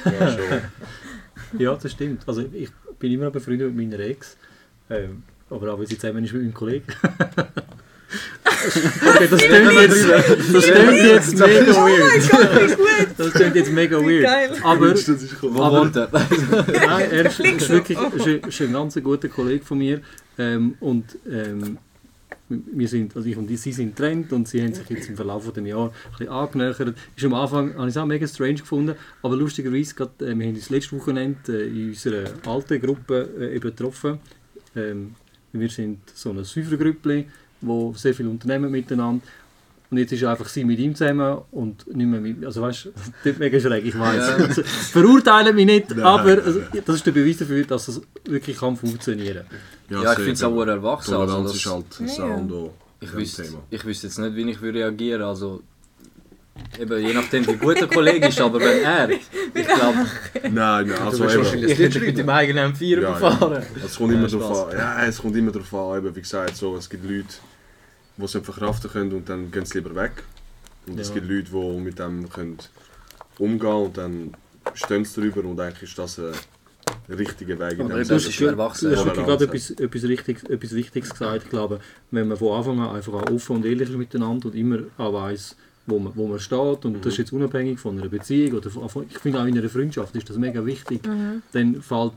Ja, 0.05 0.31
schon. 0.31 0.39
Ja, 1.57 1.75
das 1.75 1.91
stimmt. 1.91 2.21
Also 2.27 2.45
ich 2.53 2.69
bin 2.99 3.11
immer 3.11 3.25
noch 3.25 3.31
befreundet 3.31 3.73
mit 3.73 3.89
meiner 3.91 4.03
Ex. 4.03 4.37
Ähm, 4.89 5.23
aber 5.49 5.73
auch 5.73 5.79
weil 5.79 5.87
sie 5.87 5.97
zusammen 5.97 6.23
ist 6.23 6.33
mit 6.33 6.43
meinem 6.43 6.53
Kollegen. 6.53 6.85
okay, 9.05 9.27
das 9.29 9.39
klingt 9.41 9.73
jetzt, 9.73 10.09
das 10.09 10.65
klingt 10.65 11.03
jetzt 11.03 11.37
mega 11.39 11.75
weird. 11.75 13.09
Das 13.17 13.33
klingt 13.33 13.55
jetzt 13.55 13.71
mega 13.71 13.97
weird. 13.97 14.63
Aber 14.63 14.89
Das 14.89 15.07
ist 15.07 15.41
Wo 15.41 15.61
Aber- 15.61 15.91
er? 15.95 16.09
Nein, 16.87 17.11
er 17.11 17.25
ist, 17.25 17.39
ist 17.39 17.69
wirklich 17.69 17.97
ist 17.97 18.27
ein, 18.27 18.39
ist 18.47 18.61
ein 18.61 18.73
ganz 18.73 18.95
guter 19.01 19.27
Kollege 19.29 19.63
von 19.65 19.77
mir. 19.77 20.01
Ähm, 20.37 20.75
und 20.79 21.17
ähm, 21.29 21.77
wir 22.49 22.87
sind, 22.87 23.15
also 23.15 23.29
ich 23.29 23.37
und 23.37 23.47
sie 23.47 23.71
sind 23.71 23.95
getrennt 23.95 24.33
und 24.33 24.47
sie 24.47 24.61
haben 24.61 24.73
sich 24.73 24.89
jetzt 24.89 25.09
im 25.09 25.15
Verlauf 25.15 25.43
von 25.43 25.53
dem 25.53 25.65
Jahr 25.65 25.87
ein 25.87 26.11
bisschen 26.11 26.29
angenähert. 26.29 26.95
Ist 27.15 27.25
am 27.25 27.33
Anfang 27.33 27.73
habe 27.75 27.87
ich 27.87 27.95
es 27.95 27.97
auch 27.97 28.05
mega 28.05 28.27
strange 28.27 28.55
gefunden, 28.55 28.95
aber 29.21 29.35
lustigerweise, 29.35 29.93
gerade, 29.93 30.25
äh, 30.25 30.37
wir 30.37 30.47
haben 30.47 30.55
uns 30.55 30.69
letztes 30.69 30.93
Wochenende 30.93 31.63
äh, 31.63 31.67
in 31.67 31.89
unserer 31.89 32.31
alten 32.45 32.81
Gruppe 32.81 33.29
äh, 33.39 33.55
eben 33.55 33.61
getroffen. 33.61 34.19
Ähm, 34.75 35.15
wir 35.51 35.69
sind 35.69 35.99
so 36.13 36.31
eine 36.31 36.43
Säufergruppe, 36.43 37.25
wo 37.61 37.93
sehr 37.93 38.13
viele 38.13 38.29
Unternehmen 38.29 38.71
miteinander 38.71 39.23
und 39.91 39.97
jetzt 39.97 40.11
ist 40.11 40.23
einfach 40.23 40.47
sie 40.47 40.63
mit 40.63 40.77
ihm 40.79 40.93
zusammen 40.93 41.39
und 41.51 41.87
nicht 41.87 42.05
mehr 42.05 42.21
mit 42.21 42.45
Also 42.45 42.61
weißt 42.61 42.85
du, 42.85 42.89
das 43.23 43.33
ist 43.33 43.39
mega 43.39 43.59
schräg, 43.59 43.85
ich 43.85 43.97
weiß. 43.97 44.27
Ja. 44.27 44.45
Also, 44.45 44.63
Verurteilen 44.63 45.55
mich 45.55 45.65
nicht, 45.65 45.89
Nein. 45.89 46.01
aber 46.01 46.43
also, 46.43 46.61
das 46.85 46.95
ist 46.95 47.05
der 47.05 47.11
Beweis 47.11 47.37
dafür, 47.37 47.65
dass 47.65 47.87
es 47.87 48.01
wirklich 48.25 48.57
kann 48.57 48.77
funktionieren 48.77 49.45
Ja, 49.89 50.11
ich 50.11 50.19
finde 50.19 50.33
es 50.33 50.43
auch 50.43 50.65
erwachsen. 50.65 51.13
Also 51.15 51.25
Toleranz 51.25 51.51
das, 51.51 51.55
ist 51.57 51.65
halt 51.65 51.85
ein 51.99 52.07
Ja. 52.07 52.13
Sound 52.13 52.51
auch 52.51 52.73
ich, 53.01 53.13
wüsste, 53.13 53.45
ich 53.69 53.85
wüsste 53.85 54.07
jetzt 54.07 54.19
nicht, 54.19 54.35
wie 54.35 54.51
ich 54.51 54.61
würde 54.61 54.79
reagieren 54.79 55.21
Also, 55.23 55.61
eben, 56.79 56.99
je 56.99 57.13
nachdem, 57.13 57.47
wie 57.47 57.53
gut 57.55 57.79
der 57.79 57.87
Kollege 57.87 58.27
ist, 58.27 58.39
aber 58.41 58.59
wenn 58.59 58.83
er, 58.83 59.09
ich 59.53 59.67
glaube, 59.67 60.05
Nein, 60.43 60.87
nein, 60.87 60.91
also 60.91 61.27
eben, 61.27 61.67
ich 61.67 61.79
hätte 61.79 61.99
mit 61.99 62.17
dem 62.17 62.29
eigenen 62.29 62.73
M4 62.73 63.01
Ja, 63.01 63.19
ja. 63.19 63.61
es 63.85 63.95
kommt 63.95 64.13
immer 64.13 64.27
Ja, 64.27 64.37
darauf 64.37 64.67
an. 64.71 64.77
Ja, 64.77 65.05
es 65.05 65.17
kommt 65.19 65.35
immer 65.35 65.51
darauf 65.51 65.73
an. 65.73 65.97
Eben, 65.97 66.15
wie 66.15 66.21
gesagt, 66.21 66.55
so, 66.57 66.75
es 66.75 66.89
gibt 66.89 67.09
Leute, 67.09 67.25
die 68.19 68.25
es 68.25 68.33
nicht 68.33 68.45
verkraften 68.45 68.91
können 68.91 69.13
und 69.13 69.29
dann 69.29 69.51
gehen 69.51 69.65
sie 69.65 69.79
lieber 69.79 69.95
weg. 69.95 70.23
Und 70.87 70.99
es 70.99 71.09
Ja. 71.09 71.15
gibt 71.15 71.29
Leute, 71.29 71.49
die 71.51 71.79
mit 71.79 71.99
dem 71.99 72.29
können 72.29 72.57
umgehen 73.37 73.69
und 73.85 73.97
dann 73.97 74.33
stehen 74.73 75.05
sie 75.05 75.21
drüber 75.21 75.47
und 75.47 75.59
eigentlich 75.59 75.83
ist 75.83 75.97
das 75.97 76.19
ein 76.19 76.33
richtiger 77.09 77.57
Weg 77.59 77.79
in 77.79 77.85
Aber 77.85 78.03
du 78.03 78.15
ist 78.15 78.33
schon 78.33 78.47
erwachsen. 78.49 78.89
Du 78.89 78.95
hast 78.97 79.05
wirklich 79.05 79.25
gerade 79.25 79.45
etwas, 79.45 79.71
etwas, 79.71 80.03
Richtiges, 80.03 80.43
etwas 80.43 80.75
Wichtiges 80.75 81.09
gesagt. 81.11 81.43
Ich 81.43 81.49
glaube, 81.49 81.79
wenn 82.11 82.27
man 82.27 82.37
von 82.37 82.57
Anfang 82.57 82.79
an 82.79 82.95
einfach 82.95 83.13
auch 83.13 83.29
offen 83.31 83.57
und 83.57 83.65
ehrlich 83.65 83.89
ist 83.89 83.95
miteinander 83.95 84.47
und 84.47 84.55
immer 84.55 84.79
auch 84.97 85.13
weiss, 85.13 85.55
wo 85.85 85.97
man, 85.97 86.15
wo 86.15 86.27
man 86.27 86.39
steht, 86.39 86.85
und 86.85 87.03
das 87.03 87.13
ist 87.13 87.17
jetzt 87.17 87.33
unabhängig 87.33 87.79
von 87.79 87.97
einer 87.97 88.09
Beziehung 88.09 88.57
oder 88.57 88.69
von, 88.69 89.05
ich 89.09 89.17
finde 89.17 89.39
auch 89.41 89.45
in 89.45 89.57
einer 89.57 89.69
Freundschaft 89.69 90.15
ist 90.15 90.29
das 90.29 90.37
mega 90.37 90.63
wichtig, 90.65 91.01
dann 91.51 91.81
fällt 91.81 92.13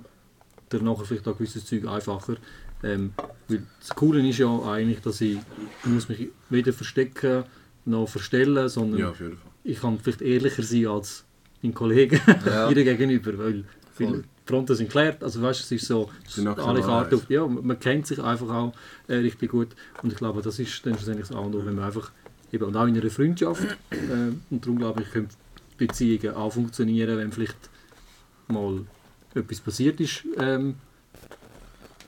dir 0.70 0.82
nachher 0.82 1.04
vielleicht 1.04 1.28
auch 1.28 1.36
gewisses 1.38 1.64
Zeug 1.64 1.86
einfacher. 1.86 2.36
Ähm, 2.84 3.12
weil 3.48 3.62
das 3.80 3.90
Coole 3.94 4.26
ist 4.28 4.38
ja 4.38 4.48
eigentlich, 4.62 5.00
dass 5.00 5.20
ich 5.20 5.38
muss 5.84 6.08
mich 6.08 6.28
weder 6.50 6.72
verstecken 6.72 7.44
noch 7.84 8.08
verstellen, 8.08 8.68
sondern 8.68 9.00
Ja, 9.00 9.10
auf 9.10 9.20
jeden 9.20 9.36
Fall. 9.36 9.50
ich 9.64 9.80
kann 9.80 9.98
vielleicht 9.98 10.22
ehrlicher 10.22 10.62
sein 10.62 10.86
als 10.86 11.24
mein 11.62 11.74
Kollege 11.74 12.20
Ja. 12.46 12.68
ihr 12.70 12.84
gegenüber, 12.84 13.36
weil 13.38 13.64
die 13.98 14.22
Fronten 14.44 14.74
sind 14.74 14.86
geklärt, 14.86 15.22
also 15.22 15.40
weißt, 15.40 15.60
es 15.60 15.70
ist 15.70 15.86
so, 15.86 16.10
alle 16.56 16.80
Karten 16.80 17.14
auf, 17.14 17.30
ja, 17.30 17.46
man 17.46 17.78
kennt 17.78 18.06
sich 18.08 18.18
einfach 18.18 18.48
auch 18.48 18.72
äh, 19.06 19.14
richtig 19.16 19.50
gut 19.52 19.68
und 20.02 20.12
ich 20.12 20.18
glaube, 20.18 20.42
das 20.42 20.58
ist 20.58 20.84
dann 20.84 20.94
schlussendlich 20.94 21.28
das 21.28 21.36
andere, 21.36 21.64
wenn 21.64 21.76
man 21.76 21.84
einfach, 21.84 22.10
eben, 22.50 22.64
und 22.64 22.76
auch 22.76 22.86
in 22.86 22.98
einer 22.98 23.10
Freundschaft, 23.10 23.62
äh, 23.92 24.32
und 24.50 24.64
darum 24.64 24.78
glaube 24.78 25.02
ich, 25.02 25.10
können 25.12 25.28
Beziehungen 25.78 26.34
auch 26.34 26.52
funktionieren, 26.52 27.16
wenn 27.18 27.30
vielleicht 27.30 27.70
mal 28.48 28.84
etwas 29.34 29.60
passiert 29.60 30.00
ist 30.00 30.24
ähm, 30.38 30.74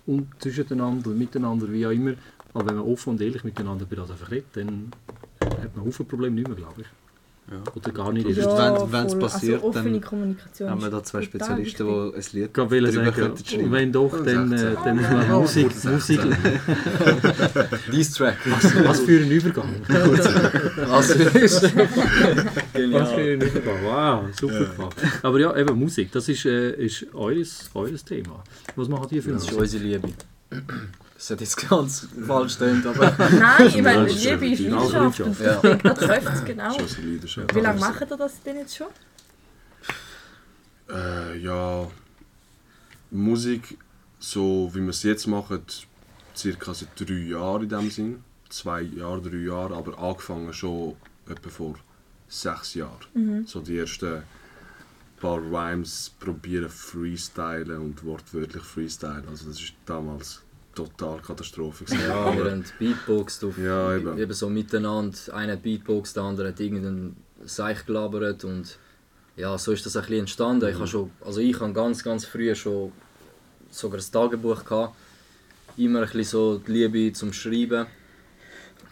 und 0.06 0.28
zwischeneinander, 0.38 1.10
miteinander, 1.10 1.70
wie 1.70 1.86
auch 1.86 1.90
immer, 1.90 2.14
aber 2.52 2.68
wenn 2.68 2.76
man 2.76 2.84
offen 2.84 3.10
und 3.10 3.20
ehrlich 3.20 3.44
miteinander 3.44 3.84
über 3.84 3.96
das 3.96 4.10
einfach 4.10 4.30
redet, 4.30 4.56
dann 4.56 4.92
hat 5.40 5.76
man 5.76 5.86
Haufen 5.86 6.06
Probleme 6.06 6.36
nicht 6.36 6.48
mehr, 6.48 6.56
glaube 6.56 6.82
ich. 6.82 6.86
Ja. 7.50 7.58
Oder 7.74 7.92
gar 7.92 8.10
nicht. 8.12 8.26
Ja. 8.26 8.36
wenn- 8.86 8.92
wenn's 8.92 9.12
voll. 9.12 9.20
passiert, 9.20 9.54
also 9.56 9.68
offene 9.68 9.90
dann 9.92 10.00
Kommunikation 10.00 10.70
haben 10.70 10.80
wir 10.80 10.88
da 10.90 11.02
zwei 11.02 11.20
Spezialisten, 11.22 11.86
die 11.86 12.16
ein 12.16 12.22
Lied 12.32 12.56
drüber 12.56 12.70
sagen, 13.04 13.12
könnten 13.14 13.60
und 13.64 13.72
wenn 13.72 13.92
doch, 13.92 14.24
dann, 14.24 14.52
äh, 14.52 14.74
dann 14.82 14.96
man 15.02 15.28
Musik, 15.42 15.84
Musik 15.84 16.20
Dies 17.92 18.12
Track. 18.12 18.38
was 18.84 19.00
für 19.00 19.20
ein 19.20 19.30
Übergang. 19.30 19.74
Was 19.86 21.10
ist 21.10 21.62
Was 21.64 23.12
für 23.12 23.20
ein 23.20 23.40
Übergang. 23.42 23.84
Wow, 23.84 24.24
super 24.38 24.64
gemacht. 24.64 24.96
Aber 25.22 25.38
ja, 25.38 25.54
eben 25.56 25.78
Musik, 25.78 26.10
das 26.12 26.28
ist, 26.28 26.46
äh, 26.46 26.72
ist 26.72 27.06
eures, 27.14 27.70
eures 27.74 28.04
Thema. 28.04 28.42
Was 28.74 28.88
machen 28.88 29.08
die 29.10 29.20
für 29.20 29.32
Das 29.32 29.44
ist 29.44 29.52
unsere 29.52 29.82
Liebe. 29.84 30.08
Das 31.24 31.30
hat 31.30 31.40
jetzt 31.40 31.56
ganz 31.70 32.06
falsch 32.26 32.52
stimmt, 32.52 32.84
aber 32.84 33.16
Nein, 33.30 33.66
ich 33.66 33.80
meine, 33.80 34.04
das 34.04 34.22
Liebe 34.22 34.46
ist 34.46 34.60
Leidenschaft 34.60 35.18
denke, 35.62 35.78
das 35.78 35.98
trifft 35.98 36.28
es 36.34 36.44
genau. 36.44 36.76
Leidenschaft. 36.76 37.54
Wie 37.54 37.60
lange 37.60 37.80
macht 37.80 38.10
ihr 38.10 38.16
das 38.18 38.42
denn 38.42 38.56
jetzt 38.58 38.76
schon? 38.76 38.88
Äh, 40.90 41.38
ja, 41.38 41.90
Musik, 43.10 43.78
so 44.18 44.70
wie 44.74 44.82
wir 44.82 44.90
es 44.90 45.02
jetzt 45.02 45.26
machen, 45.26 45.62
circa 46.36 46.74
seit 46.74 46.88
drei 47.00 47.14
Jahren 47.14 47.62
in 47.62 47.68
dem 47.70 47.90
Sinn. 47.90 48.24
Zwei 48.50 48.82
Jahre, 48.82 49.22
drei 49.22 49.38
Jahre, 49.38 49.74
aber 49.76 49.98
angefangen 49.98 50.52
schon 50.52 50.94
etwa 51.26 51.48
vor 51.48 51.76
sechs 52.28 52.74
Jahren. 52.74 53.46
So 53.46 53.60
die 53.60 53.78
ersten 53.78 54.24
paar 55.18 55.38
Rhymes 55.38 56.12
probieren 56.20 56.68
freestylen 56.68 57.78
und 57.78 58.04
wortwörtlich 58.04 58.62
freestylen. 58.62 59.26
Also 59.26 59.46
das 59.46 59.58
ist 59.58 59.72
damals 59.86 60.43
total 60.74 61.20
Katastrophe. 61.20 61.84
gewesen. 61.84 62.00
ja, 62.08 62.36
wir 62.36 62.50
haben 62.50 62.64
Beatboxed 62.78 63.44
auf, 63.44 63.58
Ja, 63.58 63.94
eben. 63.96 64.18
eben 64.18 64.32
so 64.32 64.48
miteinander. 64.48 65.16
Einer 65.32 65.52
hat 65.54 65.62
Beatboxed, 65.62 66.16
der 66.16 66.22
andere 66.24 66.48
hat 66.48 66.60
irgendeinen 66.60 67.16
Seich 67.44 67.84
gelabert 67.86 68.44
und 68.44 68.78
ja, 69.36 69.56
so 69.58 69.72
ist 69.72 69.84
das 69.84 69.96
ein 69.96 70.02
bisschen 70.02 70.20
entstanden. 70.20 70.68
Ich 70.68 70.76
habe 70.76 70.86
schon, 70.86 71.10
also 71.24 71.40
ich 71.40 71.58
habe 71.60 71.72
ganz, 71.72 72.02
ganz 72.04 72.24
früh 72.24 72.54
schon 72.54 72.92
sogar 73.70 73.98
ein 74.00 74.04
Tagebuch 74.12 74.64
gehabt. 74.64 74.94
Immer 75.76 76.00
ein 76.00 76.04
bisschen 76.06 76.24
so 76.24 76.58
die 76.58 76.70
Liebe 76.72 77.12
zum 77.12 77.32
Schreiben, 77.32 77.86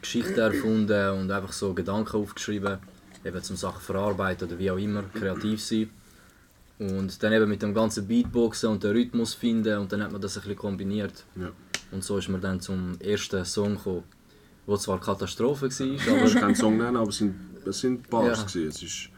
Geschichten 0.00 0.38
erfunden 0.40 1.10
und 1.10 1.30
einfach 1.30 1.52
so 1.52 1.72
Gedanken 1.74 2.16
aufgeschrieben, 2.16 2.78
eben 3.24 3.42
zum 3.42 3.54
Sachen 3.56 3.80
verarbeiten 3.80 4.48
oder 4.48 4.58
wie 4.58 4.70
auch 4.70 4.78
immer, 4.78 5.04
kreativ 5.14 5.62
sein. 5.62 5.90
Und 6.80 7.22
dann 7.22 7.32
eben 7.32 7.48
mit 7.48 7.62
dem 7.62 7.72
ganzen 7.72 8.08
Beatboxen 8.08 8.70
und 8.70 8.82
den 8.82 8.90
Rhythmus 8.90 9.34
finden 9.34 9.78
und 9.78 9.92
dann 9.92 10.02
hat 10.02 10.10
man 10.10 10.20
das 10.20 10.36
ein 10.36 10.40
bisschen 10.40 10.56
kombiniert. 10.56 11.24
Ja. 11.36 11.50
Und 11.92 12.02
so 12.02 12.18
ist 12.18 12.28
man 12.28 12.40
dann 12.40 12.60
zum 12.60 12.98
ersten 13.00 13.44
Song 13.44 13.76
gekommen, 13.76 14.04
wo 14.66 14.76
zwar 14.76 14.98
Katastrophe 15.00 15.66
war, 15.66 15.86
Ich 15.86 16.08
aber 16.08 16.30
kann 16.30 16.40
keinen 16.40 16.54
Song 16.54 16.76
nennen, 16.78 16.96
aber 16.96 17.10
es 17.10 17.18
sind, 17.18 17.34
es 17.66 17.80
sind 17.80 18.08
Bars. 18.08 18.38
Ja. 18.38 18.44
gewesen. 18.44 18.68
Es 18.68 18.82
ist, 18.82 19.08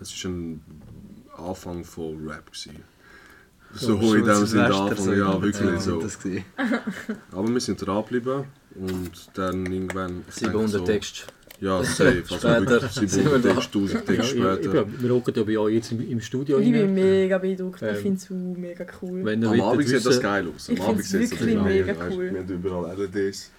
es 0.00 0.14
ist 0.14 0.24
ein 0.24 0.62
Anfang 1.36 1.84
von 1.84 2.28
Rap. 2.28 2.46
Gewesen. 2.46 2.82
So 3.74 4.00
Schon 4.00 4.18
in 4.18 4.24
dem 4.24 4.46
Sinne 4.46 4.74
Anfang, 4.74 5.16
ja 5.16 5.42
wirklich 5.42 5.56
dem 5.56 5.78
so. 5.78 6.02
Aber 7.32 7.48
wir 7.48 7.60
sind 7.60 7.84
dran 7.84 8.02
geblieben 8.04 8.44
und 8.74 9.10
dann 9.34 9.66
irgendwann... 9.66 10.24
ich 10.28 10.34
denke 10.36 10.68
700 10.68 10.70
so, 10.70 10.84
Texte. 10.84 11.22
Ja, 11.60 11.84
safe. 11.84 12.22
Also 12.30 12.36
Später 12.38 12.66
wirklich 12.70 12.92
sind 12.92 13.10
700 13.10 13.44
wir 13.44 13.50
da. 13.50 13.54
Texte, 13.54 13.78
1000 13.78 13.92
Ja, 13.92 14.00
Texte 14.00 14.22
ich, 14.36 14.42
später. 14.42 14.86
ich, 14.86 15.02
wir 15.02 15.10
hocken 15.14 15.34
ja 15.36 15.42
bei 15.42 15.58
euch 15.58 15.74
jetzt 15.74 15.92
im, 15.92 16.10
im 16.10 16.20
Studio 16.20 16.58
Ich 16.58 16.72
bin 16.72 16.94
mega 16.94 17.38
beeindruckt. 17.38 17.82
Ähm, 17.82 17.94
Ich 17.94 18.00
finde 18.00 18.16
es 18.16 18.30
mega 18.30 18.86
cool. 19.02 19.28
Am 19.28 19.60
Abend 19.60 19.88
sieht 19.88 20.06
das 20.06 20.20
geil 20.20 20.46
aus. 20.54 20.68
Am 20.68 20.76
Ich 20.76 20.80
Abend 20.82 21.04
sieht 21.04 21.22
es 21.22 21.30
wirklich 21.32 21.56
mega 21.62 21.94
cool. 22.10 22.30
Wir 22.32 22.40
haben 22.40 22.48
überall 22.48 22.96
LEDs. 22.98 23.50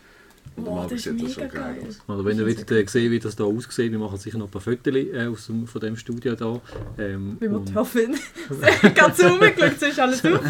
Und 0.57 0.65
Boah, 0.65 0.83
das 0.83 0.91
ist 0.93 1.03
sieht 1.03 1.23
das 1.23 1.33
schon 1.33 1.43
mega 1.43 1.55
geil 1.55 1.75
geil. 1.75 1.87
aus. 1.87 1.99
Oder 2.07 2.25
wenn 2.25 2.37
ihr 2.37 2.45
wollt, 2.45 2.71
äh, 2.71 2.85
sehen 2.87 3.11
wie 3.11 3.19
das 3.19 3.35
hier 3.37 3.45
aussieht, 3.45 3.91
wir 3.91 3.99
machen 3.99 4.17
sicher 4.17 4.37
noch 4.37 4.47
ein 4.47 4.51
paar 4.51 4.61
Fotos 4.61 4.93
äh, 4.93 5.25
aus 5.27 5.47
dem, 5.47 5.65
von 5.65 5.81
dem 5.81 5.95
Studio 5.95 6.35
hier. 6.37 6.61
Ähm, 7.05 7.37
Wie 7.39 7.49
wir 7.49 7.59
die 7.59 7.73
hoffen. 7.73 8.15
Ganz 8.95 9.23
rumgeschaut, 9.23 9.79
so 9.79 9.85
ist 9.85 9.99
alles 9.99 10.25
auf. 10.25 10.41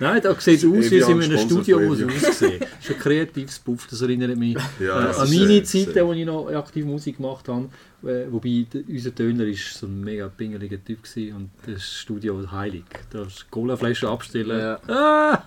Nein, 0.00 0.20
da 0.22 0.34
sieht 0.40 0.58
es 0.58 0.64
aus, 0.64 0.90
wie 0.90 0.98
es 0.98 1.08
in 1.08 1.22
einem 1.22 1.38
Studio 1.38 1.80
muss 1.80 2.02
aussehen. 2.02 2.60
Das 2.60 2.70
ist 2.80 2.90
ein 2.90 2.98
kreatives 2.98 3.58
Puff, 3.60 3.86
das 3.88 4.00
erinnert 4.02 4.36
mich 4.36 4.56
Ja, 4.80 5.00
äh, 5.00 5.06
das 5.06 5.18
an 5.20 5.30
meine 5.30 5.62
Zeiten, 5.62 6.06
wo 6.06 6.12
ich 6.12 6.26
noch 6.26 6.48
aktiv 6.48 6.84
Musik 6.84 7.16
gemacht 7.18 7.48
habe. 7.48 7.68
Äh, 8.06 8.30
wobei 8.30 8.66
unser 8.88 9.14
Töner 9.14 9.44
ist 9.44 9.74
so 9.74 9.86
ein 9.86 10.00
mega 10.00 10.28
pingeliger 10.28 10.82
Typ 10.84 11.00
und 11.34 11.50
das 11.66 11.82
Studio 11.82 12.40
ist 12.40 12.52
heilig. 12.52 12.84
Da 13.10 13.22
ist 13.22 13.50
Colaflaschen 13.50 14.08
abstellen. 14.08 14.58
Ja. 14.58 14.80
Ah, 14.96 15.42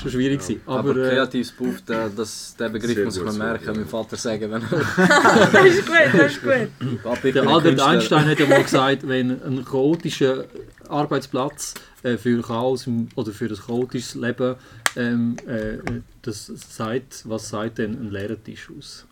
schon 0.00 0.10
schwierig 0.10 0.40
gewesen. 0.40 0.60
Aber, 0.66 0.90
Aber, 0.90 1.06
äh, 1.06 1.10
kreatives 1.10 1.52
Buch, 1.52 1.80
der, 1.86 2.08
das, 2.10 2.54
der 2.58 2.68
Begriff 2.68 3.04
muss 3.04 3.18
gutes 3.18 3.36
merken, 3.36 3.66
ja. 3.66 3.72
meinem 3.72 3.86
Vater 3.86 4.16
sagen, 4.16 4.50
wenn 4.50 4.62
Das 5.52 5.64
ist 5.66 5.86
gut, 5.86 5.96
das 6.12 6.32
ist 6.32 6.42
gut. 6.42 7.02
Papi, 7.02 7.32
Der 7.32 7.42
Albert 7.42 7.62
Künstler. 7.64 7.86
Einstein 7.86 8.26
hat 8.26 8.40
einmal 8.40 8.62
gesagt, 8.64 9.08
wenn 9.08 9.42
ein 9.42 9.64
chaotischer 9.64 10.44
Arbeitsplatz 10.88 11.74
äh, 12.02 12.16
für 12.16 12.40
Chaos 12.42 12.88
oder 13.14 13.32
für 13.32 13.46
ein 13.46 13.56
chaotisches 13.56 14.14
Leben 14.14 14.56
ähm, 14.96 15.36
äh, 15.46 15.78
das 16.22 16.46
sagt, 16.46 17.22
was 17.28 17.48
sagt 17.48 17.78
denn 17.78 17.92
ein 17.92 18.10
leerer 18.10 18.42
Tisch 18.42 18.68
aus? 18.76 19.06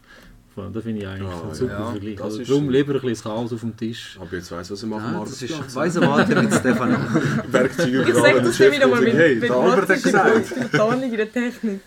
Von- 0.57 0.73
Das 0.73 0.83
finde 0.85 1.03
ich 1.03 1.07
eigentlich 1.07 1.29
Ah, 1.31 1.49
ein 1.49 1.55
super 1.55 1.73
ja, 1.79 1.91
Vergleich. 1.93 2.21
Also 2.23 2.41
ist- 2.41 2.51
darum 2.51 2.71
lieber 2.71 2.95
ein 2.95 3.01
bisschen 3.03 3.31
Chaos 3.31 3.53
auf 3.53 3.61
dem 3.61 3.77
Tisch. 3.77 4.19
Aber 4.21 4.35
jetzt 4.37 4.51
weiss 4.51 4.67
ich, 4.67 4.73
was 4.73 4.83
ich 4.83 4.89
mache 4.89 5.05
am 5.05 5.13
Ja, 5.15 5.21
das 5.21 5.43
ist 5.43 5.53
Arbeitsplatz. 5.53 5.75
weise 5.77 6.01
Worte 6.03 6.43
mit 6.43 6.55
Stefano. 6.55 6.97
Werkzeuge 7.53 8.03
Ich 8.09 8.15
sage 8.15 8.43
das 8.43 8.59
wieder 8.59 8.87
mal 8.89 9.01
mit, 9.03 9.15
Hey, 9.15 9.35
mit 9.37 9.51
Albert 9.51 9.89
hat 9.91 10.03
gesagt. 10.03 10.73
Betonung 10.73 11.03
in 11.11 11.17
der 11.17 11.31
Technik. 11.33 11.81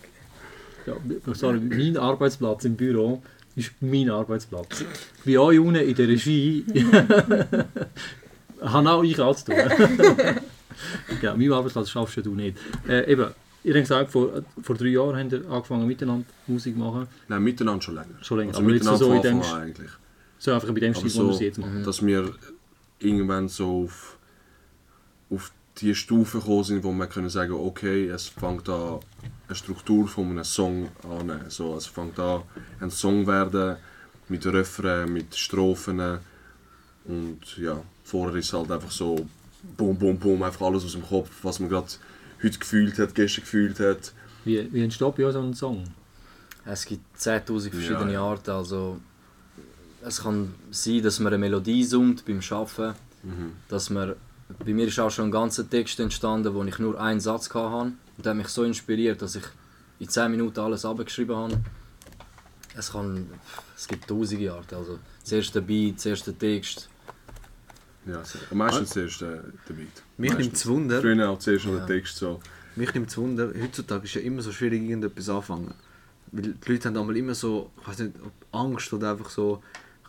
Ja, 0.85 0.93
sorry, 1.33 1.59
mein 1.59 1.97
Arbeitsplatz 1.97 2.63
im 2.65 2.75
Büro 2.75 3.21
ist 3.55 3.71
mein 3.81 4.09
Arbeitsplatz. 4.09 4.85
Bei 5.25 5.37
euch 5.39 5.59
unten 5.59 5.75
in 5.75 5.93
der 5.95 6.07
Regie 6.07 6.63
habe 8.61 8.89
auch 8.89 9.03
ich 9.03 9.19
auch 9.19 9.35
zu 9.35 9.45
tun. 9.45 9.55
ja, 11.21 11.35
mein 11.37 11.51
Arbeitsplatz 11.51 11.89
schaffst 11.89 12.17
du 12.25 12.35
nicht. 12.35 12.57
Äh, 12.87 13.11
eben, 13.11 13.27
ihr 13.63 13.73
habt 13.73 13.83
gesagt, 13.83 14.11
vor, 14.11 14.43
vor 14.61 14.75
drei 14.75 14.87
Jahren 14.87 15.17
habt 15.17 15.31
ihr 15.33 15.49
angefangen 15.49 15.87
miteinander 15.87 16.25
Musik 16.47 16.75
zu 16.75 16.79
machen. 16.79 17.07
Nein, 17.27 17.43
miteinander 17.43 17.81
schon 17.81 17.95
länger. 17.95 18.15
Schon 18.21 18.37
länger. 18.39 18.49
Also 18.49 18.61
Aber 18.61 18.71
miteinander 18.71 19.05
so 19.05 19.13
in 19.13 19.21
dem, 19.21 19.41
eigentlich. 19.41 19.91
so 20.37 20.51
einfach 20.53 20.67
bei 20.69 20.79
dem 20.79 20.93
Stil, 20.93 21.05
wir 21.05 21.11
so, 21.11 21.29
es 21.31 21.39
jetzt 21.39 21.57
machen. 21.57 21.83
dass 21.83 22.05
wir 22.05 22.33
irgendwann 22.99 23.47
so 23.47 23.85
auf, 23.85 24.17
auf 25.29 25.51
die 25.77 25.95
Stufe 25.95 26.39
gekommen 26.39 26.63
sind, 26.63 26.83
wo 26.83 26.91
wir 26.91 27.07
können 27.07 27.29
sagen, 27.29 27.53
okay, 27.53 28.07
es 28.09 28.27
fängt 28.27 28.67
an 28.69 28.99
eine 29.47 29.55
Struktur 29.55 30.07
von 30.07 30.29
einem 30.31 30.43
Song 30.43 30.89
an. 31.03 31.31
So, 31.47 31.75
es 31.75 31.87
fängt 31.87 32.19
an 32.19 32.43
ein 32.79 32.91
Song 32.91 33.25
werden 33.27 33.77
mit 34.27 34.45
Refrain, 34.45 35.11
mit 35.11 35.35
Strophen 35.35 36.19
und 37.05 37.57
ja, 37.57 37.81
vorher 38.03 38.35
ist 38.35 38.53
halt 38.53 38.71
einfach 38.71 38.91
so 38.91 39.25
bum 39.77 39.97
bum 39.97 40.17
bum, 40.17 40.43
einfach 40.43 40.65
alles 40.67 40.85
aus 40.85 40.91
dem 40.91 41.01
Kopf, 41.01 41.29
was 41.41 41.59
man 41.59 41.69
gerade 41.69 41.87
heute 42.43 42.59
gefühlt 42.59 42.97
hat, 42.99 43.15
gestern 43.15 43.41
gefühlt 43.43 43.79
hat. 43.79 44.13
Wie, 44.45 44.71
wie 44.73 44.83
entsteht 44.83 45.15
bei 45.15 45.25
euch 45.25 45.33
so 45.33 45.41
ein 45.41 45.53
Song? 45.53 45.83
Es 46.65 46.85
gibt 46.85 47.03
10'000 47.17 47.69
verschiedene 47.71 48.13
Ja, 48.13 48.19
ja. 48.19 48.23
Arten, 48.23 48.51
also 48.51 48.99
es 50.05 50.21
kann 50.23 50.53
sein, 50.71 51.01
dass 51.03 51.19
man 51.19 51.33
eine 51.33 51.39
Melodie 51.39 51.83
summt 51.83 52.25
beim 52.25 52.39
Arbeiten, 52.51 52.95
Mhm. 53.21 53.51
dass 53.67 53.89
man, 53.89 54.15
bei 54.65 54.73
mir 54.73 54.87
ist 54.87 54.97
auch 54.99 55.09
schon 55.11 55.25
ein 55.25 55.31
ganzer 55.31 55.69
Text 55.69 55.99
entstanden, 55.99 56.53
wo 56.53 56.63
ich 56.63 56.79
nur 56.79 56.99
einen 57.01 57.19
Satz 57.19 57.53
hatte 57.53 57.91
und 58.15 58.25
der 58.25 58.29
hat 58.31 58.37
mich 58.37 58.47
so 58.47 58.63
inspiriert, 58.63 59.21
dass 59.21 59.35
ich 59.35 59.43
in 59.99 60.07
10 60.07 60.31
Minuten 60.31 60.59
alles 60.61 60.85
abgeschrieben 60.85 61.35
habe. 61.35 61.59
Es, 62.77 62.93
kann, 62.93 63.27
es 63.75 63.87
gibt 63.89 64.07
tausende 64.07 64.53
Arten, 64.53 64.75
also 64.75 64.99
das 65.21 65.31
erste 65.33 65.61
Beat, 65.61 65.97
das 65.97 66.05
erste 66.05 66.33
Text, 66.33 66.87
Ja, 68.09 68.23
meistens 68.51 68.89
zuerst 68.91 69.21
äh, 69.21 69.39
der 69.67 69.73
Beat. 69.73 69.87
Mich 70.17 70.37
nimmt 70.37 70.53
es 70.53 70.65
Wunder. 70.67 71.01
Früher 71.01 71.29
auch 71.29 71.39
zuerst 71.39 71.65
noch 71.65 71.73
Ja. 71.73 71.85
der 71.85 71.87
Text 71.87 72.17
so. 72.17 72.39
Mich 72.75 72.93
nimmt 72.93 73.09
es 73.09 73.17
Wunder, 73.17 73.51
heutzutage 73.61 74.05
ist 74.05 74.13
ja 74.15 74.21
immer 74.21 74.41
so 74.41 74.51
schwierig, 74.51 74.81
irgendetwas 74.81 75.29
anfangen. 75.29 75.73
Weil 76.31 76.53
die 76.53 76.71
Leute 76.71 76.87
haben 76.89 76.97
einmal 76.97 77.17
immer 77.17 77.33
so, 77.35 77.71
ich 77.81 77.87
weiß 77.87 77.99
nicht, 77.99 78.13
ob 78.23 78.31
Angst 78.55 78.93
oder 78.93 79.11
einfach 79.11 79.29
so 79.29 79.61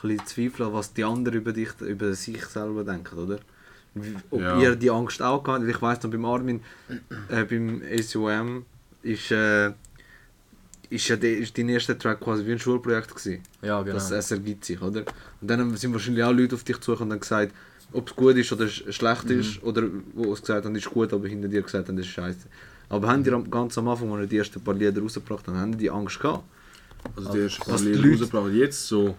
ein 0.02 0.08
bisschen 0.08 0.26
Zweifel 0.26 0.66
an, 0.66 0.72
was 0.72 0.92
die 0.92 1.04
anderen 1.04 1.38
über, 1.38 1.52
dich, 1.52 1.70
über 1.80 2.12
sich 2.14 2.44
selber 2.46 2.84
denken, 2.84 3.18
oder? 3.18 3.38
Ob 4.30 4.40
Ja. 4.40 4.60
ihr 4.60 4.76
die 4.76 4.90
Angst 4.90 5.20
auch 5.20 5.42
gehabt 5.42 5.64
ich 5.66 5.82
weiss 5.82 6.02
noch, 6.02 6.10
beim 6.10 6.24
Armin, 6.24 6.60
äh, 7.28 7.44
beim 7.44 7.82
ACOM, 7.82 8.64
ist, 9.02 9.30
äh, 9.32 9.72
ist 10.90 11.08
ja 11.08 11.16
de, 11.16 11.40
ist 11.40 11.56
dein 11.58 11.68
erster 11.68 11.98
Track 11.98 12.20
quasi 12.20 12.46
wie 12.46 12.52
ein 12.52 12.58
Schulprojekt 12.58 13.14
gewesen. 13.14 13.42
ja 13.62 13.80
genau. 13.82 13.94
Das, 13.94 14.10
es 14.10 14.30
ergibt 14.30 14.64
sich, 14.64 14.80
oder? 14.80 15.04
Und 15.40 15.48
dann 15.50 15.76
sind 15.76 15.92
wahrscheinlich 15.92 16.22
auch 16.22 16.32
Leute 16.32 16.54
auf 16.54 16.62
dich 16.64 16.78
zu 16.80 16.92
und 16.92 17.00
haben 17.10 17.18
gesagt, 17.20 17.52
ob 17.92 18.08
es 18.08 18.16
gut 18.16 18.36
ist 18.36 18.52
oder 18.52 18.64
sch- 18.66 18.90
schlecht 18.92 19.24
Mhm. 19.28 19.40
ist, 19.40 19.62
oder 19.62 19.82
wo 20.14 20.32
es 20.32 20.40
gesagt 20.40 20.64
haben, 20.64 20.74
ist 20.76 20.88
gut, 20.90 21.12
aber 21.12 21.26
hinter 21.28 21.48
dir 21.48 21.62
gesagt 21.62 21.88
haben, 21.88 21.96
das 21.96 22.06
ist 22.06 22.12
scheiße. 22.12 22.46
Aber 22.88 23.08
haben 23.08 23.22
die 23.24 23.30
am- 23.30 23.50
ganz 23.50 23.76
am 23.78 23.88
Anfang, 23.88 24.12
als 24.14 24.28
die 24.28 24.38
ersten 24.38 24.60
paar 24.60 24.74
Lieder 24.74 25.00
rausgebracht 25.00 25.46
haben, 25.46 25.56
haben 25.58 25.78
die 25.78 25.90
Angst 25.90 26.18
gehabt? 26.20 26.44
Also 27.16 27.32
die 27.32 27.38
ersten 27.40 27.62
paar 27.64 27.80
Lieder 27.80 28.10
rausgebracht. 28.10 28.52
Jetzt 28.52 28.86
so, 28.86 29.16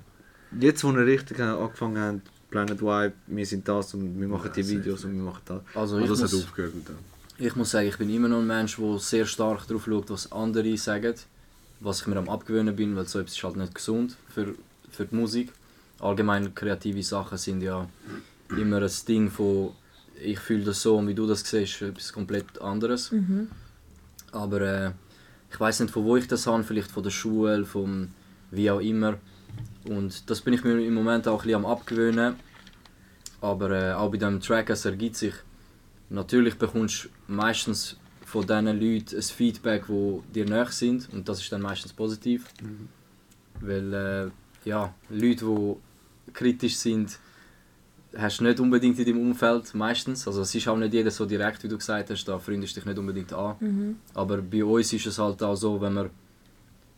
Jetzt, 0.60 0.84
wo 0.84 0.92
ihr 0.92 1.06
richtig 1.06 1.40
angefangen 1.40 1.98
habt, 1.98 2.52
Planet 2.52 2.82
Vibe, 2.82 3.14
wir 3.28 3.46
sind 3.46 3.66
das 3.66 3.94
und 3.94 4.20
wir 4.20 4.28
machen 4.28 4.52
die 4.54 4.68
Videos 4.68 5.06
und 5.06 5.14
wir 5.16 5.24
machen 5.24 5.42
das. 5.46 5.62
also 5.74 5.96
also 5.96 6.14
das 6.16 6.34
hat 6.34 6.40
aufgehört 6.44 6.74
dem. 6.74 6.96
Ich 7.38 7.56
muss 7.56 7.72
sagen, 7.72 7.88
ich 7.88 7.98
bin 7.98 8.10
immer 8.14 8.28
noch 8.28 8.40
ein 8.40 8.48
Mensch, 8.48 8.76
der 8.76 9.00
sehr 9.00 9.26
stark 9.26 9.66
darauf 9.68 9.86
schaut, 9.86 10.10
was 10.10 10.30
andere 10.34 10.78
sagen. 10.78 11.14
Was 11.80 12.02
ich 12.02 12.08
mir 12.08 12.18
am 12.18 12.28
abgewöhnen 12.30 12.76
bin, 12.76 12.96
weil 12.98 13.08
so 13.08 13.20
etwas 13.20 13.36
ist 13.38 13.44
halt 13.44 13.56
nicht 13.56 13.74
gesund 13.74 14.18
für, 14.30 14.54
für 14.92 15.06
die 15.06 15.16
Musik. 15.16 15.54
Allgemein 16.00 16.54
kreative 16.54 17.02
Sachen 17.02 17.38
sind 17.38 17.62
ja 17.62 17.88
immer 18.58 18.82
ein 18.82 18.92
Ding 19.08 19.30
von 19.30 19.72
ich 20.24 20.40
fühle 20.40 20.64
das 20.64 20.82
so 20.82 20.98
und 20.98 21.08
wie 21.08 21.16
du 21.16 21.26
das 21.26 21.42
siehst, 21.42 21.76
ist 21.76 21.82
etwas 21.82 22.14
komplett 22.14 22.62
anderes. 22.62 23.12
Mhm. 23.12 23.50
Aber 24.32 24.62
äh, 24.62 24.92
ich 25.52 25.60
weiß 25.60 25.82
nicht, 25.82 25.92
von 25.92 26.06
wo 26.06 26.16
ich 26.16 26.28
das 26.28 26.48
habe, 26.48 26.64
vielleicht 26.64 26.92
von 26.92 27.04
der 27.04 27.10
Schule, 27.10 27.66
vom 27.66 28.10
wie 28.52 28.70
auch 28.70 28.80
immer. 28.80 29.18
Und 29.86 30.30
das 30.30 30.42
bin 30.42 30.54
ich 30.54 30.64
mir 30.64 30.80
im 30.80 30.94
Moment 30.94 31.28
auch 31.28 31.42
ein 31.42 31.48
bisschen 31.48 31.66
am 31.66 31.66
abgewöhnen. 31.66 32.36
Aber 33.42 33.72
äh, 33.72 33.94
auch 33.94 34.12
bei 34.12 34.18
diesem 34.18 34.40
Track, 34.40 34.70
es 34.70 34.86
ergibt 34.86 35.16
sich. 35.16 35.34
Natürlich 36.10 36.56
bekommst 36.56 37.06
du 37.06 37.34
meistens 37.34 37.98
von 38.26 38.46
diesen 38.46 38.66
Leuten 38.68 39.16
ein 39.16 39.22
Feedback, 39.22 39.86
wo 39.88 40.24
dir 40.34 40.46
nahe 40.46 40.72
sind. 40.72 41.10
Und 41.12 41.28
das 41.28 41.42
ist 41.42 41.52
dann 41.52 41.62
meistens 41.62 41.94
positiv. 41.94 42.46
Weil 43.60 43.94
äh, 43.94 44.70
ja, 44.70 44.94
Leute, 45.10 45.46
die 45.46 46.34
kritisch 46.34 46.78
sind, 46.78 47.18
hast 48.18 48.40
du 48.40 48.44
nicht 48.44 48.60
unbedingt 48.60 49.00
in 49.00 49.06
deinem 49.06 49.22
Umfeld 49.22 49.74
meistens. 49.74 50.28
Also 50.28 50.42
es 50.42 50.54
ist 50.54 50.68
auch 50.68 50.78
nicht 50.78 50.94
jeder 50.94 51.12
so 51.12 51.26
direkt, 51.26 51.64
wie 51.64 51.68
du 51.68 51.78
gesagt 51.78 52.10
hast, 52.10 52.26
da 52.26 52.38
freundest 52.40 52.76
dich 52.76 52.86
nicht 52.86 52.98
unbedingt 52.98 53.34
an. 53.34 53.56
Mhm. 53.60 53.96
Aber 54.14 54.38
bei 54.42 54.64
uns 54.64 54.92
ist 54.94 55.06
es 55.06 55.18
halt 55.20 55.42
auch 55.44 55.56
so, 55.56 55.80
wenn 55.80 55.94
wir, 55.94 56.10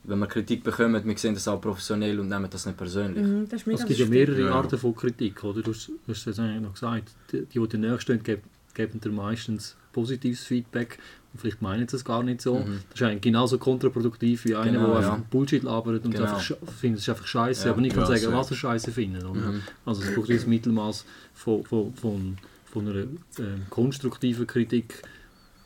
wenn 0.06 0.20
wir 0.20 0.28
Kritik 0.28 0.64
bekommen, 0.64 1.04
wir 1.06 1.18
sehen 1.18 1.34
das 1.34 1.48
auch 1.48 1.62
professionell 1.62 2.20
und 2.20 2.30
nehmen 2.30 2.50
das 2.50 2.66
nicht 2.66 2.78
persönlich. 2.78 3.24
Mhm, 3.24 3.48
das 3.48 3.66
Es 3.68 3.86
gibt 3.86 4.00
ja 4.00 4.06
mehrere 4.06 4.42
Ja. 4.42 4.52
Arten 4.52 4.78
von 4.78 4.96
Kritik, 4.96 5.44
oder? 5.44 5.62
Du 5.62 5.72
hast 5.72 5.88
du 5.88 5.94
hast 6.08 6.28
es 6.28 6.40
eigentlich 6.40 6.62
noch 6.62 6.74
gesagt. 6.74 7.12
Die, 7.32 7.46
die, 7.46 7.60
die 7.60 7.68
dir 7.68 7.78
näher 7.78 8.00
stehen, 8.00 8.22
geben, 8.24 8.44
geben 8.74 9.00
dir 9.00 9.10
meistens 9.10 9.76
positives 9.92 10.44
Feedback. 10.44 10.98
Vielleicht 11.36 11.62
meinen 11.64 11.88
sie 11.88 11.96
es 11.96 12.06
gar 12.06 12.22
nicht 12.22 12.42
so. 12.42 12.60
Mhm. 12.60 12.80
Das 12.92 13.02
ist 13.02 13.08
eigentlich 13.08 13.22
genauso 13.22 13.58
kontraproduktiv 13.58 14.46
wie 14.46 14.56
einer, 14.56 14.72
Genau, 14.72 14.94
der 14.94 15.02
ja. 15.02 15.14
einfach 15.14 15.26
Bullshit 15.30 15.64
labert 15.64 16.06
und 16.06 16.12
Genau. 16.12 16.26
einfach 16.26 16.42
findet 16.80 17.00
es 17.00 17.08
ist 17.08 17.10
einfach 17.10 17.26
scheiße, 17.28 17.66
Ja. 17.66 17.72
aber 17.72 17.82
nicht 17.82 17.96
kann 17.96 18.04
Ja, 18.08 18.18
sagen, 18.18 18.34
was 18.38 18.52
er 18.52 18.58
scheiße 18.58 18.92
findet. 18.92 19.24
Mhm. 19.24 19.62
Also 19.86 20.04
es 20.04 20.14
braucht 20.14 20.30
ein 20.30 20.50
Mittelmaß 20.50 21.06
von, 21.34 21.64
von, 21.64 21.94
von, 21.96 22.38
von 22.72 22.88
einer 22.88 23.00
ähm, 23.00 23.66
konstruktiven 23.70 24.46
Kritik. 24.46 25.02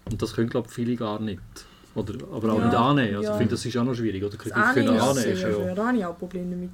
Und 0.09 0.21
das 0.21 0.33
können, 0.33 0.49
glaube 0.49 0.67
ich, 0.69 0.73
viele 0.73 0.95
gar 0.95 1.19
nicht. 1.19 1.41
Oder, 1.95 2.13
aber 2.31 2.53
auch 2.53 2.59
Ja, 2.59 2.65
nicht 2.65 2.75
annehmen. 2.77 3.15
Also 3.17 3.27
ja. 3.29 3.31
ich 3.33 3.37
finde, 3.37 3.51
das 3.51 3.65
ist 3.65 3.75
auch 3.75 3.83
noch 3.83 3.95
schwierig. 3.95 4.23
Oder 4.23 4.37
Kritik 4.37 4.53
Das 4.55 4.73
können 4.73 4.87
Annehmen 4.89 5.03
ist 5.03 5.09
annehmen. 5.09 5.33
ist 5.33 5.39
sehr 5.39 5.49
ja. 5.49 5.55
schwer. 5.55 5.75
Da 5.75 5.87
habe 5.87 5.97
ich 5.97 6.05
auch 6.05 6.17
Probleme 6.17 6.51
damit. 6.51 6.69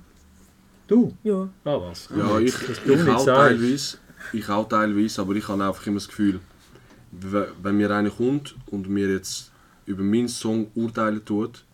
Du? 0.88 1.14
Ja. 1.24 1.50
Ah, 1.64 1.78
was? 1.82 2.10
Ja, 2.16 2.40
ich, 2.40 2.54
ich 2.70 2.86
nicht 2.86 3.10
auch 3.10 3.26
teilweise. 3.26 3.98
ich 4.34 4.50
auch 4.50 4.68
teilweise, 4.68 5.22
aber 5.22 5.34
ich 5.34 5.48
habe 5.48 5.64
einfach 5.64 5.88
immer 5.88 5.96
das 5.96 6.08
Gefühl, 6.10 6.40
wenn 7.22 7.78
mir 7.78 7.92
einer 7.92 8.10
kommt 8.10 8.56
und 8.68 8.90
mir 8.90 9.12
jetzt 9.12 9.52
über 9.86 10.04
meinen 10.04 10.28
Song 10.28 10.68
urteilen 10.76 11.24
tut 11.24 11.66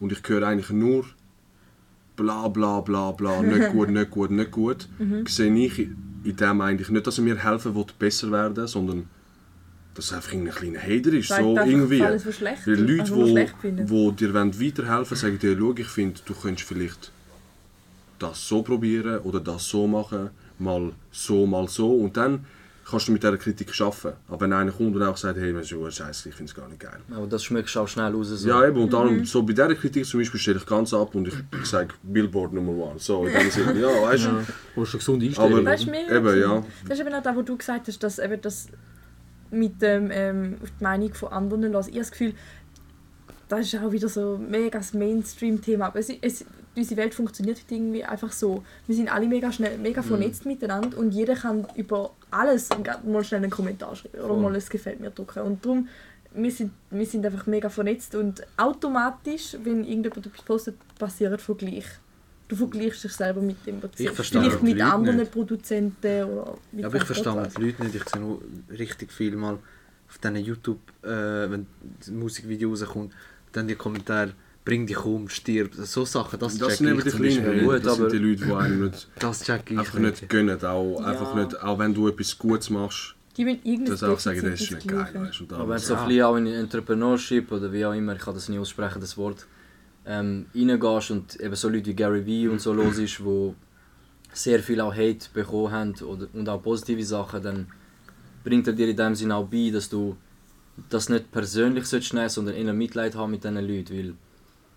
und 0.00 0.12
ich 0.12 0.20
höre 0.26 0.46
eigentlich 0.46 0.70
nur 0.70 1.04
bla 2.16 2.48
bla 2.48 2.80
bla 2.80 3.12
bla, 3.12 3.42
nicht 3.54 3.70
gut, 3.70 3.90
nicht 3.90 4.10
gut, 4.10 4.30
nicht 4.30 4.50
gut, 4.50 4.88
sehe 5.26 5.54
ich 5.54 5.78
in 5.78 6.36
dem 6.36 6.60
eigentlich 6.60 6.88
nicht, 6.90 7.06
dass 7.06 7.18
er 7.18 7.24
mir 7.24 7.36
helfen 7.42 7.74
will, 7.74 7.86
besser 7.98 8.30
werden, 8.30 8.66
sondern 8.66 9.08
dass 9.94 10.10
er 10.10 10.18
einfach 10.18 10.32
ein 10.32 10.48
kleiner 10.48 10.80
Hater 10.80 11.12
ist, 11.12 11.28
Sagt 11.28 11.42
so 11.42 11.56
irgendwie. 11.56 12.02
alles, 12.02 12.26
was 12.26 12.36
schlecht 12.36 12.66
Weil 12.66 12.80
Leute, 12.80 13.12
also, 13.12 13.90
wo 13.90 14.10
dir 14.10 14.32
weiterhelfen 14.32 14.86
wollen, 14.88 15.04
sagen 15.04 15.38
dir, 15.38 15.56
schau, 15.58 15.74
ich 15.76 15.88
finde, 15.88 16.20
du 16.24 16.34
könntest 16.34 16.68
vielleicht 16.68 17.12
das 18.18 18.48
so 18.48 18.62
probieren 18.62 19.18
oder 19.20 19.40
das 19.40 19.68
so 19.68 19.86
machen, 19.86 20.30
mal 20.58 20.92
so, 21.10 21.46
mal 21.46 21.68
so. 21.68 21.92
Und 21.92 22.16
dann 22.16 22.44
kannst 22.88 23.08
du 23.08 23.12
mit 23.12 23.22
dieser 23.22 23.36
Kritik 23.38 23.72
arbeiten. 23.80 24.16
Aber 24.28 24.40
wenn 24.40 24.52
einer 24.52 24.72
kommt 24.72 24.94
und 24.96 25.02
auch 25.02 25.16
sagt, 25.16 25.38
hey, 25.38 25.52
das 25.52 25.70
ist 25.70 25.96
scheiße, 25.96 26.28
ich 26.28 26.34
finde 26.34 26.50
es 26.50 26.54
gar 26.54 26.68
nicht 26.68 26.80
geil. 26.80 26.98
Aber 27.14 27.26
das 27.26 27.44
schmeckst 27.44 27.74
du 27.74 27.80
auch 27.80 27.88
schnell 27.88 28.12
raus. 28.12 28.28
So. 28.28 28.48
Ja, 28.48 28.66
eben, 28.66 28.82
und 28.82 28.92
darum, 28.92 29.18
Mhm. 29.18 29.24
so 29.24 29.42
bei 29.42 29.52
dieser 29.52 29.74
Kritik 29.74 30.04
zum 30.04 30.20
Beispiel 30.20 30.40
stelle 30.40 30.58
ich 30.58 30.66
ganz 30.66 30.92
ab 30.92 31.14
und 31.14 31.28
ich, 31.28 31.34
ich 31.60 31.66
sage 31.66 31.94
Billboard 32.02 32.52
Nummer 32.52 32.72
one. 32.90 32.98
So, 32.98 33.24
in 33.26 33.32
dem 33.32 33.50
Sinne, 33.50 33.80
ja, 33.80 33.88
weißt 33.88 34.24
du. 34.24 34.28
Ja, 34.28 34.44
wo 34.74 34.84
schon 34.84 34.98
gesund 34.98 35.22
einstellen. 35.22 35.52
Aber- 35.54 35.64
Weißt 35.64 35.86
du, 35.86 35.90
Eben, 35.92 36.40
ja. 36.40 36.64
Das 36.88 36.98
ist 36.98 37.06
eben 37.06 37.14
auch 37.14 37.22
das, 37.22 37.36
was 37.36 37.44
du 37.44 37.56
gesagt 37.56 37.88
hast, 37.88 38.02
dass 38.02 38.18
eben 38.18 38.40
das 38.40 38.66
mit 39.50 39.80
dem 39.82 40.10
ähm, 40.10 40.56
auf 40.62 40.70
die 40.78 40.82
Meinung 40.84 41.14
von 41.14 41.28
anderen 41.30 41.72
los. 41.72 41.86
Ich 41.86 41.92
habe 41.94 42.00
das 42.00 42.10
Gefühl, 42.10 42.34
das 43.48 43.60
ist 43.66 43.76
auch 43.82 43.92
wieder 43.92 44.08
so 44.08 44.38
mega 44.38 44.78
das 44.78 44.94
Mainstream-Thema. 44.94 45.86
Aber 45.86 45.98
es, 45.98 46.08
es, 46.22 46.44
unsere 46.76 47.00
Welt 47.00 47.14
funktioniert 47.14 47.58
heute 47.58 47.74
irgendwie 47.74 48.04
einfach 48.04 48.32
so. 48.32 48.64
Wir 48.86 48.96
sind 48.96 49.08
alle 49.12 49.26
mega 49.26 49.52
schnell, 49.52 49.78
mega 49.78 50.00
Mhm. 50.02 50.06
vernetzt 50.06 50.46
miteinander 50.46 50.96
und 50.98 51.12
jeder 51.12 51.34
kann 51.34 51.66
über 51.76 52.12
alles 52.30 52.68
mal 53.04 53.22
schnell 53.24 53.42
einen 53.42 53.50
Kommentar 53.50 53.94
schreiben 53.96 54.18
oder 54.18 54.28
Voll. 54.28 54.40
mal 54.42 54.56
es 54.56 54.68
gefällt 54.70 55.00
mir 55.00 55.10
drücken. 55.10 55.40
Und 55.40 55.64
darum, 55.64 55.88
wir 56.34 56.50
sind, 56.50 56.72
wir 56.90 57.04
sind 57.06 57.26
einfach 57.26 57.46
mega 57.46 57.68
vernetzt 57.68 58.14
und 58.14 58.42
automatisch, 58.56 59.56
wenn 59.64 59.84
irgendjemand 59.84 60.26
etwas 60.26 60.42
postet, 60.42 60.76
passiert 60.98 61.40
Vergleich. 61.40 61.84
Du 62.48 62.56
vergleichst 62.56 63.04
dich 63.04 63.12
selber 63.12 63.40
mit 63.40 63.66
dem, 63.66 63.82
was 63.82 63.90
Ich 63.98 64.10
verstehe 64.10 64.40
Vielleicht 64.42 64.62
mit 64.62 64.78
Leute 64.78 64.92
anderen 64.92 65.16
nicht. 65.18 65.32
Produzenten 65.32 66.24
oder 66.24 66.58
mit 66.72 66.82
Ja, 66.82 66.86
aber 66.88 66.96
ich 66.98 67.04
verstehe 67.04 67.48
die 67.56 67.62
Leute 67.62 67.82
nicht. 67.82 67.94
Ich 67.94 68.08
sehe 68.08 68.20
nur 68.20 68.42
richtig 68.70 69.10
viel 69.12 69.36
mal 69.36 69.58
auf 70.08 70.18
diesen 70.18 70.36
YouTube, 70.36 70.80
äh, 71.02 71.08
wenn 71.50 71.66
das 71.98 72.08
Musikvideo 72.10 72.70
rauskommt, 72.70 73.12
dann 73.52 73.68
die 73.68 73.74
Kommentare, 73.74 74.32
bring 74.64 74.86
dich 74.86 75.04
um, 75.04 75.28
stirb, 75.28 75.74
so 75.74 76.04
Sachen, 76.04 76.38
das, 76.38 76.56
Das 76.58 76.68
check 76.68 76.78
sind 76.78 76.98
ich 76.98 77.04
die 77.04 77.10
zum 77.10 77.20
kleinen 77.22 77.56
nicht. 77.66 77.84
das 77.84 77.94
sind 77.96 78.04
aber- 78.04 78.10
die 78.12 78.18
Leute, 78.18 78.44
die 78.46 78.52
einem 78.52 78.84
nicht, 78.84 79.08
Das 79.18 79.42
check 79.42 79.70
ich 79.70 79.78
einfach 79.78 79.98
nicht. 79.98 80.28
gönnen. 80.28 80.64
Auch, 80.64 81.00
Ja. 81.00 81.06
einfach 81.06 81.34
nicht, 81.34 81.60
auch 81.62 81.78
wenn 81.78 81.92
du 81.94 82.08
etwas 82.08 82.38
Gutes 82.38 82.70
machst, 82.70 83.14
dass 83.36 84.02
auch 84.04 84.18
sagen, 84.18 84.42
das 84.42 84.60
ist 84.60 84.70
nicht 84.72 84.86
geil. 84.86 85.08
Weißt, 85.14 85.40
du, 85.48 85.54
Aber 85.54 85.68
wenn 85.68 85.76
du 85.76 85.82
so 85.82 85.94
Ja. 85.94 86.02
ein 86.02 86.08
bisschen 86.08 86.22
auch 86.24 86.36
in 86.36 86.46
Entrepreneurship 86.46 87.50
oder 87.50 87.72
wie 87.72 87.84
auch 87.84 87.92
immer, 87.94 88.14
ich 88.14 88.20
kann 88.22 88.34
das 88.34 88.48
nicht 88.48 88.58
aussprechen, 88.58 89.00
das 89.00 89.16
Wort, 89.16 89.46
ähm, 90.06 90.46
reingehst 90.54 91.10
und 91.10 91.40
eben 91.40 91.54
so 91.54 91.68
Leute 91.68 91.86
wie 91.86 91.94
Gary 91.94 92.24
Vee 92.26 92.48
und 92.48 92.60
so 92.60 92.72
los 92.72 92.98
ist, 92.98 93.22
wo 93.24 93.54
sehr 94.32 94.60
viel 94.60 94.80
auch 94.80 94.94
Hate 94.94 95.28
bekommen 95.32 95.70
haben 95.72 95.94
oder, 96.04 96.26
und 96.32 96.48
auch 96.48 96.62
positive 96.62 97.04
Sachen, 97.04 97.42
dann 97.42 97.66
bringt 98.44 98.66
er 98.66 98.72
dir 98.72 98.88
in 98.88 98.96
dem 98.96 99.14
Sinne 99.14 99.36
auch 99.36 99.46
bei, 99.46 99.70
dass 99.72 99.88
du 99.88 100.16
das 100.88 101.08
nicht 101.08 101.30
persönlich 101.30 101.84
sollst 101.86 102.14
nehmen, 102.14 102.28
sondern 102.28 102.54
eher 102.54 102.72
Mitleid 102.72 103.14
haben 103.14 103.30
mit 103.30 103.44
diesen 103.44 103.56
Leuten, 103.56 103.96
weil 103.96 104.14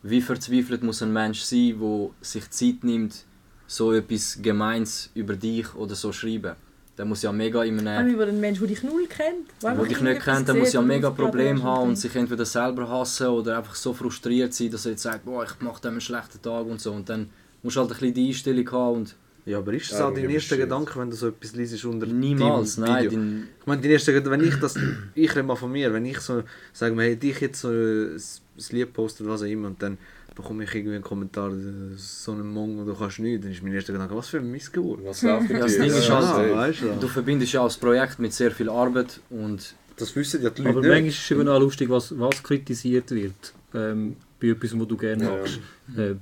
wie 0.08 0.22
verzweifelt 0.22 0.84
muss 0.84 1.02
ein 1.02 1.12
Mensch 1.12 1.42
sein, 1.42 1.80
der 1.80 2.10
sich 2.22 2.50
Zeit 2.52 2.84
nimmt, 2.84 3.26
so 3.66 3.92
etwas 3.92 4.40
Gemeins 4.40 5.10
über 5.16 5.36
dich 5.36 5.74
oder 5.74 5.96
so 5.96 6.12
schreiben. 6.12 6.56
Der 6.96 7.06
muss 7.06 7.24
ja 7.24 7.32
mega 7.32 7.64
in 7.64 7.86
einem 7.88 8.14
über 8.14 8.28
den 8.28 8.40
Menschen, 8.40 8.62
der 8.62 8.76
dich 8.76 8.84
null 8.84 9.08
kennt. 9.08 9.48
der 9.62 9.76
dich 9.84 10.00
nicht 10.00 10.22
kennt, 10.22 10.48
der 10.48 10.56
muss 10.56 10.74
ja 10.74 10.82
mega 10.82 11.10
Problem 11.10 11.62
haben 11.64 11.90
und 11.90 11.96
sich 11.96 12.16
entweder 12.16 12.46
selber 12.46 12.88
hassen 12.88 13.28
oder 13.28 13.58
einfach 13.58 13.76
so 13.76 13.94
frustriert 13.94 14.54
sein, 14.54 14.70
dass 14.70 14.86
er 14.86 14.92
jetzt 14.92 15.02
sagt, 15.02 15.26
boah, 15.26 15.44
ich 15.44 15.60
mache 15.60 15.82
dem 15.82 15.92
einen 15.94 16.02
schlechten 16.02 16.42
Tag 16.42 16.68
und 16.68 16.80
so. 16.80 16.94
Und 16.94 17.10
dann 17.10 17.30
musst 17.64 17.76
du 17.76 17.82
halt 17.82 17.90
ein 17.90 17.98
bisschen 17.98 18.14
die 18.14 18.28
Einstellung 18.28 18.72
haben 18.72 18.96
und 18.98 19.16
Ja, 19.46 19.60
aber 19.60 19.74
ist 19.74 19.92
das 19.92 20.00
Ja, 20.00 20.08
auch 20.08 20.14
dein 20.14 20.30
erster. 20.30 20.58
Gedanke, 20.58 20.98
wenn 21.00 21.10
du 21.12 21.16
so 21.16 21.28
etwas 21.28 21.54
liest 21.56 21.86
unter 21.86 22.08
niemals, 22.08 22.76
deinem 22.78 22.86
nein, 22.90 23.04
Video? 23.06 23.20
dein, 23.20 23.48
Ich 23.60 23.66
meine, 23.68 23.82
dein 23.82 23.92
erster 23.92 24.14
Gedanke, 24.14 24.32
wenn 24.40 24.48
ich 24.48 24.56
das, 24.56 24.76
ich 25.14 25.30
rede 25.36 25.44
mal 25.44 25.56
von 25.56 25.72
mir, 25.72 25.94
wenn 25.94 26.06
ich 26.06 26.20
so, 26.20 26.44
sage 26.74 26.96
mir, 26.96 27.04
hey, 27.04 27.16
dich 27.16 27.40
jetzt 27.42 27.62
so 27.62 27.70
ein 27.70 28.20
Lied 28.72 28.92
postet, 28.94 29.28
was 29.28 29.42
auch 29.44 29.46
immer, 29.46 29.68
und 29.68 29.82
dann 29.84 29.98
bekomme 30.34 30.64
ich 30.64 30.74
irgendwie 30.74 30.96
einen 30.96 31.04
Kommentar, 31.04 31.52
äh, 31.52 31.96
so 31.96 32.32
ein 32.32 32.46
Mong, 32.48 32.86
du 32.88 32.94
kannst 32.96 33.20
nichts, 33.20 33.44
dann 33.44 33.52
ist 33.54 33.62
mein 33.62 33.74
erster 33.74 33.94
Gedanke, 33.94 34.16
was 34.16 34.30
für 34.30 34.38
ein 34.40 34.50
Missgeburt. 34.50 35.06
Was 35.06 35.22
läuft 35.22 35.50
Ja, 35.52 35.60
das? 35.60 35.78
Ding 35.78 35.84
ist 35.86 36.08
Ja, 36.08 36.28
halt- 36.34 36.52
weißt 36.52 36.82
du? 36.82 36.94
du 37.02 37.08
verbindest 37.08 37.54
ja 37.54 37.64
das 37.64 37.78
Projekt 37.78 38.18
mit 38.20 38.34
sehr 38.34 38.50
viel 38.52 38.70
Arbeit 38.70 39.20
und 39.30 39.76
Das 39.98 40.14
wissen 40.16 40.42
ja 40.42 40.50
die 40.50 40.62
Aber 40.64 40.74
Leute 40.74 40.88
manchmal 40.88 41.02
nicht. 41.04 41.18
ist 41.20 41.24
es 41.26 41.32
eben 41.32 41.48
auch 41.48 41.60
lustig, 41.60 41.88
was, 41.90 42.18
was 42.20 42.42
kritisiert 42.44 43.12
wird. 43.12 43.54
Ähm, 43.76 44.18
bei 44.42 44.48
etwas, 44.48 44.78
was 44.78 44.88
du 44.88 44.98
gerne 44.98 45.24
Ja. 45.24 45.38
machst. 45.38 45.60
Äh, 45.96 46.16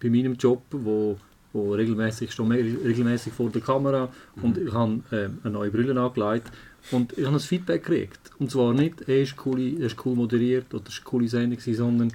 bei 0.00 0.08
meinem 0.10 0.34
Job, 0.34 0.62
wo, 0.70 1.16
wo 1.56 1.72
regelmäßig, 1.72 2.30
regelmäßig 2.38 3.32
vor 3.32 3.50
der 3.50 3.62
Kamera 3.62 4.08
und 4.42 4.58
ich 4.58 4.72
habe 4.72 5.00
äh, 5.10 5.28
eine 5.42 5.52
neue 5.52 5.70
Brille 5.70 5.98
angelegt 6.00 6.48
und 6.90 7.16
ich 7.16 7.24
habe 7.24 7.36
ein 7.36 7.40
Feedback 7.40 7.84
gekriegt. 7.84 8.20
Und 8.38 8.50
zwar 8.50 8.72
nicht, 8.72 9.06
hey, 9.06 9.22
ist 9.22 9.34
cool, 9.44 9.60
ist 9.60 9.96
cool 10.04 10.14
moderiert 10.14 10.72
oder 10.74 10.86
ist 10.88 10.98
eine 10.98 11.04
coole 11.04 11.28
Sendung, 11.28 11.58
sondern 11.60 12.12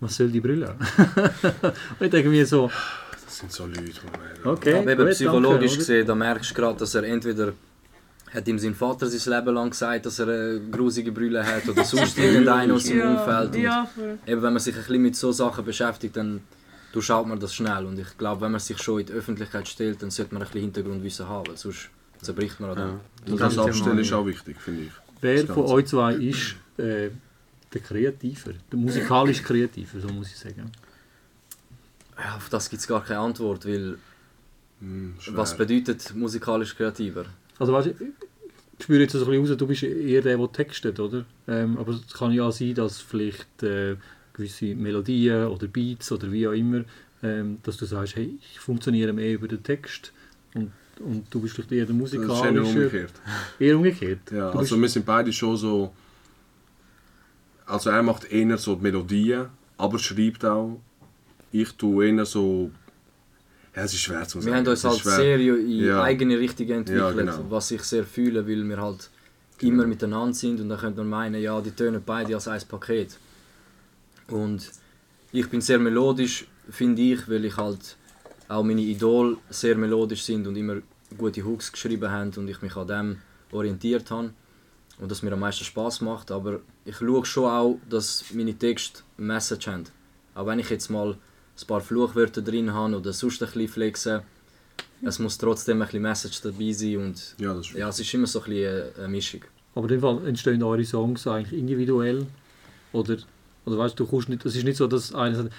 was 0.00 0.16
soll 0.16 0.28
die 0.28 0.40
Brille? 0.40 0.74
und 1.98 2.04
ich 2.06 2.10
denke 2.10 2.28
mir 2.28 2.46
so, 2.46 2.70
Das 3.24 3.38
sind 3.38 3.52
so 3.52 3.66
Leute, 3.66 3.82
die 3.82 3.90
man- 3.90 4.42
aber 4.44 4.52
okay, 4.52 4.92
eben 4.92 5.08
psychologisch 5.10 5.72
danke, 5.72 5.78
gesehen, 5.78 6.06
da 6.06 6.14
merkst 6.14 6.50
du 6.50 6.54
gerade, 6.54 6.78
dass 6.78 6.94
er 6.94 7.04
entweder 7.04 7.52
hat 8.34 8.48
ihm 8.48 8.58
sein 8.58 8.74
Vater 8.74 9.06
sein 9.08 9.34
Leben 9.34 9.54
lang 9.54 9.70
gesagt, 9.70 10.06
dass 10.06 10.18
er 10.18 10.28
eine 10.28 10.60
grusige 10.70 11.12
Brille 11.12 11.44
hat 11.44 11.68
oder 11.68 11.84
sonst 11.84 12.16
irgendeiner 12.26 12.74
aus 12.74 12.84
seinem 12.84 13.00
ja, 13.00 13.10
Umfeld. 13.10 13.54
Und 13.54 13.62
Ja, 13.62 13.90
eben, 14.26 14.42
wenn 14.42 14.52
man 14.52 14.58
sich 14.58 14.74
ein 14.74 14.80
bisschen 14.80 15.02
mit 15.02 15.16
so 15.16 15.32
Sachen 15.32 15.64
beschäftigt, 15.64 16.16
dann 16.16 16.40
durchschaut 16.92 17.26
man 17.26 17.40
das 17.40 17.54
schnell. 17.54 17.86
Und 17.86 17.98
ich 17.98 18.16
glaube, 18.16 18.42
wenn 18.42 18.52
man 18.52 18.60
sich 18.60 18.80
schon 18.80 19.00
in 19.00 19.06
die 19.06 19.12
Öffentlichkeit 19.12 19.66
stellt, 19.66 20.02
dann 20.02 20.10
sollte 20.10 20.34
man 20.34 20.42
ein 20.42 20.46
bisschen 20.46 20.62
Hintergrundwissen 20.62 21.28
haben, 21.28 21.48
weil 21.48 21.56
sonst 21.56 21.88
zerbricht 22.20 22.60
man 22.60 22.70
an 22.70 22.76
dem. 22.76 23.32
Und 23.32 23.40
dann 23.40 23.48
das 23.48 23.56
kann 23.56 23.68
Abstellen 23.68 23.98
ist 23.98 24.12
auch 24.12 24.26
wichtig, 24.26 24.60
finde 24.60 24.82
ich. 24.84 24.92
Wer 25.20 25.44
Das 25.44 25.54
von 25.54 25.66
euch 25.66 25.86
zwei 25.86 26.14
ist 26.14 26.56
äh, 26.76 27.10
der 27.72 27.80
Kreativer, 27.80 28.52
der 28.70 28.78
musikalisch 28.78 29.42
Kreativer, 29.42 30.00
so 30.00 30.08
muss 30.08 30.28
ich 30.28 30.38
sagen. 30.38 30.70
Ja, 32.18 32.36
auf 32.36 32.48
das 32.48 32.68
gibt 32.68 32.80
es 32.80 32.86
gar 32.86 33.02
keine 33.02 33.20
Antwort, 33.20 33.66
weil 33.66 33.96
Hm, 34.82 35.14
was 35.30 35.56
bedeutet 35.56 36.12
musikalisch 36.14 36.74
kreativer? 36.74 37.26
Also 37.58 37.72
weißt, 37.72 37.86
du, 37.86 37.90
ich 38.78 38.84
spüre 38.84 39.02
jetzt 39.02 39.12
so 39.12 39.20
ein 39.20 39.26
bisschen 39.26 39.46
raus, 39.46 39.56
du 39.56 39.66
bist 39.68 39.82
eher 39.84 40.22
der, 40.22 40.36
der 40.36 40.52
textet, 40.52 40.98
oder? 40.98 41.24
Ähm, 41.46 41.78
aber 41.78 41.92
es 41.92 42.12
kann 42.12 42.32
ja 42.32 42.44
auch 42.44 42.52
sein, 42.52 42.74
dass 42.74 43.00
vielleicht 43.00 43.62
äh, 43.62 43.94
gewisse 44.32 44.74
Melodien 44.74 45.46
oder 45.46 45.66
Beats 45.66 46.10
oder 46.12 46.30
wie 46.32 46.46
auch 46.48 46.52
immer, 46.52 46.84
ähm, 47.22 47.58
dass 47.62 47.76
du 47.76 47.84
sagst, 47.84 48.16
hey, 48.16 48.38
ich 48.40 48.58
funktioniere 48.58 49.12
mehr 49.12 49.32
über 49.34 49.48
den 49.48 49.62
Text 49.62 50.12
und, 50.54 50.72
und 51.00 51.26
du 51.30 51.40
bist 51.40 51.54
vielleicht 51.54 51.72
eher 51.72 51.86
der 51.86 51.94
Das 51.94 52.12
ist 52.12 52.14
eher 52.14 52.20
musikalische. 52.26 52.78
umgekehrt. 52.78 53.12
Eher 53.58 53.76
umgekehrt. 53.76 54.30
Ja, 54.30 54.50
Du 54.50 54.58
also 54.58 54.80
wir 54.80 54.88
sind 54.88 55.04
beide 55.06 55.32
schon 55.32 55.56
so. 55.56 55.92
Also 57.66 57.90
er 57.90 58.02
macht 58.02 58.24
eher 58.30 58.58
so 58.58 58.74
die 58.74 58.82
Melodien, 58.82 59.46
aber 59.78 59.98
schreibt 59.98 60.44
auch. 60.44 60.80
Ich 61.52 61.72
tue 61.72 62.08
eher 62.08 62.24
so. 62.24 62.70
Ja, 63.74 63.84
es 63.84 63.94
ist 63.94 64.00
schwer 64.00 64.26
zu 64.28 64.40
sagen. 64.40 64.46
Wir 64.46 64.54
haben 64.58 64.66
uns 64.66 64.84
Es 64.84 64.92
ist 64.96 65.04
halt 65.06 65.16
sehr 65.16 65.38
in 65.38 65.84
Ja. 65.84 66.02
eigene 66.02 66.38
Richtung 66.38 66.68
entwickelt, 66.68 66.98
Ja, 67.00 67.10
genau. 67.12 67.44
was 67.48 67.70
ich 67.70 67.82
sehr 67.82 68.04
fühle, 68.04 68.46
weil 68.46 68.62
wir 68.68 68.78
halt 68.80 69.08
immer 69.60 69.86
miteinander 69.86 70.34
sind 70.34 70.60
und 70.60 70.68
dann 70.68 70.78
könnte 70.78 70.98
man 70.98 71.08
meinen, 71.08 71.40
ja, 71.40 71.60
die 71.60 71.70
tönen 71.70 72.02
beide 72.04 72.34
als 72.34 72.48
ein 72.48 72.60
Paket. 72.68 73.16
Und 74.28 74.70
ich 75.32 75.48
bin 75.48 75.60
sehr 75.60 75.78
melodisch, 75.78 76.46
finde 76.70 77.02
ich, 77.02 77.28
weil 77.28 77.44
ich 77.44 77.56
halt 77.56 77.96
auch 78.48 78.62
meine 78.62 78.80
Idole 78.82 79.36
sehr 79.50 79.76
melodisch 79.76 80.22
sind 80.22 80.46
und 80.46 80.56
immer 80.56 80.76
gute 81.16 81.44
Hooks 81.44 81.72
geschrieben 81.72 82.10
haben 82.10 82.32
und 82.36 82.48
ich 82.48 82.60
mich 82.62 82.76
an 82.76 82.86
dem 82.86 83.16
orientiert 83.50 84.10
habe 84.10 84.32
und 84.98 85.10
das 85.10 85.22
mir 85.22 85.32
am 85.32 85.40
meisten 85.40 85.64
Spaß 85.64 86.00
macht. 86.02 86.30
Aber 86.30 86.60
ich 86.84 86.96
schaue 86.96 87.24
schon 87.26 87.44
auch, 87.50 87.78
dass 87.88 88.24
meine 88.32 88.54
Texte 88.56 89.02
eine 89.18 89.26
Message 89.28 89.66
haben. 89.68 89.84
Auch 90.34 90.46
wenn 90.46 90.58
ich 90.58 90.70
jetzt 90.70 90.90
mal 90.90 91.12
ein 91.12 91.66
paar 91.66 91.80
Fluchwörter 91.80 92.40
drin 92.42 92.72
habe 92.72 92.96
oder 92.96 93.12
sonst 93.12 93.42
ein 93.42 93.46
bisschen 93.50 93.68
flexen, 93.68 94.20
es 95.04 95.18
muss 95.18 95.36
trotzdem 95.36 95.82
ein 95.82 95.86
bisschen 95.86 96.02
Message 96.02 96.40
dabei 96.42 96.72
sein 96.72 96.96
und 96.98 97.34
Ja, 97.38 97.52
das 97.54 97.66
ist 97.68 97.74
ja, 97.74 97.88
es 97.88 98.00
ist 98.00 98.14
immer 98.14 98.26
so 98.26 98.40
ein 98.42 98.44
bisschen 98.50 98.66
eine- 98.82 98.92
eine 98.98 99.08
Mischung. 99.08 99.40
Aber 99.74 99.84
in 99.84 99.88
dem 99.88 100.00
Fall 100.00 100.26
entstehen 100.26 100.62
eure 100.62 100.84
Songs 100.84 101.26
eigentlich 101.26 101.58
individuell? 101.58 102.26
Oder, 102.92 103.16
oder 103.66 103.78
weißt 103.78 103.98
du, 103.98 104.04
du 104.04 104.10
kommst 104.10 104.28
nicht, 104.28 104.44
es 104.44 104.56
ist 104.56 104.64
nicht 104.64 104.76
so, 104.76 104.86
dass 104.86 105.14
einer 105.14 105.34
sagt, 105.36 105.52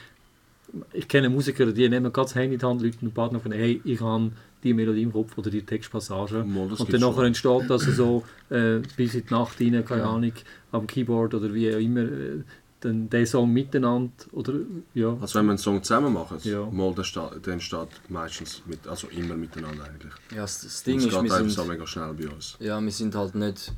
ich 0.93 1.07
kenne 1.07 1.29
Musiker, 1.29 1.67
die 1.67 1.87
nehmen 1.87 2.11
ganz 2.11 2.33
Handy 2.35 2.55
in 2.55 2.59
die 2.59 2.65
Hand, 2.65 2.81
Leute 2.81 2.97
und 3.01 3.13
Partner 3.13 3.39
von, 3.39 3.51
hey, 3.51 3.79
ich 3.83 4.01
habe 4.01 4.31
die 4.63 4.73
Melodie 4.73 5.03
im 5.03 5.11
Kopf 5.11 5.37
oder 5.37 5.49
die 5.51 5.61
Textpassage. 5.61 6.43
Mal, 6.43 6.71
und 6.71 6.93
dann 6.93 7.01
nachher 7.01 7.23
entsteht 7.23 7.69
das 7.69 7.83
so 7.83 8.23
äh, 8.49 8.79
bis 8.95 9.13
in 9.13 9.25
die 9.27 9.33
Nacht 9.33 9.59
rein, 9.61 9.83
keine 9.85 10.05
Ahnung, 10.05 10.31
am 10.71 10.87
Keyboard 10.87 11.35
oder 11.35 11.53
wie 11.53 11.73
auch 11.75 11.79
immer, 11.79 12.01
äh, 12.01 12.43
den, 12.83 13.09
den 13.09 13.25
Song 13.25 13.51
miteinander 13.53 14.11
oder 14.31 14.53
ja. 14.93 15.15
Also 15.21 15.39
wenn 15.39 15.45
wir 15.45 15.51
einen 15.51 15.57
Song 15.57 15.81
zusammen 15.83 16.11
machen, 16.13 16.37
Ja. 16.43 16.65
mal, 16.69 16.93
der, 16.93 17.53
entsteht 17.53 17.87
meistens 18.09 18.61
mit, 18.65 18.85
also 18.87 19.07
immer 19.07 19.35
miteinander 19.35 19.85
eigentlich. 19.85 20.11
Ja, 20.31 20.41
das, 20.41 20.61
das 20.61 20.79
Und 20.79 20.87
Ding 20.87 20.97
es 20.97 21.05
ist, 21.05 21.11
geht 21.11 21.13
wir 21.13 21.21
einfach 21.23 21.37
sind, 21.37 21.49
so 21.51 21.65
mega 21.65 21.87
schnell 21.87 22.13
bei 22.13 22.27
uns. 22.29 22.57
ja, 22.59 22.81
wir 22.81 22.91
sind 22.91 23.15
halt 23.15 23.35
nicht, 23.35 23.71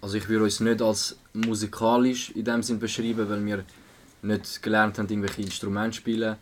also 0.00 0.16
ich 0.16 0.28
würde 0.28 0.44
uns 0.44 0.60
nicht 0.60 0.80
als 0.80 1.16
musikalisch 1.32 2.30
in 2.30 2.44
dem 2.44 2.62
Sinn 2.62 2.78
beschreiben, 2.78 3.28
weil 3.28 3.44
wir 3.44 3.64
nicht 4.22 4.62
gelernt 4.62 4.98
haben, 4.98 5.08
irgendwelche 5.08 5.42
Instrumente 5.42 5.96
zu 5.96 5.96
spielen, 5.98 6.36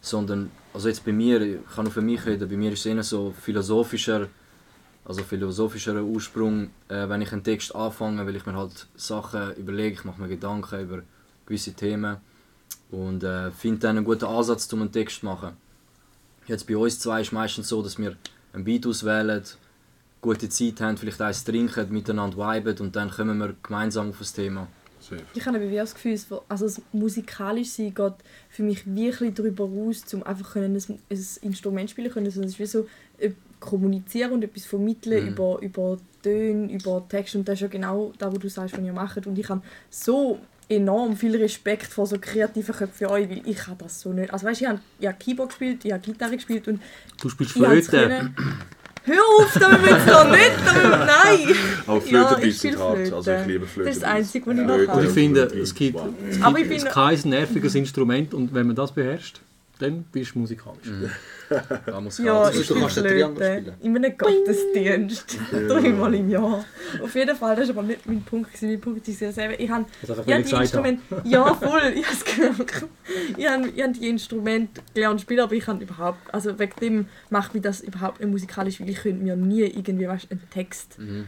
sondern, 0.00 0.50
also 0.72 0.88
jetzt 0.88 1.04
bei 1.04 1.12
mir, 1.12 1.40
ich 1.40 1.58
kann 1.74 1.84
nur 1.84 1.92
für 1.92 2.02
mich 2.02 2.24
reden, 2.26 2.48
bei 2.48 2.56
mir 2.56 2.72
ist 2.72 2.80
es 2.80 2.86
eher 2.86 3.02
so 3.02 3.32
philosophischer, 3.32 4.28
also 5.04 5.22
philosophischer 5.22 6.02
Ursprung, 6.02 6.70
äh, 6.88 7.08
wenn 7.08 7.22
ich 7.22 7.32
einen 7.32 7.42
Text 7.42 7.74
anfange, 7.74 8.26
weil 8.26 8.36
ich 8.36 8.46
mir 8.46 8.54
halt 8.54 8.86
Sachen 8.96 9.54
überlege, 9.56 9.94
ich 9.94 10.04
mache 10.04 10.20
mir 10.20 10.28
Gedanken 10.28 10.80
über 10.80 11.02
gewisse 11.46 11.72
Themen 11.72 12.18
und 12.90 13.24
äh, 13.24 13.50
finde 13.50 13.80
dann 13.80 13.96
einen 13.96 14.04
guten 14.04 14.24
Ansatz, 14.26 14.72
um 14.72 14.82
einen 14.82 14.92
Text 14.92 15.20
zu 15.20 15.26
machen. 15.26 15.56
Jetzt 16.46 16.66
bei 16.66 16.76
uns 16.76 16.98
zwei 16.98 17.20
ist 17.20 17.28
es 17.28 17.32
meistens 17.32 17.68
so, 17.68 17.82
dass 17.82 17.98
wir 17.98 18.16
einen 18.52 18.64
Beat 18.64 18.86
auswählen, 18.86 19.42
gute 20.20 20.48
Zeit 20.48 20.80
haben, 20.80 20.96
vielleicht 20.96 21.20
eins 21.20 21.44
trinken, 21.44 21.90
miteinander 21.92 22.36
viben 22.36 22.78
und 22.78 22.94
dann 22.96 23.10
kommen 23.10 23.38
wir 23.38 23.54
gemeinsam 23.62 24.10
auf 24.10 24.18
das 24.18 24.32
Thema. 24.32 24.66
Safe. 25.00 25.22
Ich 25.34 25.46
habe 25.46 25.56
eben 25.58 25.74
das 25.74 25.94
Gefühl, 25.94 26.18
also 26.48 26.66
das 26.66 26.82
musikalisch 26.92 27.70
sein 27.70 27.94
geht 27.94 28.12
für 28.50 28.62
mich 28.62 28.82
wirklich 28.84 29.32
darüber 29.32 29.64
raus, 29.64 30.04
um 30.12 30.22
einfach 30.24 30.52
können 30.52 30.76
ein, 30.76 30.98
ein 31.10 31.26
Instrument 31.40 31.88
spielen 31.90 32.10
können. 32.12 32.30
sondern 32.30 32.48
Es 32.48 32.54
ist 32.54 32.60
wie 32.60 32.66
so 32.66 32.86
äh, 33.18 33.30
kommunizieren 33.60 34.32
und 34.32 34.44
etwas 34.44 34.66
vermitteln 34.66 35.24
Mhm. 35.24 35.30
über, 35.30 35.58
über 35.62 35.96
Töne, 36.22 36.70
über 36.70 37.02
Text 37.08 37.34
und 37.34 37.48
das 37.48 37.54
ist 37.54 37.60
ja 37.62 37.68
genau 37.68 38.12
das, 38.18 38.30
was 38.30 38.38
du 38.40 38.48
sagst, 38.50 38.76
was 38.76 38.84
ihr 38.84 38.92
macht. 38.92 39.26
Und 39.26 39.38
ich 39.38 39.48
habe 39.48 39.62
so 39.88 40.38
enorm 40.68 41.16
viel 41.16 41.34
Respekt 41.34 41.86
vor 41.86 42.06
so 42.06 42.16
kreativen 42.20 42.74
Köpfen 42.74 43.00
wie 43.00 43.10
euch, 43.10 43.30
weil 43.30 43.42
ich 43.46 43.66
habe 43.66 43.82
das 43.82 44.02
so 44.02 44.12
nicht. 44.12 44.30
Also 44.30 44.46
weißt, 44.46 44.60
ich 44.60 44.68
habe, 44.68 44.80
ich 44.98 45.06
habe 45.06 45.16
Keyboard 45.18 45.48
gespielt, 45.48 45.82
ich 45.84 45.92
habe 45.92 46.02
Gitarre 46.02 46.36
gespielt 46.36 46.68
und 46.68 46.80
Du 47.20 47.30
spielst 47.30 47.52
Flöte. 47.54 48.32
Hör 49.12 49.44
auf, 49.44 49.52
da 49.58 49.68
müssen 49.68 49.84
wir 49.84 49.90
jetzt 49.92 50.06
noch 50.06 50.30
nicht, 50.30 50.52
da 50.64 50.72
müssen 50.72 50.90
wir, 50.90 50.98
nein! 50.98 51.56
Aber 51.86 51.94
Ja, 51.96 52.00
Flöte 52.00 52.34
ich 52.36 52.40
bisschen 52.40 52.72
spiele 52.72 52.78
hart, 52.84 52.96
Flöte. 52.98 53.16
also 53.16 53.30
ich 53.32 53.46
liebe 53.46 53.66
Flöte. 53.66 53.88
Das 53.88 53.96
ist 53.96 54.02
das 54.04 54.10
Einzige, 54.10 54.46
was 54.46 54.54
ich 54.56 54.60
noch 54.66 54.86
kann. 54.86 54.98
Und 54.98 55.04
ich 55.04 55.10
finde, 55.10 55.40
es 55.42 55.74
gibt, 55.74 55.94
wow. 55.98 56.08
es 56.30 56.42
Aber 56.42 56.58
ich 56.58 56.68
gibt 56.68 56.84
bin- 56.84 56.92
kein 56.92 57.18
nerviges 57.24 57.74
Instrument 57.74 58.34
und 58.34 58.54
wenn 58.54 58.66
man 58.68 58.76
das 58.76 58.92
beherrscht, 58.92 59.40
dann 59.80 60.04
bist 60.04 60.34
du 60.34 60.38
musikalisch. 60.40 60.86
Da 61.84 62.00
muss 62.00 62.18
Ja, 62.18 62.48
ich 62.48 62.56
du 62.58 62.62
spiele 62.62 62.80
kannst 62.80 62.98
Flöte. 62.98 63.34
spielen. 63.34 63.72
In 63.82 63.96
einem 63.96 64.16
Gottesdienst. 64.16 65.36
Dreimal 65.50 66.14
im 66.14 66.30
Jahr. 66.30 66.64
Auf 67.02 67.14
jeden 67.16 67.34
Fall, 67.36 67.56
das 67.56 67.68
war 67.70 67.78
aber 67.78 67.88
nicht 67.88 68.06
mein 68.06 68.22
Punkt. 68.22 68.52
gewesen. 68.52 68.68
Mein 68.70 68.80
Punkt 68.80 69.08
ist 69.08 69.20
ja 69.20 69.32
selber, 69.32 69.58
ich 69.58 69.68
habe 69.68 69.84
ich 70.02 70.08
ich 70.08 70.44
die. 70.46 70.54
Instrumente... 70.54 71.02
Ja, 71.24 71.52
voll, 71.54 71.92
ich 71.96 72.06
habe. 72.06 72.66
Ich 73.36 73.46
habe, 73.48 73.68
ich 73.68 73.82
habe 73.82 73.92
die 73.92 74.08
Instrumente 74.08 74.80
gelernt 74.94 75.18
zu 75.20 75.24
spielen, 75.24 75.40
aber 75.40 75.54
ich 75.54 75.64
kann 75.64 75.80
überhaupt... 75.80 76.18
Also 76.32 76.56
wegen 76.58 76.72
dem 76.80 77.06
macht 77.30 77.52
mich 77.54 77.62
das 77.64 77.80
überhaupt 77.80 78.20
nicht 78.20 78.30
musikalisch, 78.30 78.80
weil 78.80 78.88
ich 78.88 78.98
könnte 78.98 79.22
mir 79.24 79.34
nie 79.34 79.62
irgendwie 79.62 80.06
weißt, 80.06 80.30
einen 80.30 80.48
Text 80.50 80.98
Mhm. 81.00 81.26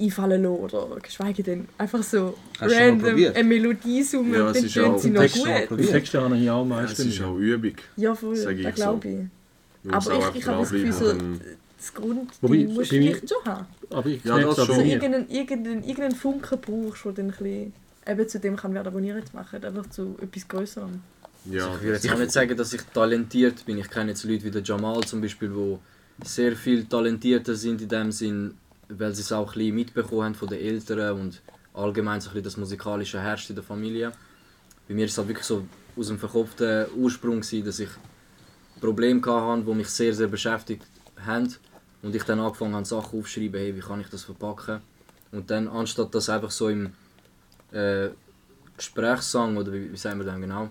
Einfallen 0.00 0.42
lassen 0.42 0.56
oder 0.56 0.96
geschweige 1.02 1.42
denn 1.42 1.68
einfach 1.78 2.02
so 2.02 2.34
Hast 2.60 2.74
random 2.74 3.14
eine 3.34 3.44
Melodie 3.44 4.02
summen 4.02 4.34
Ja, 4.34 4.42
und 4.46 4.46
es 4.48 4.56
dann 4.56 4.64
ist 4.66 4.74
ja 4.74 4.82
tönt 4.84 5.00
sie 5.00 5.10
noch 5.10 5.22
gut. 5.68 5.78
Die 5.80 5.86
Texte 5.86 6.20
habe 6.20 6.36
ich 6.36 6.50
auch 6.50 6.62
Es 6.62 6.68
meistens. 6.68 7.06
ist 7.14 7.22
auch 7.22 7.36
Übung. 7.36 7.74
Ja, 7.96 8.14
voll, 8.14 8.34
das 8.34 8.42
so. 8.44 8.50
glaube 8.74 9.08
ich. 9.08 9.92
Aber 9.92 10.12
ich, 10.30 10.36
ich 10.40 10.46
habe 10.46 10.60
das 10.60 10.70
Gefühl, 10.70 10.92
so, 10.92 11.12
das 11.78 11.94
Grund, 11.94 12.30
Wobei, 12.40 12.56
die 12.58 12.66
musst 12.66 12.92
du 12.92 12.96
vielleicht 12.96 13.28
schon 13.28 13.44
haben. 13.44 13.66
Aber 13.90 14.06
ich 14.08 14.24
Ja, 14.24 14.38
das 14.38 14.58
es 14.58 14.66
schon. 14.66 14.76
nie. 14.78 14.92
irgendeinen, 14.92 15.28
irgendeinen, 15.28 15.82
irgendeinen 15.82 16.14
Funken 16.14 16.58
brauchst, 16.60 17.04
der 17.04 17.12
dann 17.12 17.26
ein 17.26 17.30
bisschen 17.32 17.72
eben 18.06 18.28
zu 18.28 18.38
dem 18.38 18.56
kann 18.56 18.74
werden, 18.74 18.94
was 18.94 19.02
ihr 19.02 19.16
jetzt 19.16 19.34
macht. 19.34 19.64
Einfach 19.64 19.90
zu 19.90 20.16
etwas 20.22 20.46
Größerem. 20.48 21.00
Ja, 21.50 21.74
Ich 21.74 21.82
würde 21.82 21.94
jetzt 21.96 22.12
auch 22.12 22.18
nicht 22.18 22.30
sagen, 22.30 22.56
dass 22.56 22.72
ich 22.72 22.82
talentiert 22.94 23.66
bin. 23.66 23.78
Ich 23.78 23.90
kenne 23.90 24.10
jetzt 24.10 24.22
Leute 24.22 24.44
wie 24.44 24.50
der 24.52 24.62
Jamal 24.62 25.00
zum 25.02 25.20
Beispiel, 25.20 25.48
die 25.48 26.24
sehr 26.24 26.54
viel 26.54 26.84
talentierter 26.84 27.56
sind 27.56 27.82
in 27.82 27.88
dem 27.88 28.12
Sinn, 28.12 28.54
weil 28.98 29.14
sie 29.14 29.22
es 29.22 29.32
auch 29.32 29.48
ein 29.48 29.58
bisschen 29.58 29.74
mitbekommen 29.74 30.22
haben 30.24 30.34
von 30.34 30.48
den 30.48 30.60
Eltern 30.60 31.20
und 31.20 31.42
allgemein 31.74 32.20
so 32.20 32.30
ein 32.30 32.34
bisschen 32.34 32.44
das 32.44 32.56
Musikalische 32.56 33.20
herrscht 33.20 33.50
in 33.50 33.56
der 33.56 33.64
Familie. 33.64 34.12
Bei 34.88 34.94
mir 34.94 35.06
ist 35.06 35.12
es 35.12 35.18
halt 35.18 35.28
wirklich 35.28 35.46
so 35.46 35.66
aus 35.96 36.08
dem 36.08 36.18
verkopften 36.18 36.86
Ursprung 36.96 37.40
gewesen, 37.40 37.64
dass 37.64 37.78
ich 37.78 37.90
Probleme 38.80 39.22
hatte, 39.24 39.62
die 39.62 39.74
mich 39.74 39.88
sehr, 39.88 40.12
sehr 40.12 40.28
beschäftigt 40.28 40.86
haben 41.24 41.54
und 42.02 42.14
ich 42.14 42.24
dann 42.24 42.40
angefangen 42.40 42.74
habe, 42.74 42.84
Sachen 42.84 43.18
aufzuschreiben, 43.18 43.60
hey, 43.60 43.74
wie 43.76 43.80
kann 43.80 44.00
ich 44.00 44.08
das 44.08 44.24
verpacken? 44.24 44.80
Und 45.30 45.50
dann, 45.50 45.68
anstatt 45.68 46.14
das 46.14 46.28
einfach 46.28 46.50
so 46.50 46.68
im 46.68 46.92
äh, 47.70 48.08
Gesprächssang, 48.76 49.56
oder 49.56 49.72
wie, 49.72 49.92
wie 49.92 49.96
sagen 49.96 50.18
wir 50.18 50.26
das 50.26 50.40
genau, 50.40 50.68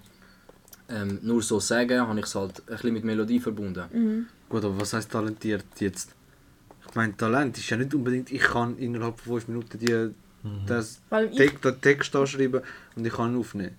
ähm, 0.89 1.19
nur 1.21 1.41
so 1.41 1.59
sagen, 1.59 2.05
habe 2.05 2.19
ich 2.19 2.25
es 2.25 2.35
halt 2.35 2.59
ein 2.59 2.65
bisschen 2.75 2.93
mit 2.93 3.03
Melodie 3.03 3.39
verbunden. 3.39 3.85
Mhm. 3.91 4.25
Gut, 4.49 4.65
aber 4.65 4.79
was 4.79 4.93
heißt 4.93 5.09
talentiert 5.09 5.65
jetzt? 5.79 6.13
Ich 6.91 6.95
meine, 6.95 7.15
Talent 7.15 7.57
ist 7.57 7.69
ja 7.69 7.77
nicht 7.77 7.95
unbedingt, 7.95 8.31
ich 8.31 8.41
kann 8.41 8.77
innerhalb 8.77 9.17
von 9.19 9.39
5 9.39 9.47
Minuten 9.47 9.79
die, 9.79 10.09
das 10.67 11.01
Weil 11.09 11.27
ich, 11.27 11.37
Text, 11.37 11.63
den 11.63 11.81
Text 11.81 12.15
anschreiben 12.15 12.61
und 12.95 13.05
ich 13.05 13.13
kann 13.13 13.33
ihn 13.33 13.39
aufnehmen. 13.39 13.77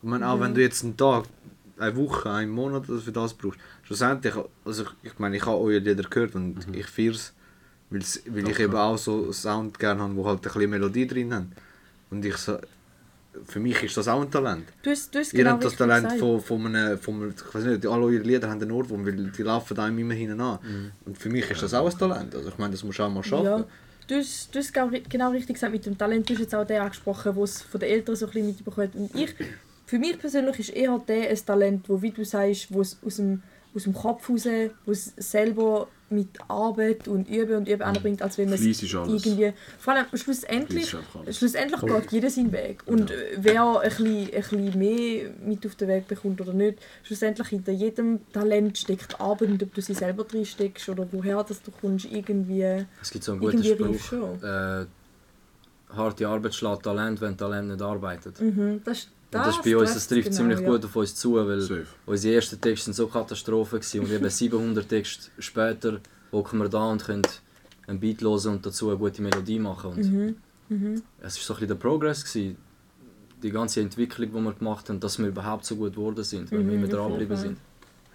Ich 0.00 0.08
meine, 0.08 0.28
auch 0.28 0.40
wenn 0.40 0.54
du 0.54 0.60
jetzt 0.60 0.84
einen 0.84 0.96
Tag, 0.96 1.24
eine 1.76 1.96
Woche, 1.96 2.30
einen 2.30 2.52
Monat 2.52 2.86
für 2.86 3.12
das 3.12 3.34
brauchst, 3.34 3.58
schlussendlich, 3.82 4.34
also 4.64 4.84
ich, 4.84 5.10
ich 5.10 5.18
meine, 5.18 5.36
ich 5.36 5.44
habe 5.44 5.58
eure 5.58 5.78
Lieder 5.78 6.08
gehört 6.08 6.36
und 6.36 6.56
ich 6.72 6.86
feiere 6.86 7.12
es, 7.14 7.34
weil 7.90 8.48
ich 8.48 8.58
eben 8.60 8.76
auch 8.76 8.96
so 8.96 9.32
Sound 9.32 9.78
gerne 9.78 10.00
habe, 10.00 10.14
wo 10.14 10.24
halt 10.26 10.38
ein 10.38 10.42
bisschen 10.42 10.70
Melodie 10.70 11.06
drin 11.08 11.34
haben. 11.34 11.52
Und 12.10 12.24
ich 12.24 12.36
so, 12.36 12.58
für 13.44 13.60
mich 13.60 13.82
ist 13.82 13.96
das 13.96 14.08
auch 14.08 14.20
ein 14.20 14.30
Talent. 14.30 14.64
du 14.82 14.90
hast, 14.90 15.14
du 15.14 15.18
hast 15.18 15.32
Ihr 15.32 15.38
genau 15.38 15.52
habt 15.52 15.64
das 15.64 15.76
Talent 15.76 16.12
von, 16.18 16.40
von 16.40 16.66
einem, 16.66 16.98
von 16.98 17.14
einem, 17.14 17.34
ich 17.34 17.54
weiß 17.54 17.64
nicht, 17.64 17.86
alle 17.86 18.04
eure 18.04 18.18
Lieder 18.18 18.48
haben 18.48 18.60
einen 18.60 18.70
Ohrwurm, 18.70 19.06
weil 19.06 19.30
die 19.30 19.42
laufen 19.42 19.78
einem 19.78 19.98
immer 19.98 20.14
hinten 20.14 20.40
an. 20.40 20.92
Und 21.04 21.16
für 21.16 21.30
mich 21.30 21.50
ist 21.50 21.62
das 21.62 21.74
auch 21.74 21.90
ein 21.90 21.98
Talent. 21.98 22.34
Also 22.34 22.48
ich 22.48 22.58
meine, 22.58 22.72
das 22.72 22.84
musst 22.84 22.98
du 22.98 23.02
auch 23.02 23.10
mal 23.10 23.22
schaffen. 23.22 23.44
Ja, 23.44 23.64
du 24.06 24.14
hast, 24.16 24.54
du 24.54 24.58
hast 24.58 24.72
genau 24.72 24.90
genau 25.08 25.30
richtig 25.30 25.54
gesagt 25.54 25.72
mit 25.72 25.86
dem 25.86 25.96
Talent. 25.96 26.28
Du 26.28 26.34
hast 26.34 26.40
jetzt 26.40 26.54
auch 26.54 26.66
den 26.66 26.80
angesprochen, 26.80 27.34
der 27.34 27.44
es 27.44 27.62
von 27.62 27.80
den 27.80 27.90
Eltern 27.90 28.16
so 28.16 28.26
ein 28.26 28.32
bisschen 28.32 28.48
mitbekommt. 28.48 28.94
Und 28.94 29.14
ich, 29.14 29.34
für 29.86 29.98
mich 29.98 30.18
persönlich 30.18 30.58
ist 30.58 30.70
eher 30.70 30.98
der 31.06 31.30
ein 31.30 31.46
Talent, 31.46 31.88
wo, 31.88 32.00
wie 32.02 32.10
du 32.10 32.24
sagst, 32.24 32.72
wo 32.72 32.82
es 32.82 32.98
aus 33.04 33.16
dem, 33.16 33.42
aus 33.74 33.84
dem 33.84 33.94
Kopf 33.94 34.28
raus, 34.28 34.46
wo 34.84 34.92
es 34.92 35.12
selber 35.16 35.88
mit 36.12 36.28
Arbeit 36.48 37.08
und 37.08 37.28
Üben 37.28 37.56
und 37.56 37.68
Üben 37.68 37.82
anbringt, 37.82 38.22
als 38.22 38.38
wenn 38.38 38.50
man 38.50 38.54
es 38.54 38.64
ist 38.64 38.82
irgendwie... 38.82 39.52
Vor 39.78 39.94
allem 39.94 40.06
schlussendlich, 40.14 40.94
ist 41.26 41.38
schlussendlich 41.38 41.80
geht 41.80 42.12
jeder 42.12 42.30
seinen 42.30 42.52
Weg. 42.52 42.82
Und 42.86 43.10
äh, 43.10 43.36
wer 43.36 43.80
ein 43.80 43.88
bisschen, 43.88 44.06
ein 44.06 44.30
bisschen 44.30 44.78
mehr 44.78 45.30
mit 45.44 45.66
auf 45.66 45.74
den 45.74 45.88
Weg 45.88 46.08
bekommt 46.08 46.40
oder 46.40 46.52
nicht, 46.52 46.78
schlussendlich 47.02 47.48
hinter 47.48 47.72
jedem 47.72 48.20
Talent 48.32 48.78
steckt 48.78 49.20
Arbeit 49.20 49.48
und 49.48 49.62
ob 49.62 49.74
du 49.74 49.80
sie 49.80 49.94
selber 49.94 50.24
drin 50.24 50.44
steckst 50.44 50.88
oder 50.88 51.06
woher 51.12 51.42
das 51.42 51.62
du 51.62 51.70
kommst, 51.70 52.06
irgendwie... 52.06 52.84
Es 53.00 53.10
gibt 53.10 53.24
so 53.24 53.32
einen 53.32 53.40
guten 53.40 53.64
Spruch. 53.64 54.42
Äh, 54.42 54.86
harte 55.94 56.28
Arbeit 56.28 56.54
schlägt 56.54 56.82
Talent, 56.82 57.20
wenn 57.20 57.36
Talent 57.36 57.68
nicht 57.68 57.82
arbeitet. 57.82 58.40
Mhm, 58.40 58.82
das, 58.84 59.08
Und 59.34 59.46
das 59.46 59.56
ist 59.56 59.64
bei 59.64 59.76
uns, 59.76 59.94
das 59.94 60.06
trifft 60.08 60.24
genau, 60.28 60.36
ziemlich 60.36 60.60
ja. 60.60 60.66
gut 60.68 60.84
auf 60.84 60.94
uns 60.96 61.14
zu, 61.14 61.34
weil 61.36 61.60
Safe. 61.60 61.86
unsere 62.06 62.34
ersten 62.34 62.60
Texte 62.60 62.84
sind 62.86 62.94
so 62.94 63.06
Katastrophen 63.06 63.80
gewesen 63.80 64.00
und 64.00 64.10
eben 64.12 64.28
700 64.30 64.88
Texte 64.88 65.30
später 65.38 66.00
hocken 66.30 66.58
wir 66.58 66.68
da 66.68 66.90
und 66.90 67.02
können 67.04 67.22
ein 67.86 67.98
Beat 67.98 68.20
hören 68.22 68.54
und 68.54 68.66
dazu 68.66 68.88
eine 68.90 68.98
gute 68.98 69.22
Melodie 69.22 69.58
machen. 69.58 69.92
Und 69.92 70.12
Mhm. 70.12 70.36
Mhm. 70.68 71.02
Es 71.20 71.36
war 71.36 71.42
so 71.44 71.52
ein 71.54 71.56
bisschen 71.56 71.68
der 71.68 71.74
Progress, 71.76 72.24
gewesen, 72.24 72.56
die 73.42 73.50
ganze 73.50 73.80
Entwicklung, 73.80 74.28
die 74.32 74.40
wir 74.40 74.52
gemacht 74.52 74.88
haben, 74.88 75.00
dass 75.00 75.18
wir 75.18 75.26
überhaupt 75.26 75.64
so 75.64 75.76
gut 75.76 75.94
geworden 75.94 76.22
sind, 76.24 76.50
weil 76.52 76.58
wir 76.60 76.64
Mhm, 76.66 76.84
immer 76.84 76.84
auf 76.84 76.90
dran 76.90 77.02
jeden 77.08 77.18
geblieben 77.18 77.36
sind. 77.40 77.58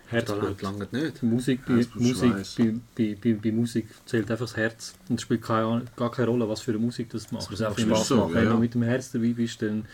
Herzblut. 0.09 0.61
lange 0.61 0.87
nicht. 0.91 1.21
Die 1.21 1.25
Musik, 1.25 1.65
bei, 1.65 1.85
Musik, 1.95 2.33
bei, 2.57 2.73
bei, 2.95 3.17
bei, 3.21 3.33
bei 3.33 3.51
Musik 3.51 3.87
zählt 4.05 4.31
einfach 4.31 4.45
das 4.45 4.55
Herz. 4.55 4.93
Und 5.09 5.15
es 5.15 5.21
spielt 5.23 5.41
keine, 5.41 5.83
gar 5.97 6.09
keine 6.11 6.29
Rolle, 6.29 6.47
was 6.47 6.61
für 6.61 6.71
eine 6.71 6.79
Musik 6.79 7.09
das 7.09 7.29
macht. 7.31 7.43
Es 7.43 7.49
muss 7.51 7.61
auch 7.61 7.75
finde, 7.75 7.93
Spaß 7.95 8.07
so, 8.07 8.15
machen. 8.15 8.33
Wenn 8.35 8.45
ja. 8.45 8.51
du 8.53 8.57
mit 8.57 8.73
dem 8.73 8.83
Herz 8.83 9.11
dabei 9.11 9.33
bist, 9.33 9.61
dann, 9.61 9.85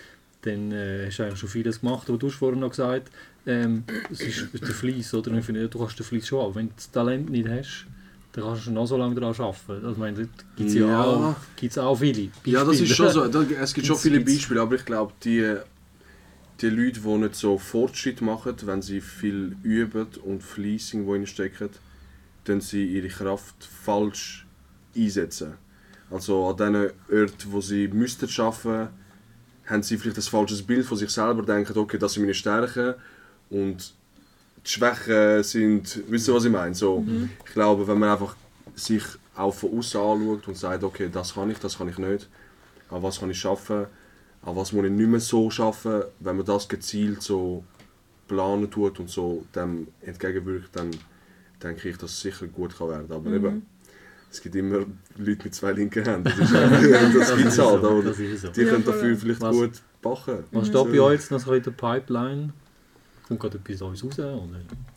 dann 0.44 0.72
äh, 0.72 1.06
hast 1.08 1.20
du 1.20 1.24
eigentlich 1.24 1.40
schon 1.40 1.50
vieles 1.50 1.80
gemacht. 1.82 2.08
Aber 2.10 2.18
du 2.18 2.28
hast 2.28 2.36
vorhin 2.36 2.60
noch 2.60 2.70
gesagt, 2.70 3.12
ähm, 3.46 3.84
es 4.12 4.22
ist 4.22 4.48
der 4.54 4.68
Fleiss, 4.70 5.14
oder? 5.14 5.32
Ich 5.38 5.46
finde, 5.46 5.68
du 5.68 5.80
kannst 5.80 5.98
den 6.00 6.06
Fleiss 6.06 6.28
schon 6.28 6.42
haben. 6.42 6.56
Wenn 6.56 6.68
du 6.68 6.74
das 6.76 6.92
Talent 6.92 7.30
nicht 7.30 7.48
hast, 7.48 7.86
dann 8.34 8.44
kannst 8.46 8.68
du 8.68 8.72
noch 8.72 8.86
so 8.86 8.98
lange 8.98 9.16
daran 9.16 9.36
arbeiten. 9.36 9.86
Also, 9.86 10.00
meine, 10.00 10.30
gibt 10.56 10.70
es 10.70 10.76
ja, 10.76 10.88
Ja. 10.88 11.04
auch, 11.04 11.36
gibt's 11.56 11.78
auch 11.78 11.96
viele 11.96 12.30
Ja, 12.46 12.64
das 12.64 12.80
ist 12.80 12.90
Beispiele. 12.90 13.12
schon 13.12 13.32
so. 13.32 13.42
Es 13.54 13.74
gibt 13.74 13.88
schon 13.88 13.98
viele 13.98 14.20
Beispiele, 14.22 14.62
aber 14.62 14.76
ich 14.76 14.86
glaube, 14.86 15.14
die, 15.24 15.56
die 16.62 16.70
Leute, 16.70 17.00
die 17.00 17.08
nicht 17.18 17.36
so 17.36 17.58
Fortschritt 17.58 18.22
machen, 18.22 18.56
wenn 18.66 18.82
sie 18.82 19.02
viel 19.02 19.56
üben 19.64 20.08
und 20.24 20.42
Fleiss 20.44 20.94
irgendwo 20.94 21.14
reinstecken, 21.14 21.70
dann 22.46 22.62
sie 22.62 22.86
ihre 22.86 23.08
Kraft 23.08 23.56
falsch 23.64 24.46
einsetzen. 24.96 25.54
Also 26.12 26.50
an 26.50 26.58
den 26.58 26.76
Orten, 26.76 27.52
wo 27.52 27.62
sie 27.62 27.88
müssten 27.88 28.30
arbeiten, 28.42 28.90
haben 29.66 29.84
sie 29.84 29.98
vielleicht 29.98 30.18
ein 30.18 30.24
falsches 30.24 30.62
Bild 30.62 30.86
von 30.86 30.98
sich 30.98 31.10
selber, 31.10 31.44
denken, 31.44 31.78
okay, 31.78 31.98
das 31.98 32.14
sind 32.14 32.24
meine 32.24 32.34
Stärken 32.34 32.96
und 33.50 33.94
die 34.66 34.70
Schwächen 34.70 35.44
sind, 35.44 36.04
wisst 36.08 36.28
ihr, 36.28 36.34
was 36.34 36.46
ich 36.46 36.52
meine? 36.52 36.74
So, 36.74 37.06
Ich 37.46 37.54
glaube, 37.54 37.88
wenn 37.88 38.00
man 38.00 38.10
einfach 38.10 38.36
sich 38.76 39.04
auch 39.36 39.54
von 39.54 39.78
außen 39.78 40.00
anschaut 40.00 40.48
und 40.48 40.58
sagt, 40.58 40.84
okay, 40.84 41.10
das 41.12 41.34
kann 41.34 41.50
ich, 41.50 41.60
das 41.60 41.78
kann 41.78 41.90
ich 41.90 41.98
nicht, 41.98 42.30
an 42.90 43.04
was 43.04 43.20
kann 43.20 43.30
ich 43.30 43.40
schaffen, 43.40 43.86
an 44.42 44.56
was 44.56 44.72
muss 44.74 44.86
ich 44.86 44.92
nicht 44.92 45.10
mehr 45.10 45.20
so 45.20 45.50
schaffen, 45.50 46.04
wenn 46.20 46.38
man 46.38 46.46
das 46.46 46.68
gezielt 46.68 47.22
so 47.22 47.64
planen 48.28 48.70
tut 48.70 49.00
und 49.00 49.10
so 49.10 49.46
dem 49.56 49.88
entgegenwirkt, 50.02 50.76
dann 50.76 50.92
denke 51.62 51.90
ich, 51.90 51.98
dass 51.98 52.12
es 52.12 52.22
sicher 52.22 52.48
gut 52.48 52.78
kann 52.78 52.90
werden. 52.90 53.12
Aber 53.12 53.32
eben, 53.32 53.66
es 54.34 54.42
gibt 54.42 54.56
immer 54.56 54.80
Leute 55.18 55.44
mit 55.44 55.54
zwei 55.56 55.72
linken 55.72 56.04
Händen. 56.04 56.24
Das 56.26 56.38
ist 56.40 56.56
einfach, 56.56 56.82
das 57.20 57.36
gibt's 57.38 57.54
ist 57.54 57.60
halt. 57.60 57.84
aber 57.84 58.14
so. 58.14 58.48
Die 58.50 58.62
Ja, 58.62 58.70
können 58.70 58.84
dafür 58.86 59.18
vielleicht 59.18 59.42
Was- 59.42 59.56
gut 59.56 59.72
backen. 60.02 60.44
Was 60.52 60.68
steht 60.68 60.92
bei 60.92 61.00
euch 61.00 61.20
jetzt 61.20 61.32
noch 61.32 61.48
in 61.52 61.64
der 61.64 61.72
Pipeline? 61.72 62.54
Kommt 63.28 63.40
gerade 63.40 63.58
etwas 63.58 63.80
Neues 63.80 64.04
raus? 64.04 64.20
Oder? 64.20 64.40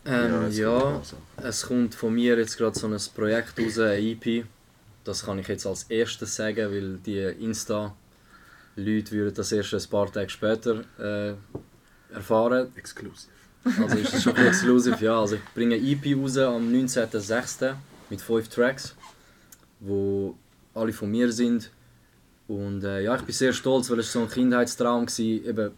Ähm, 0.05 0.43
es 0.49 0.57
ja, 0.57 0.79
kommt 0.79 1.15
es 1.43 1.61
kommt 1.65 1.95
von 1.95 2.13
mir 2.13 2.37
jetzt 2.37 2.57
gerade 2.57 2.77
so 2.77 2.87
ein 2.87 2.97
Projekt 3.15 3.57
raus, 3.59 3.79
ein 3.79 4.03
EP. 4.03 4.45
Das 5.05 5.23
kann 5.25 5.39
ich 5.39 5.47
jetzt 5.47 5.65
als 5.65 5.83
erstes 5.83 6.35
sagen, 6.35 6.69
weil 6.71 6.97
die 7.05 7.19
Insta-Leute 7.43 9.11
würden 9.11 9.33
das 9.35 9.51
erst 9.51 9.73
ein 9.73 9.89
paar 9.89 10.11
Tage 10.11 10.29
später 10.29 10.83
äh, 10.99 11.33
erfahren. 12.13 12.67
Exclusive. 12.75 13.31
Also 13.81 13.97
ist 13.97 14.13
das 14.13 14.23
schon 14.23 14.35
exklusiv, 14.47 14.99
ja. 15.01 15.19
Also 15.21 15.35
ich 15.35 15.41
bringe 15.55 15.75
ein 15.75 15.85
EP 15.85 16.17
raus 16.17 16.37
am 16.37 16.69
19.06. 16.69 17.73
mit 18.09 18.21
fünf 18.21 18.49
Tracks, 18.49 18.95
wo 19.79 20.35
alle 20.73 20.93
von 20.93 21.09
mir 21.09 21.31
sind. 21.31 21.71
Und 22.47 22.83
äh, 22.83 23.01
ja, 23.01 23.15
ich 23.15 23.23
bin 23.23 23.33
sehr 23.33 23.53
stolz, 23.53 23.89
weil 23.89 23.99
es 23.99 24.11
so 24.11 24.21
ein 24.21 24.29
Kindheitstraum 24.29 25.07
war, 25.07 25.19
eben, 25.19 25.71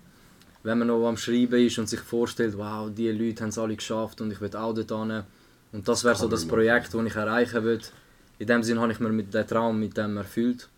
wenn 0.64 0.78
man 0.78 0.88
noch 0.88 1.08
am 1.08 1.18
Schreiben 1.18 1.66
ist 1.66 1.80
und 1.80 1.90
sich 1.90 2.00
vorstellt, 2.00 2.58
wow, 2.58 2.90
die 2.94 3.10
Leute 3.12 3.42
haben 3.42 3.50
es 3.50 3.58
alle 3.58 3.76
geschafft 3.76 4.22
und 4.22 4.32
ich 4.32 4.42
will 4.42 4.56
auch 4.56 4.74
dort 4.74 4.92
hin. 4.92 5.24
Und 5.72 5.88
das 5.88 6.04
wäre 6.04 6.16
so 6.16 6.28
das. 6.28 6.46
Projekt, 6.46 6.94
das 6.94 7.06
ich 7.06 7.16
erreichen 7.16 7.64
will. 7.64 7.80
In 8.40 8.48
dem 8.48 8.64
Sinne 8.64 8.82
habe 8.82 8.92
ich 8.92 9.00
mir 9.00 9.10
mit 9.10 9.34
dem 9.34 9.48
Traum 9.48 9.80
mit 9.80 9.98
dem 9.98 10.18
erfüllt. 10.18 10.70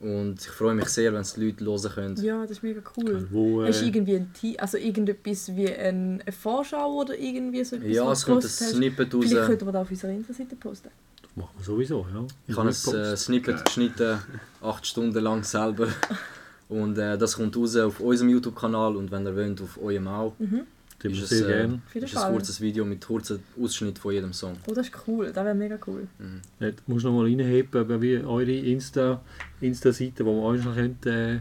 Und 0.00 0.40
ich 0.40 0.48
freue 0.48 0.74
mich 0.74 0.86
sehr, 0.86 1.12
wenn 1.12 1.22
es 1.22 1.34
die 1.34 1.44
Leute 1.44 1.64
hören 1.64 1.92
können. 1.92 2.16
Ja, 2.24 2.42
das 2.42 2.52
ist 2.52 2.62
mega 2.62 2.80
cool. 2.96 3.26
Wo, 3.30 3.64
Hast 3.64 3.80
du 3.80 3.84
äh, 3.84 3.88
irgendwie 3.88 4.16
ein 4.16 4.32
Team, 4.32 4.54
also 4.58 4.78
irgendetwas 4.78 5.56
wie 5.56 5.68
ein, 5.74 6.20
eine 6.20 6.32
Vorschau 6.32 7.00
oder 7.00 7.18
irgendwie 7.18 7.64
so 7.64 7.76
etwas, 7.76 7.90
Ja, 7.90 8.12
es 8.12 8.24
kommt 8.24 8.44
ein 8.44 8.44
hast? 8.44 8.70
Snippet 8.70 9.12
raus. 9.12 9.24
Vielleicht 9.26 9.46
könnten 9.46 9.66
wir 9.66 9.72
das 9.72 9.82
auf 9.82 9.90
unserer 9.90 10.12
Insta-Seite 10.12 10.54
posten. 10.54 10.90
Machen 11.38 11.54
wir 11.56 11.64
sowieso, 11.64 12.06
ja. 12.12 12.24
Ich 12.46 12.56
habe 12.56 12.68
ein 12.68 12.94
äh, 12.94 13.16
Snippet 13.16 13.64
geschnitten, 13.64 14.18
acht 14.62 14.86
Stunden 14.86 15.22
lang 15.22 15.42
selber. 15.44 15.88
Und 16.68 16.98
äh, 16.98 17.16
das 17.16 17.36
kommt 17.36 17.56
raus 17.56 17.76
auf 17.76 17.98
unserem 18.00 18.28
YouTube-Kanal 18.28 18.94
und 18.96 19.10
wenn 19.10 19.24
ihr 19.24 19.34
wollt, 19.34 19.62
auf 19.62 19.80
eurem 19.82 20.06
auch. 20.06 20.34
Mhm. 20.38 20.66
Das 21.02 21.12
ist 21.12 21.28
sehr 21.30 21.38
es, 21.38 21.70
äh, 21.70 21.78
jeden 21.94 22.04
ist 22.06 22.16
ein 22.16 22.32
kurzes 22.32 22.60
Video 22.60 22.84
mit 22.84 23.06
kurzen 23.06 23.42
Ausschnitt 23.58 23.98
von 23.98 24.12
jedem 24.12 24.32
Song. 24.34 24.56
Oh, 24.68 24.74
das 24.74 24.88
ist 24.88 24.94
cool. 25.06 25.32
Das 25.32 25.44
wäre 25.44 25.54
mega 25.54 25.78
cool. 25.86 26.06
Mhm. 26.18 26.42
Ja, 26.60 26.70
du 26.70 26.76
musst 26.88 27.06
noch 27.06 27.12
mal 27.12 27.24
reinheben, 27.24 27.80
eben 27.80 28.02
wie 28.02 28.18
eure 28.18 28.50
Insta- 28.50 29.20
Insta-Seite, 29.62 30.26
wo 30.26 30.34
man 30.42 30.56
euch 30.58 30.64
noch 30.64 30.74
könnt, 30.74 31.06
äh, 31.06 31.38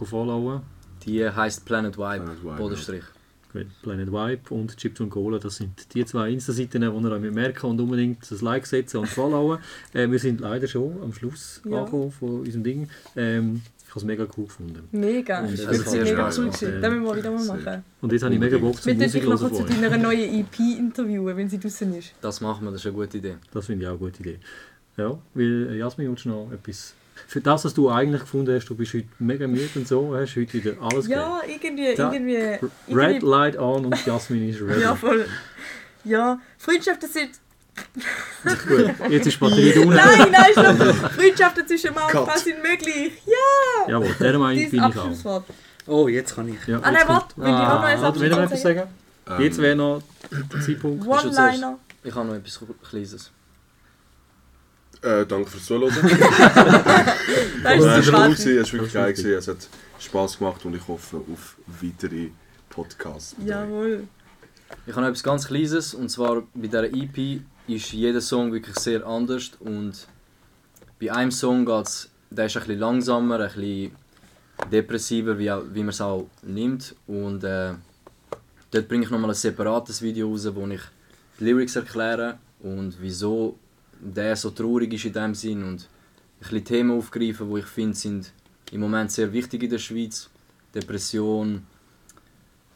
followen 0.00 0.60
Die 1.04 1.28
heisst 1.28 1.64
Planet 1.64 1.96
Vibe, 1.96 2.24
Planet 2.24 2.44
Vibe, 2.44 2.56
Bodenstrich. 2.56 3.00
Gut, 3.02 3.13
Planet 3.82 4.08
Vibe 4.12 4.54
und 4.54 4.76
Chips 4.76 5.00
und 5.00 5.10
Cola, 5.10 5.38
das 5.38 5.56
sind 5.56 5.94
die 5.94 6.04
zwei 6.04 6.30
Insta-Seiten, 6.30 6.80
die 6.80 6.86
ihr 6.86 7.12
euch 7.12 7.32
merken 7.32 7.66
und 7.70 7.80
unbedingt 7.80 8.30
das 8.30 8.40
Like 8.42 8.66
setzen 8.66 8.98
und 8.98 9.08
followen. 9.08 9.58
äh, 9.92 10.10
wir 10.10 10.18
sind 10.18 10.40
leider 10.40 10.66
schon 10.66 11.00
am 11.02 11.12
Schluss 11.12 11.60
Ja. 11.64 11.78
angekommen 11.80 12.10
von 12.10 12.40
unserem 12.40 12.64
Ding. 12.64 12.88
Ähm, 13.16 13.62
ich 13.86 13.90
habe 13.90 14.00
es 14.00 14.04
mega 14.04 14.26
cool 14.36 14.44
gefunden. 14.46 14.88
Mega. 14.90 15.40
Und 15.40 15.52
Das 15.52 15.78
ist 15.78 15.88
sehr 15.90 16.02
mega 16.02 16.24
cool. 16.36 16.46
gewesen. 16.46 16.80
Das 16.80 16.90
müssen 16.90 17.04
wir 17.04 17.16
wieder 17.16 17.30
mal 17.30 17.44
machen. 17.44 17.84
Und 18.00 18.12
jetzt 18.12 18.22
habe 18.24 18.34
ich 18.34 18.40
mega 18.40 18.58
Bock 18.58 18.82
zum 18.82 18.96
Musik 18.98 19.22
hören 19.22 19.54
zu 19.54 19.62
deiner 19.62 19.96
neuen 19.98 20.34
EP 20.40 20.58
interviewen, 20.78 21.36
wenn 21.36 21.48
sie 21.48 21.60
draußen 21.60 21.94
ist. 21.94 22.12
Das 22.20 22.40
machen 22.40 22.64
wir, 22.64 22.72
das 22.72 22.80
ist 22.80 22.86
eine 22.86 22.96
gute 22.96 23.18
Idee. 23.18 23.36
Das 23.52 23.66
finde 23.66 23.82
ich 23.84 23.86
auch 23.88 23.92
eine 23.92 23.98
gute 24.00 24.20
Idee. 24.20 24.38
Ja, 24.96 25.16
weil 25.34 25.68
äh, 25.70 25.78
Jasmin, 25.78 26.08
willst 26.08 26.24
du 26.24 26.30
noch 26.30 26.50
etwas... 26.52 26.94
Für 27.26 27.40
das, 27.40 27.64
was 27.64 27.74
du 27.74 27.88
eigentlich 27.90 28.20
gefunden 28.22 28.54
hast, 28.54 28.66
du 28.66 28.74
bist 28.74 28.94
heute 28.94 29.06
mega 29.18 29.46
müde 29.46 29.68
und 29.74 29.88
so, 29.88 30.14
hast 30.16 30.36
heute 30.36 30.52
wieder 30.52 30.74
alles 30.80 31.06
Ja, 31.08 31.40
irgendwie, 31.46 31.94
Da- 31.94 32.12
irgendwie. 32.12 32.36
Red 32.36 32.60
irgendwie 32.88 33.26
Light 33.26 33.58
on 33.58 33.86
und 33.86 34.06
Jasmin 34.06 34.48
ist 34.48 34.60
ready. 34.60 34.82
Ja, 34.82 34.94
voll. 34.94 35.26
Ja, 36.04 36.38
Freundschaften 36.58 37.08
sind. 37.08 37.30
Gut, 38.68 38.94
jetzt 39.10 39.26
ist 39.26 39.34
die 39.34 39.38
Batterie 39.40 39.78
unten. 39.78 39.94
Nein, 39.94 40.28
nein, 40.30 40.52
stopp! 40.52 41.12
Freundschaften 41.12 41.66
zwischen 41.66 41.94
Mann 41.94 42.04
und. 42.12 42.28
Frau 42.28 42.38
sind 42.38 42.62
möglich. 42.62 43.12
Ja! 43.26 43.90
Jawohl, 43.90 44.14
der 44.20 44.38
Meinung 44.38 44.70
bin 44.70 44.84
ich 44.90 45.24
auch. 45.26 45.42
Oh, 45.86 46.08
jetzt 46.08 46.34
kann 46.34 46.48
ich. 46.48 46.66
Ja, 46.66 46.78
Ah, 46.82 46.90
nein, 46.90 47.02
warte, 47.06 47.36
will 47.36 47.44
ich 47.46 47.52
auch 47.52 47.82
noch 47.82 48.08
Abschlusswort 48.08 48.44
etwas 48.44 48.62
sagen? 48.62 48.82
Ähm, 49.28 49.40
Jetzt 49.40 49.58
wäre 49.58 49.76
noch 49.76 50.02
der 50.52 50.60
Zeitpunkt. 50.60 51.06
One-Liner. 51.06 51.78
Ich 52.02 52.14
habe 52.14 52.28
noch 52.28 52.34
etwas 52.34 52.60
Kleines. 52.88 53.30
Äh, 55.04 55.26
danke 55.26 55.50
fürs 55.50 55.66
Zuhören. 55.66 55.92
Das 57.62 57.82
es 57.82 58.12
war 58.12 58.26
cool, 58.28 58.34
es 58.34 58.46
war 58.46 58.72
wirklich 58.72 58.92
geil, 58.92 59.12
gewesen, 59.12 59.32
es 59.32 59.48
hat 59.48 59.68
Spass 59.98 60.38
gemacht 60.38 60.64
und 60.66 60.76
ich 60.76 60.86
hoffe 60.86 61.16
auf 61.32 61.56
weitere 61.80 62.28
Podcasts. 62.68 63.34
Jawohl. 63.44 64.06
Ich 64.86 64.92
habe 64.92 65.02
noch 65.02 65.08
etwas 65.08 65.22
ganz 65.22 65.46
Kleines 65.46 65.94
und 65.94 66.10
zwar 66.10 66.42
bei 66.54 66.66
dieser 66.66 66.84
EP 66.84 67.40
ist 67.66 67.92
jeder 67.92 68.20
Song 68.20 68.52
wirklich 68.52 68.76
sehr 68.78 69.06
anders 69.06 69.52
und 69.60 70.06
bei 71.00 71.10
einem 71.10 71.30
Song 71.30 71.64
geht's, 71.64 72.10
der 72.30 72.46
ist 72.46 72.56
ein 72.56 72.64
bisschen 72.64 72.80
langsamer, 72.80 73.40
ein 73.40 73.46
bisschen 73.46 73.92
depressiver, 74.70 75.38
wie, 75.38 75.50
wie 75.72 75.80
man 75.80 75.88
es 75.88 76.00
auch 76.02 76.28
nimmt 76.42 76.94
und 77.06 77.44
äh, 77.44 77.72
dort 78.70 78.88
bringe 78.88 79.04
ich 79.04 79.10
nochmal 79.10 79.30
ein 79.30 79.36
separates 79.36 80.02
Video 80.02 80.28
raus, 80.30 80.46
wo 80.54 80.66
ich 80.66 80.82
die 81.40 81.44
Lyrics 81.44 81.76
erkläre 81.76 82.38
und 82.60 82.94
wieso 83.00 83.58
der 84.00 84.36
so 84.36 84.50
traurig 84.50 84.92
ist 84.92 85.04
in 85.04 85.12
dem 85.12 85.34
Sinn 85.34 85.62
und 85.64 85.82
ein 85.82 85.86
bisschen 86.40 86.64
Themen 86.64 86.90
aufgreifen, 86.98 87.48
wo 87.48 87.56
ich 87.56 87.66
finde 87.66 87.96
sind 87.96 88.32
im 88.72 88.80
Moment 88.80 89.10
sehr 89.12 89.32
wichtig 89.32 89.62
in 89.62 89.70
der 89.70 89.78
Schweiz. 89.78 90.28
Depression, 90.74 91.62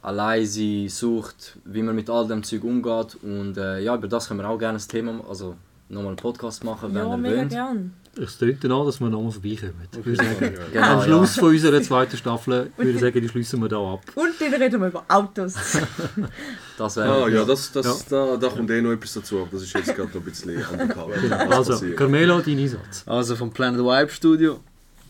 Alleinsein, 0.02 0.88
Sucht, 0.88 1.58
wie 1.64 1.82
man 1.82 1.94
mit 1.96 2.08
all 2.08 2.26
dem 2.28 2.42
Zeug 2.44 2.62
umgeht. 2.64 3.16
Und 3.22 3.56
äh, 3.58 3.80
ja, 3.80 3.96
über 3.96 4.06
das 4.08 4.28
können 4.28 4.40
wir 4.40 4.48
auch 4.48 4.58
gerne 4.58 4.78
ein 4.78 4.88
Thema, 4.88 5.20
also 5.28 5.56
nochmal 5.88 6.08
einen 6.08 6.16
Podcast 6.16 6.62
machen, 6.64 6.94
wenn 6.94 7.02
Ja, 7.04 7.10
ihr 7.10 7.16
mega 7.16 7.36
wollt. 7.38 7.48
gern. 7.50 7.94
Es 8.20 8.36
klingt 8.38 8.64
danach, 8.64 8.84
dass 8.84 8.98
wir 9.00 9.08
nochmal 9.08 9.30
vorbeikommen. 9.30 9.74
Ich 9.96 10.04
würde 10.04 10.16
sagen, 10.24 10.54
Genau, 10.72 10.86
am 10.86 10.98
ja. 10.98 11.04
Schluss 11.04 11.36
von 11.36 11.50
unserer 11.50 11.80
zweiten 11.82 12.16
Staffel 12.16 12.72
würde 12.76 12.90
ich 12.90 13.00
sagen, 13.00 13.20
die 13.20 13.28
schließen 13.28 13.60
wir 13.60 13.68
hier 13.68 13.78
ab. 13.78 14.00
Und 14.16 14.30
dann 14.40 14.54
reden 14.60 14.80
wir 14.80 14.88
über 14.88 15.04
Autos. 15.08 15.54
Das 16.78 16.96
wäre 16.96 17.24
Ah, 17.24 17.28
ja, 17.28 17.44
das, 17.44 17.72
das, 17.72 18.06
Da, 18.06 18.36
da 18.36 18.48
kommt 18.48 18.70
eh 18.70 18.80
noch 18.80 18.92
etwas 18.92 19.12
dazu, 19.14 19.38
aber 19.40 19.48
das 19.50 19.62
ist 19.62 19.74
jetzt 19.74 19.96
gerade 19.96 20.08
noch 20.10 20.14
ein 20.16 20.22
bisschen 20.22 20.50
undercover. 20.72 21.10
was 21.48 21.56
Also, 21.56 21.72
passiert. 21.72 21.96
Carmelo, 21.96 22.40
dein 22.40 22.58
Einsatz. 22.58 23.02
Also 23.06 23.34
vom 23.34 23.50
Planet 23.50 23.80
Vibe 23.80 24.10
Studio. 24.12 24.60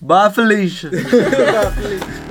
Waffelisch! 0.01 0.87